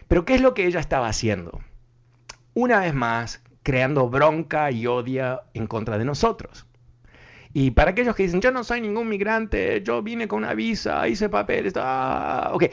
Pero 0.08 0.24
¿qué 0.24 0.34
es 0.34 0.40
lo 0.40 0.54
que 0.54 0.66
ella 0.66 0.80
estaba 0.80 1.08
haciendo? 1.08 1.60
Una 2.54 2.80
vez 2.80 2.94
más, 2.94 3.42
creando 3.62 4.08
bronca 4.08 4.70
y 4.70 4.86
odio 4.86 5.42
en 5.54 5.66
contra 5.66 5.98
de 5.98 6.04
nosotros. 6.04 6.66
Y 7.52 7.72
para 7.72 7.90
aquellos 7.90 8.14
que 8.14 8.22
dicen, 8.22 8.40
yo 8.40 8.52
no 8.52 8.62
soy 8.62 8.80
ningún 8.80 9.08
migrante, 9.08 9.82
yo 9.82 10.02
vine 10.02 10.28
con 10.28 10.38
una 10.38 10.54
visa, 10.54 11.08
hice 11.08 11.28
papeles, 11.28 11.72
ah, 11.76 12.50
ok, 12.52 12.64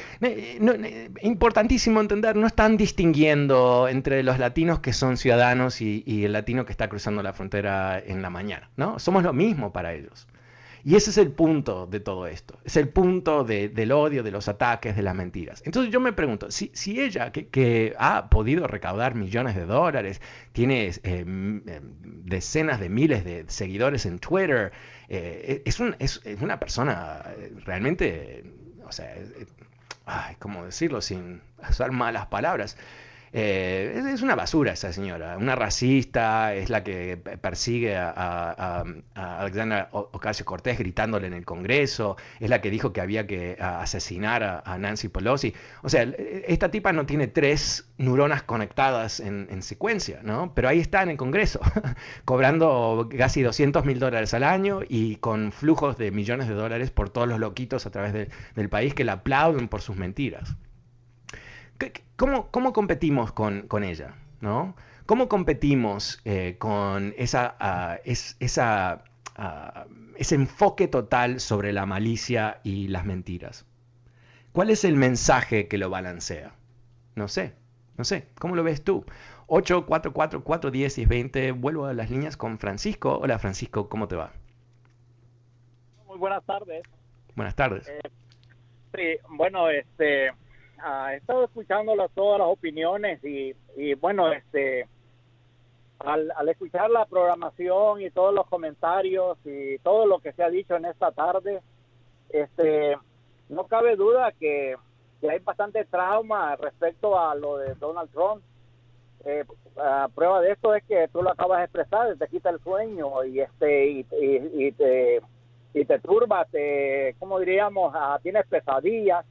importantísimo 1.23 1.99
entender, 1.99 2.36
no 2.36 2.45
están 2.45 2.78
distinguiendo 2.78 3.88
entre 3.88 4.21
los 4.21 4.38
latinos 4.38 4.80
que 4.80 4.93
son 4.93 5.17
ciudadanos 5.17 5.82
y, 5.82 6.03
y 6.05 6.25
el 6.25 6.34
latino 6.34 6.65
que 6.65 6.71
está 6.71 6.89
cruzando 6.89 7.23
la 7.23 7.34
frontera 7.34 7.99
en 7.99 8.21
la 8.21 8.30
mañana, 8.30 8.69
¿no? 8.75 8.99
Somos 8.99 9.23
lo 9.23 9.34
mismo 9.34 9.71
para 9.71 9.93
ellos. 9.93 10.28
Y 10.88 10.95
ese 10.95 11.09
es 11.09 11.17
el 11.17 11.33
punto 11.33 11.85
de 11.85 11.99
todo 11.99 12.27
esto, 12.27 12.61
es 12.63 12.77
el 12.77 12.88
punto 12.88 13.43
del 13.43 13.91
odio, 13.91 14.23
de 14.23 14.31
los 14.31 14.47
ataques, 14.47 14.95
de 14.95 15.01
las 15.01 15.15
mentiras. 15.15 15.61
Entonces 15.65 15.91
yo 15.91 15.99
me 15.99 16.13
pregunto, 16.13 16.49
si, 16.49 16.71
si 16.73 17.01
ella, 17.01 17.33
que, 17.33 17.93
ha 17.99 18.29
podido 18.29 18.67
recaudar 18.67 19.13
millones 19.13 19.57
de 19.57 19.65
dólares, 19.65 20.21
tiene 20.53 20.88
eh, 20.88 20.93
em, 21.03 21.61
decenas 22.23 22.79
de 22.79 22.88
miles 22.88 23.25
de 23.25 23.43
seguidores 23.49 24.05
en 24.05 24.19
Twitter, 24.19 24.71
eh, 25.09 25.61
es, 25.65 25.77
es, 25.99 26.21
una 26.39 26.57
persona 26.57 27.21
eh, 27.38 27.51
realmente, 27.65 28.45
o 28.85 28.91
sea, 28.93 29.13
¿cómo 30.39 30.63
decirlo 30.63 31.01
sin 31.01 31.41
usar 31.69 31.91
malas 31.91 32.27
palabras? 32.27 32.77
Eh, 33.34 34.01
es, 34.13 34.21
una 34.21 34.36
basura 34.36 34.73
esa 34.73 34.93
señora, 34.93 35.38
una 35.38 35.55
racista, 35.55 36.53
es 36.53 36.69
la 36.69 36.84
que 36.84 37.17
persigue 37.17 37.95
a, 37.95 38.13
a, 38.15 39.39
Alexandra 39.39 39.89
Ocasio 39.91 40.45
Cortés 40.45 40.78
gritándole 40.78 41.28
en 41.28 41.34
el 41.34 41.45
Congreso, 41.45 42.17
es 42.39 42.49
la 42.49 42.61
que 42.61 42.69
dijo 42.69 42.93
que 42.93 43.01
había 43.01 43.28
que 43.28 43.57
asesinar 43.59 44.43
a, 44.43 44.78
Nancy 44.78 45.09
Pelosi. 45.09 45.53
O 45.84 45.89
sea, 45.89 46.03
esta 46.03 46.71
tipa 46.71 46.93
no 46.93 47.05
tiene 47.05 47.28
tres 47.28 47.89
neuronas 47.97 48.43
conectadas 48.43 49.19
en, 49.19 49.47
secuencia, 49.61 50.19
¿no? 50.23 50.53
Pero 50.53 50.69
ahí 50.69 50.80
está 50.80 51.01
en 51.03 51.09
el 51.09 51.17
Congreso, 51.17 51.59
cobrando 52.25 53.09
casi 53.17 53.41
200 53.41 53.86
mil 53.86 53.99
dólares 53.99 54.34
al 54.34 54.43
año 54.43 54.82
y 54.88 55.17
con 55.17 55.51
flujos 55.51 55.97
de 55.97 56.11
millones 56.11 56.47
de 56.47 56.53
dólares 56.53 56.91
por 56.91 57.09
todos 57.09 57.28
los 57.28 57.39
loquitos 57.39 57.86
a 57.86 57.91
través 57.91 58.30
del 58.55 58.69
país 58.69 58.93
que 58.93 59.03
la 59.03 59.13
aplauden 59.13 59.67
por 59.67 59.82
sus 59.82 59.97
mentiras. 59.97 60.55
¿Cómo, 62.15 62.49
cómo 62.51 62.73
competimos 62.73 63.32
con, 63.32 63.67
con, 63.67 63.84
ella? 63.84 64.15
¿no? 64.41 64.75
¿Cómo 65.05 65.30
competimos 65.30 66.19
eh, 66.25 66.55
con 66.57 67.13
esa, 67.17 67.55
ah, 67.59 67.99
esa, 68.03 69.03
ah, 69.36 69.86
ese 70.17 70.36
enfoque 70.36 70.88
total 70.88 71.39
sobre 71.39 71.73
la 71.73 71.86
malicia 71.86 72.59
y 72.63 72.88
las 72.88 73.05
mentiras? 73.05 73.65
¿Cuál 74.51 74.71
es 74.71 74.84
el 74.84 74.95
mensaje 74.95 75.67
que 75.67 75.78
lo 75.78 75.89
balancea? 75.89 76.53
No 77.15 77.28
sé, 77.28 77.53
no 77.97 78.03
sé. 78.03 78.28
¿Cómo 78.39 78.55
lo 78.55 78.63
ves 78.63 78.84
tú? 78.84 79.05
8, 79.47 79.86
4, 79.86 80.13
4, 80.13 80.43
4, 80.43 80.71
10 80.71 80.97
y 80.97 81.05
20. 81.05 81.51
Vuelvo 81.51 81.86
a 81.86 81.93
las 81.93 82.09
líneas 82.09 82.38
con 82.38 82.57
Francisco. 82.57 83.19
Hola 83.19 83.39
Francisco, 83.39 83.88
¿cómo 83.88 84.07
te 84.07 84.15
va? 84.15 84.34
Muy 86.07 86.17
buenas 86.17 86.43
tardes. 86.43 86.84
Buenas 87.36 87.55
tardes. 87.55 87.88
Eh, 87.88 87.99
sí, 88.95 89.28
bueno, 89.30 89.69
este, 89.69 90.32
he 91.11 91.15
estado 91.17 91.45
escuchando 91.45 91.93
todas 92.13 92.39
las 92.39 92.47
opiniones 92.47 93.19
y, 93.23 93.93
bueno, 93.95 94.32
este, 94.32 94.88
al, 95.99 96.32
escuchar 96.49 96.89
la 96.89 97.05
programación 97.05 98.01
y 98.01 98.09
todos 98.11 98.34
los 98.34 98.47
comentarios 98.47 99.38
y 99.45 99.78
todo 99.80 100.05
lo 100.05 100.19
que 100.19 100.34
se 100.34 100.43
ha 100.43 100.49
dicho 100.49 100.75
en 100.75 100.86
esta 100.86 101.11
tarde, 101.11 101.61
este, 102.30 102.97
no 103.49 103.65
cabe 103.65 103.95
duda 103.95 104.32
que, 104.34 104.75
hay 105.28 105.39
bastante 105.39 105.84
trauma 105.86 106.55
respecto 106.57 107.19
a 107.19 107.34
lo 107.34 107.57
de 107.57 107.73
Donald 107.75 108.11
Trump. 108.11 108.43
Eh, 109.25 109.43
prueba 110.13 110.41
de 110.41 110.51
esto 110.51 110.75
es 110.75 110.84
que 110.84 111.07
tú 111.07 111.23
lo 111.23 111.32
acabas 111.32 111.57
de 111.57 111.63
expresar, 111.65 112.15
te 112.15 112.28
quita 112.28 112.51
el 112.51 112.59
sueño 112.59 113.25
y 113.25 113.39
este 113.39 113.88
y, 113.88 114.05
y, 114.53 114.71
te 114.73 115.21
y 115.73 115.86
te 115.86 115.99
turba, 115.99 116.45
te, 116.45 117.15
¿cómo 117.17 117.39
diríamos? 117.39 117.93
Ah, 117.95 118.19
tienes 118.21 118.45
pesadillas 118.45 119.25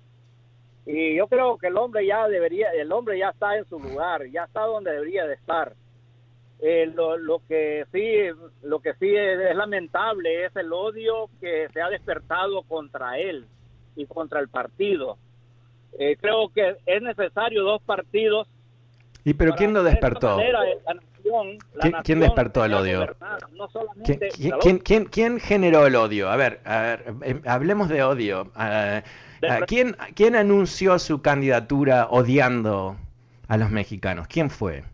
y 0.86 1.16
yo 1.16 1.26
creo 1.26 1.58
que 1.58 1.66
el 1.66 1.76
hombre 1.76 2.06
ya 2.06 2.28
debería, 2.28 2.70
el 2.70 2.92
hombre 2.92 3.18
ya 3.18 3.30
está 3.30 3.56
en 3.56 3.68
su 3.68 3.80
lugar, 3.80 4.24
ya 4.30 4.44
está 4.44 4.62
donde 4.62 4.92
debería 4.92 5.26
de 5.26 5.34
estar. 5.34 5.74
Eh, 6.60 6.90
lo, 6.94 7.18
lo, 7.18 7.42
que 7.46 7.84
sí, 7.92 8.14
lo 8.62 8.78
que 8.78 8.94
sí 8.94 9.14
es, 9.14 9.54
lamentable 9.54 10.46
es 10.46 10.56
el 10.56 10.72
odio 10.72 11.28
que 11.40 11.68
se 11.72 11.82
ha 11.82 11.90
despertado 11.90 12.62
contra 12.62 13.18
él 13.18 13.46
y 13.96 14.06
contra 14.06 14.40
el 14.40 14.48
partido. 14.48 15.18
Eh, 15.98 16.16
creo 16.20 16.48
que 16.54 16.76
es 16.86 17.02
necesario 17.02 17.64
dos 17.64 17.82
partidos. 17.82 18.46
¿Y 19.24 19.34
pero 19.34 19.54
quién 19.54 19.74
lo 19.74 19.82
despertó? 19.82 20.38
¿Quién, 22.04 22.20
despertó 22.20 22.64
el 22.64 22.74
odio? 22.74 23.16
¿Quién, 24.60 25.06
¿Quién, 25.08 25.40
generó 25.40 25.86
el 25.86 25.96
odio? 25.96 26.30
A 26.30 26.36
ver, 26.36 26.60
a 26.64 26.80
ver 26.80 27.04
eh, 27.22 27.40
hablemos 27.44 27.88
de 27.88 28.02
odio. 28.02 28.50
Uh, 28.56 29.02
Ah, 29.42 29.60
¿Quién, 29.66 29.96
¿Quién 30.14 30.36
anunció 30.36 30.98
su 30.98 31.20
candidatura 31.22 32.08
odiando 32.10 32.96
a 33.48 33.56
los 33.56 33.70
mexicanos? 33.70 34.26
¿Quién 34.28 34.50
fue? 34.50 34.84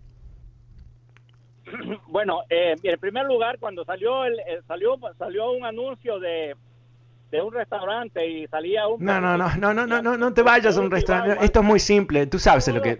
Bueno, 2.08 2.42
eh, 2.50 2.74
en 2.82 3.00
primer 3.00 3.24
lugar, 3.24 3.58
cuando 3.58 3.84
salió 3.84 4.24
el, 4.26 4.36
salió 4.68 4.98
salió 5.18 5.52
un 5.52 5.64
anuncio 5.64 6.20
de, 6.20 6.54
de 7.32 7.40
un 7.40 7.52
restaurante 7.52 8.28
y 8.28 8.46
salía 8.46 8.86
un... 8.86 9.02
No, 9.02 9.18
no, 9.18 9.38
no, 9.38 9.48
no, 9.56 9.72
no, 9.72 9.86
no, 9.86 10.02
no, 10.02 10.16
no 10.18 10.34
te 10.34 10.42
vayas 10.42 10.76
a 10.76 10.80
un 10.80 10.90
restaurante. 10.90 11.42
Esto 11.42 11.60
es 11.60 11.66
muy 11.66 11.80
simple, 11.80 12.26
tú 12.26 12.38
sabes 12.38 12.68
lo 12.68 12.82
que... 12.82 12.98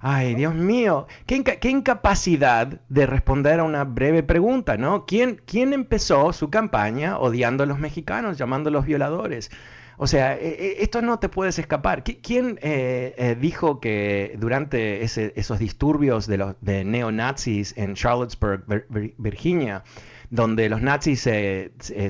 Ay, 0.00 0.34
Dios 0.34 0.54
mío, 0.54 1.06
qué, 1.26 1.42
qué, 1.42 1.70
incapacidad 1.70 2.66
de 2.66 3.06
responder 3.06 3.58
a 3.58 3.64
una 3.64 3.84
breve 3.84 4.22
pregunta, 4.22 4.76
¿no? 4.76 5.06
¿Quién, 5.06 5.40
¿Quién 5.46 5.72
empezó 5.72 6.34
su 6.34 6.50
campaña 6.50 7.18
odiando 7.18 7.64
a 7.64 7.66
los 7.66 7.78
mexicanos, 7.78 8.36
llamándolos 8.36 8.84
violadores? 8.84 9.50
O 9.96 10.06
sea, 10.06 10.34
e, 10.34 10.48
e, 10.48 10.82
esto 10.82 11.00
no 11.00 11.18
te 11.18 11.30
puedes 11.30 11.58
escapar. 11.58 12.04
¿Quién 12.04 12.58
eh, 12.60 13.14
eh, 13.16 13.36
dijo 13.38 13.80
que 13.80 14.36
durante 14.38 15.04
esos 15.04 15.58
disturbios 15.58 16.26
de 16.26 16.36
los 16.36 16.54
de 16.60 16.84
neonazis 16.84 17.76
en 17.78 17.94
Charlottesburg, 17.94 18.64
Virginia, 19.16 19.84
donde 20.30 20.68
los 20.68 20.80
nazis 20.80 21.28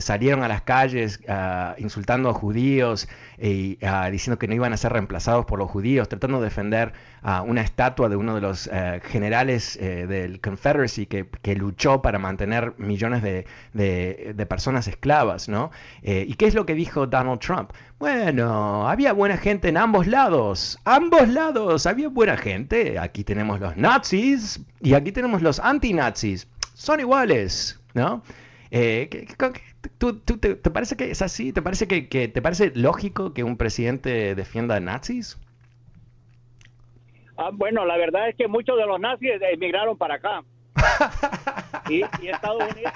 salieron 0.00 0.42
a 0.42 0.48
las 0.48 0.62
calles 0.62 1.20
ah, 1.28 1.74
insultando 1.78 2.28
a 2.28 2.34
judíos 2.34 3.08
y 3.38 3.78
ah, 3.82 4.10
diciendo 4.10 4.38
que 4.38 4.46
no 4.46 4.54
iban 4.54 4.72
a 4.72 4.76
ser 4.76 4.92
reemplazados 4.92 5.46
por 5.46 5.58
los 5.58 5.70
judíos, 5.70 6.08
tratando 6.08 6.38
de 6.38 6.44
defender 6.44 6.92
a 7.22 7.42
una 7.42 7.62
estatua 7.62 8.08
de 8.08 8.16
uno 8.16 8.34
de 8.34 8.40
los 8.40 8.68
eh, 8.72 9.00
generales 9.04 9.76
eh, 9.76 10.06
del 10.06 10.40
Confederacy 10.40 11.06
que, 11.06 11.26
luchó 11.54 12.00
para 12.00 12.18
mantener 12.18 12.74
millones 12.78 13.22
de, 13.22 14.46
personas 14.48 14.86
esclavas, 14.88 15.48
¿no? 15.48 15.70
Eh, 16.02 16.24
¿Y 16.28 16.34
qué 16.34 16.46
es 16.46 16.54
lo 16.54 16.64
que 16.64 16.74
dijo 16.74 17.06
Donald 17.06 17.40
Trump? 17.40 17.72
Bueno, 17.98 18.88
había 18.88 19.12
buena 19.12 19.36
gente 19.36 19.68
en 19.68 19.76
ambos 19.76 20.06
lados, 20.06 20.78
ambos 20.84 21.28
lados, 21.28 21.86
había 21.86 22.08
buena 22.08 22.36
gente. 22.36 22.98
Aquí 22.98 23.24
tenemos 23.24 23.60
los 23.60 23.76
nazis 23.76 24.60
y 24.80 24.94
aquí 24.94 25.12
tenemos 25.12 25.42
los 25.42 25.60
antinazis. 25.60 26.46
Son 26.80 26.98
iguales, 26.98 27.78
¿no? 27.92 28.22
Eh, 28.70 29.26
¿tú, 29.98 30.16
te, 30.18 30.56
parece 30.56 30.96
que 30.96 31.10
es 31.10 31.20
así? 31.20 31.52
¿Te 31.52 31.60
parece 31.60 31.86
que, 31.86 32.28
te 32.28 32.40
parece 32.40 32.72
lógico 32.74 33.34
que 33.34 33.44
un 33.44 33.58
presidente 33.58 34.34
defienda 34.34 34.76
a 34.76 34.80
nazis? 34.80 35.38
Ah, 37.36 37.50
bueno, 37.52 37.84
la 37.84 37.98
verdad 37.98 38.30
es 38.30 38.34
que 38.34 38.48
muchos 38.48 38.78
de 38.78 38.86
los 38.86 38.98
nazis 38.98 39.32
emigraron 39.52 39.98
para 39.98 40.14
acá. 40.14 40.42
y, 41.90 42.00
Estados 42.26 42.62
Unidos. 42.72 42.94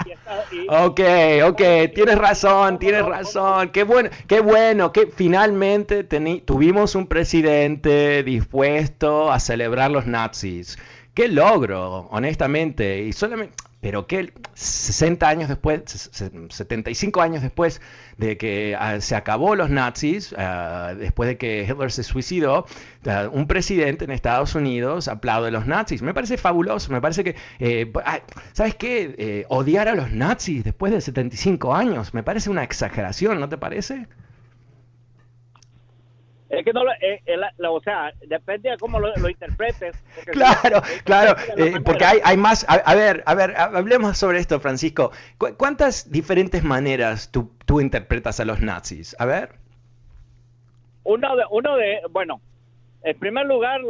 ok, 0.67 1.01
ok, 1.45 1.63
tienes 1.95 2.17
razón, 2.17 2.79
tienes 2.79 3.05
razón. 3.05 3.69
Qué 3.69 3.85
bueno, 3.85 4.09
qué 4.27 4.41
bueno 4.41 4.93
que 4.95 5.09
finalmente 5.09 6.05
tuvimos 6.05 6.95
un 6.95 7.07
presidente 7.07 8.23
dispuesto 8.23 9.31
a 9.31 9.39
celebrar 9.41 9.91
los 9.91 10.07
nazis. 10.07 10.79
Qué 11.13 11.29
logro, 11.29 12.09
honestamente. 12.11 13.03
Y 13.03 13.13
solamente 13.13 13.55
pero 13.85 14.07
que 14.07 14.33
60 14.55 15.29
años 15.29 15.51
después, 15.51 15.83
75 15.85 17.21
años 17.21 17.43
después 17.43 17.83
de 18.17 18.39
que 18.39 18.75
ah, 18.81 18.99
se 19.03 19.15
acabó 19.15 19.57
los 19.57 19.69
nazis, 19.69 20.35
ah, 20.39 20.95
después 20.99 21.29
de 21.29 21.37
que 21.37 21.67
Hitler 21.69 21.93
se 21.93 22.03
suicidó, 22.03 22.65
ah, 23.07 23.29
un 23.31 23.47
presidente 23.47 24.07
en 24.07 24.11
Estados 24.11 24.55
Unidos 24.55 25.07
aplaude 25.07 25.49
a 25.49 25.51
los 25.51 25.67
nazis. 25.67 26.01
Me 26.01 26.15
parece 26.15 26.39
fabuloso, 26.39 26.91
me 26.93 27.03
parece 27.03 27.25
que, 27.25 27.37
eh, 27.59 27.93
¿sabes 28.55 28.75
qué? 28.77 29.17
Eh, 29.19 29.45
odiar 29.51 29.89
a 29.89 29.95
los 29.95 30.11
nazis 30.11 30.65
después 30.65 30.91
de 30.91 31.03
75 31.03 31.75
años, 31.75 32.15
me 32.15 32.23
parece 32.23 32.49
una 32.49 32.65
exageración, 32.65 33.39
¿no 33.39 33.51
te 33.51 33.59
parece? 33.59 34.07
Es 36.59 36.65
que 36.65 36.73
no, 36.73 36.83
eh, 37.01 37.21
o 37.69 37.81
sea, 37.81 38.13
depende 38.27 38.71
de 38.71 38.79
cómo 38.79 38.99
lo, 39.01 39.29
interpretes. 39.29 39.97
Claro, 40.33 40.83
claro, 41.05 41.37
eh, 41.57 41.81
porque 41.85 42.05
hay, 42.05 42.19
hay 42.25 42.37
más. 42.37 42.67
A, 42.69 42.95
ver, 42.95 43.23
a 43.27 43.35
ver, 43.35 43.55
hablemos 43.57 44.17
sobre 44.17 44.39
esto, 44.39 44.61
Francisco. 44.61 45.13
¿Cuántas 45.57 46.11
diferentes 46.11 46.63
maneras 46.63 47.31
tú, 47.31 47.53
tú 47.67 47.81
interpretas 47.81 48.41
a 48.41 48.45
los 48.45 48.61
nazis? 48.61 49.15
A 49.19 49.27
ver. 49.27 49.57
Uno 51.05 51.37
de, 51.37 51.43
uno 51.51 51.77
de, 51.77 52.01
bueno, 52.11 52.41
en 53.05 53.19
primer 53.19 53.45
lugar, 53.47 53.83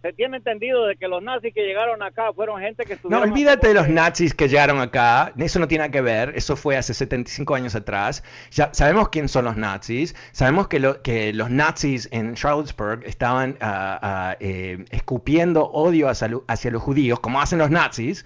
se, 0.00 0.12
tiene 0.12 0.36
entendido 0.36 0.86
de 0.86 0.96
que 0.96 1.08
los 1.08 1.20
nazis 1.20 1.52
que 1.52 1.66
llegaron 1.66 2.00
acá 2.00 2.32
fueron 2.32 2.60
gente 2.60 2.84
que 2.84 2.96
No, 3.08 3.20
olvídate 3.20 3.68
de 3.68 3.74
los 3.74 3.88
nazis 3.88 4.34
que 4.34 4.48
llegaron 4.48 4.78
acá. 4.78 5.32
Eso 5.36 5.58
no 5.58 5.66
tiene 5.66 5.82
nada 5.82 5.90
que 5.90 6.00
ver. 6.00 6.32
Eso 6.36 6.54
fue 6.54 6.76
hace 6.76 6.94
75 6.94 7.56
años 7.56 7.74
atrás. 7.74 8.22
Ya 8.52 8.72
sabemos 8.72 9.08
quién 9.08 9.28
son 9.28 9.46
los 9.46 9.56
nazis. 9.56 10.14
Sabemos 10.30 10.68
que, 10.68 10.80
que 11.02 11.32
los 11.32 11.50
nazis 11.50 12.08
en 12.12 12.34
Charlottesburg 12.34 13.02
estaban 13.04 13.56
ah, 13.60 13.98
ah, 14.00 14.36
eh, 14.38 14.84
escupiendo 14.90 15.64
odio 15.64 16.08
hacia 16.08 16.70
los 16.70 16.82
judíos, 16.82 17.18
como 17.18 17.40
hacen 17.40 17.58
los 17.58 17.70
nazis. 17.70 18.24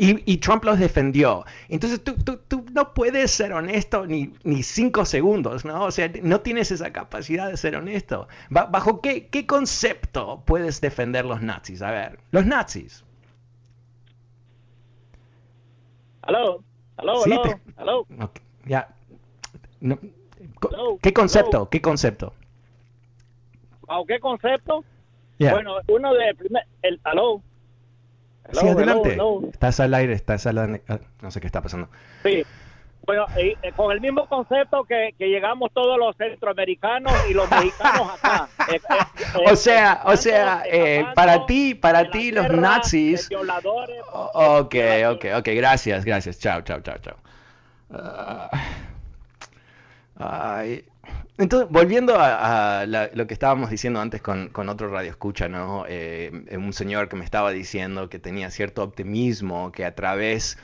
Y, 0.00 0.36
Trump 0.36 0.62
los 0.62 0.78
defendió. 0.78 1.44
Entonces 1.68 2.04
tú, 2.04 2.14
tú, 2.14 2.64
no 2.72 2.94
puedes 2.94 3.32
ser 3.32 3.52
honesto 3.52 4.06
ni, 4.06 4.32
ni, 4.44 4.62
cinco 4.62 5.04
segundos, 5.04 5.64
¿no? 5.64 5.86
O 5.86 5.90
sea, 5.90 6.08
no 6.22 6.40
tienes 6.40 6.70
esa 6.70 6.92
capacidad 6.92 7.50
de 7.50 7.56
ser 7.56 7.74
honesto. 7.74 8.28
¿Bajo 8.48 9.00
qué, 9.00 9.26
qué 9.26 9.44
concepto 9.44 10.44
puedes 10.46 10.80
defender 10.80 11.24
los 11.24 11.42
nazis? 11.42 11.82
A 11.82 11.90
ver, 11.90 12.20
los 12.30 12.46
nazis. 12.46 13.04
Aló, 16.22 16.62
aló, 16.96 17.22
sí, 17.24 17.32
aló, 17.76 18.06
Ya. 18.66 18.94
¿Qué 21.02 21.12
concepto? 21.12 21.68
¿Qué 21.70 21.80
concepto? 21.80 22.34
¿Bajo 23.80 24.06
qué 24.06 24.20
concepto? 24.20 24.84
Bueno, 25.40 25.76
uno 25.88 26.14
de 26.14 26.34
primer, 26.36 26.64
el 26.82 27.00
aló 27.02 27.42
sí, 28.52 28.68
adelante. 28.68 29.18
Estás 29.52 29.80
al 29.80 29.94
aire, 29.94 30.12
estás 30.12 30.46
al 30.46 30.58
aire. 30.58 30.82
Ah, 30.88 30.98
no 31.22 31.30
sé 31.30 31.40
qué 31.40 31.46
está 31.46 31.62
pasando. 31.62 31.88
Sí. 32.22 32.44
Bueno, 33.06 33.24
eh, 33.36 33.56
con 33.74 33.90
el 33.90 34.02
mismo 34.02 34.26
concepto 34.26 34.84
que, 34.84 35.14
llegamos 35.18 35.72
todos 35.72 35.98
los 35.98 36.14
centroamerinos 36.16 37.12
y 37.30 37.32
los 37.32 37.50
mexicanos 37.50 38.10
acá. 38.22 38.48
Eh, 38.70 38.76
eh, 38.76 39.50
o 39.50 39.56
sea, 39.56 40.02
o 40.04 40.14
sea, 40.14 40.62
para 41.14 41.46
ti, 41.46 41.74
para 41.74 42.10
ti 42.10 42.32
los 42.32 42.50
nazis. 42.50 43.30
ok, 44.12 44.74
ok, 45.12 45.24
ok, 45.38 45.48
gracias, 45.54 46.04
gracias. 46.04 46.38
Chao, 46.38 46.60
chao, 46.60 46.80
chao, 46.80 46.98
chao. 46.98 47.16
Ah, 47.90 48.50
ay. 50.18 50.84
Entonces, 51.38 51.68
volviendo 51.70 52.16
a, 52.18 52.84
lo 52.86 53.26
que 53.28 53.32
estábamos 53.32 53.70
diciendo 53.70 54.00
antes 54.00 54.20
con, 54.20 54.50
otro 54.68 54.90
radio 54.90 55.10
escucha, 55.10 55.48
¿no? 55.48 55.84
Eh, 55.88 56.32
un 56.56 56.72
señor 56.72 57.08
que 57.08 57.14
me 57.14 57.24
estaba 57.24 57.52
diciendo 57.52 58.08
que 58.08 58.18
tenía 58.18 58.50
cierto 58.50 58.82
optimismo, 58.82 59.70
que 59.70 59.84
a 59.84 59.94
través 59.94 60.58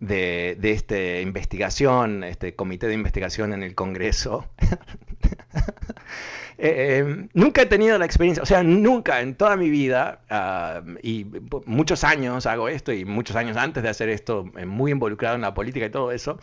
de, 0.00 0.58
esta 0.62 1.20
investigación, 1.20 2.24
este 2.24 2.54
comité 2.54 2.88
de 2.88 2.94
investigación 2.94 3.54
en 3.54 3.62
el 3.62 3.74
Congreso, 3.74 4.46
eh, 6.58 6.58
eh, 6.58 7.28
nunca 7.32 7.62
he 7.62 7.66
tenido 7.66 7.98
la 7.98 8.04
experiencia, 8.04 8.42
o 8.42 8.46
sea, 8.46 8.62
nunca 8.62 9.22
en 9.22 9.34
toda 9.34 9.56
mi 9.56 9.70
vida, 9.70 10.20
ah, 10.28 10.82
y 11.02 11.24
muchos 11.64 12.04
años 12.04 12.44
hago 12.44 12.68
esto, 12.68 12.92
y 12.92 13.06
muchos 13.06 13.34
años 13.34 13.56
antes 13.56 13.82
de 13.82 13.88
hacer 13.88 14.10
esto, 14.10 14.44
muy 14.66 14.92
involucrado 14.92 15.36
en 15.36 15.40
la 15.40 15.54
política 15.54 15.86
y 15.86 15.90
todo 15.90 16.12
eso, 16.12 16.38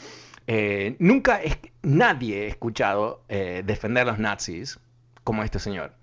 eh, 0.47 0.95
nunca 0.99 1.41
es, 1.41 1.57
nadie 1.81 2.43
he 2.43 2.47
escuchado 2.47 3.23
eh, 3.29 3.63
defender 3.65 4.03
a 4.03 4.11
los 4.11 4.19
nazis 4.19 4.79
como 5.23 5.43
este 5.43 5.59
señor. 5.59 5.93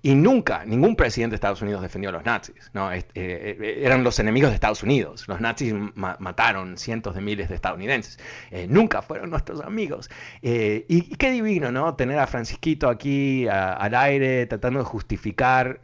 Y 0.00 0.14
nunca, 0.14 0.64
ningún 0.64 0.94
presidente 0.94 1.32
de 1.32 1.36
Estados 1.36 1.60
Unidos 1.60 1.82
defendió 1.82 2.10
a 2.10 2.12
los 2.12 2.24
nazis. 2.24 2.70
¿no? 2.72 2.92
Eh, 2.92 3.04
eh, 3.14 3.80
eran 3.82 4.04
los 4.04 4.18
enemigos 4.20 4.50
de 4.50 4.54
Estados 4.54 4.84
Unidos. 4.84 5.26
Los 5.26 5.40
nazis 5.40 5.74
mataron 5.94 6.78
cientos 6.78 7.16
de 7.16 7.20
miles 7.20 7.48
de 7.48 7.56
estadounidenses. 7.56 8.18
Eh, 8.50 8.66
nunca 8.68 9.02
fueron 9.02 9.30
nuestros 9.30 9.60
amigos. 9.60 10.08
y, 10.40 11.16
qué 11.16 11.32
divino, 11.32 11.72
¿no? 11.72 11.94
Tener 11.96 12.18
a 12.18 12.26
Francisquito 12.28 12.88
aquí 12.88 13.48
al 13.48 13.94
aire 13.94 14.46
tratando 14.46 14.78
de 14.78 14.84
justificar 14.84 15.80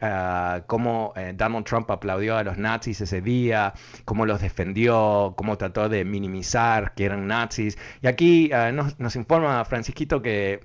cómo 0.67 1.13
Donald 1.33 1.65
Trump 1.65 1.91
aplaudió 1.91 2.37
a 2.37 2.43
los 2.43 2.57
nazis 2.57 3.01
ese 3.01 3.21
día, 3.21 3.73
cómo 4.05 4.25
los 4.25 4.41
defendió, 4.41 5.33
cómo 5.35 5.57
trató 5.57 5.89
de 5.89 6.05
minimizar 6.05 6.93
que 6.93 7.05
eran 7.05 7.27
nazis. 7.27 7.77
Y 8.01 8.07
aquí 8.07 8.51
nos, 8.73 8.97
nos, 8.99 9.15
informa 9.15 9.63
Francisquito 9.65 10.21
que 10.21 10.61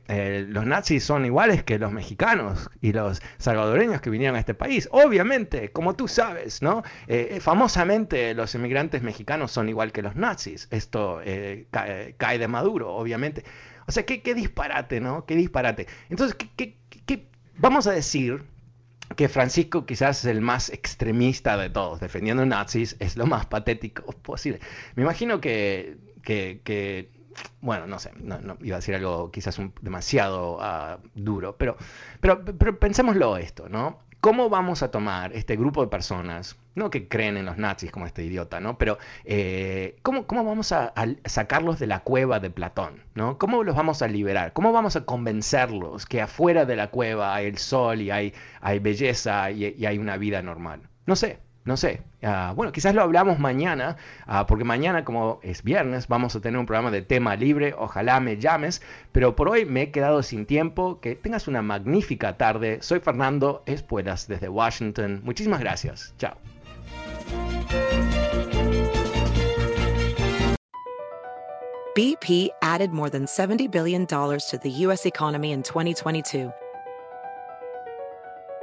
los 0.49 0.67
nazis 0.67 1.03
son 1.03 1.25
iguales 1.27 1.65
que 1.65 1.79
los 1.79 1.91
mexicanos 1.91 2.71
y 2.81 2.93
los 2.93 3.21
salvadoreños 3.41 4.01
que 4.01 4.11
vinieron 4.11 4.37
a 4.37 4.41
este 4.41 4.55
país. 4.55 4.89
Obviamente, 4.93 5.73
como 5.73 5.97
tú 5.97 6.07
sabes, 6.07 6.63
¿no? 6.63 6.83
Eh, 7.09 7.29
eh, 7.33 7.41
famosamente 7.41 8.35
los 8.35 8.55
inmigrantes 8.55 9.03
mexicanos 9.03 9.51
son 9.51 9.69
igual 9.69 9.93
que 9.93 10.03
los 10.03 10.15
nazis. 10.15 10.69
Esto 10.71 11.21
eh, 11.25 11.67
cae, 11.71 12.39
de 12.39 12.49
Maduro, 12.49 12.95
obviamente. 12.95 13.45
O 13.87 13.93
sea, 13.93 14.05
qué, 14.05 14.35
disparate, 14.35 15.01
¿no? 15.01 15.25
Qué 15.25 15.35
disparate. 15.35 15.87
Entonces, 16.11 16.37
¿qué, 16.57 16.77
vamos 17.59 17.87
a 17.87 17.93
decir 17.93 18.45
que 19.17 19.29
Francisco 19.29 19.87
quizás 19.87 20.21
es 20.21 20.27
el 20.27 20.41
más 20.41 20.71
extremista 20.71 21.57
de 21.57 21.69
todos, 21.69 21.99
defendiendo 21.99 22.47
nazis, 22.47 22.97
es 23.01 23.17
lo 23.17 23.27
más 23.27 23.47
patético 23.47 24.13
posible. 24.23 24.61
Me 24.95 25.03
imagino 25.03 25.41
que, 25.41 25.97
que 26.23 27.11
bueno, 27.61 27.87
no 27.87 27.99
sé, 27.99 28.13
no, 28.21 28.57
iba 28.63 28.77
a 28.77 28.81
decir 28.81 28.95
algo 28.95 29.31
quizás 29.31 29.61
demasiado 29.83 30.59
ah, 30.61 30.99
duro, 31.15 31.57
pero, 31.57 31.77
pero, 32.21 32.45
pero 32.45 32.79
pensémoslo 32.79 33.37
esto, 33.37 33.69
¿no? 33.69 33.99
¿Cómo 34.21 34.51
vamos 34.51 34.83
a 34.83 34.91
tomar 34.91 35.33
este 35.33 35.57
grupo 35.57 35.81
de 35.81 35.89
personas, 35.89 36.59
no 36.75 36.91
que 36.91 37.09
creen 37.09 37.39
en 37.39 37.47
los 37.47 37.57
nazis 37.57 37.91
como 37.91 38.05
este 38.07 38.23
idiota, 38.23 38.61
¿no? 38.61 38.77
Pero 38.77 38.99
eh, 39.25 39.97
¿cómo, 40.03 40.27
¿cómo, 40.27 40.45
vamos 40.45 40.73
a, 40.73 40.93
sacarlos 41.25 41.79
de 41.79 41.87
la 41.87 42.01
cueva 42.01 42.39
de 42.39 42.51
Platón, 42.51 43.03
¿no? 43.15 43.39
¿Cómo 43.39 43.65
los 43.65 43.75
vamos 43.75 44.03
a 44.03 44.09
liberar? 44.09 44.53
¿Cómo 44.53 44.73
vamos 44.73 44.97
a 44.97 45.07
convencerlos 45.07 46.05
que 46.05 46.21
afuera 46.21 46.67
de 46.67 46.77
la 46.77 46.89
cueva 46.89 47.35
hay 47.35 47.47
el 47.47 47.57
sol 47.57 48.03
y 48.03 48.11
hay, 48.11 48.35
hay 48.61 48.79
belleza 48.79 49.51
y 49.51 49.87
hay 49.87 49.99
una 49.99 50.19
vida 50.19 50.43
normal? 50.43 50.83
No 51.07 51.17
sé, 51.17 51.39
No 51.65 51.77
sé, 51.77 52.03
uh, 52.23 52.55
bueno, 52.55 52.73
quizás 52.73 52.95
lo 52.95 53.03
hablamos 53.03 53.39
mañana, 53.39 53.97
uh, 54.27 54.47
porque 54.47 54.65
mañana, 54.65 55.05
como 55.05 55.41
es 55.43 55.63
viernes, 55.63 56.09
vamos 56.09 56.35
a 56.35 56.41
tener 56.41 56.59
un 56.59 56.65
programa 56.65 56.91
de 56.91 57.03
tema 57.03 57.37
libre, 57.37 57.75
ojalá 57.77 58.19
me 58.19 58.39
llames, 58.39 58.81
pero 59.13 59.37
por 59.37 59.51
hoy 59.51 59.67
me 59.67 59.83
he 59.83 59.91
quedado 59.91 60.23
sin 60.23 60.47
tiempo, 60.47 61.01
que 61.01 61.17
tengas 61.17 61.49
una 61.49 61.61
magnífica 61.61 62.39
tarde. 62.39 62.79
Soy 62.81 63.01
Fernando 63.01 63.63
Espuelas 63.67 64.27
desde 64.27 64.49
Washington, 64.49 65.21
muchísimas 65.23 65.61
gracias, 65.61 66.15
chao. 66.17 66.37
BP 71.95 72.51
added 72.63 72.93
more 72.93 73.11
than 73.11 73.27
$70 73.27 73.71
billion 73.71 74.07
to 74.07 74.59
the 74.63 74.71
U.S. 74.87 75.05
economy 75.05 75.51
in 75.51 75.63
2022. 75.63 76.51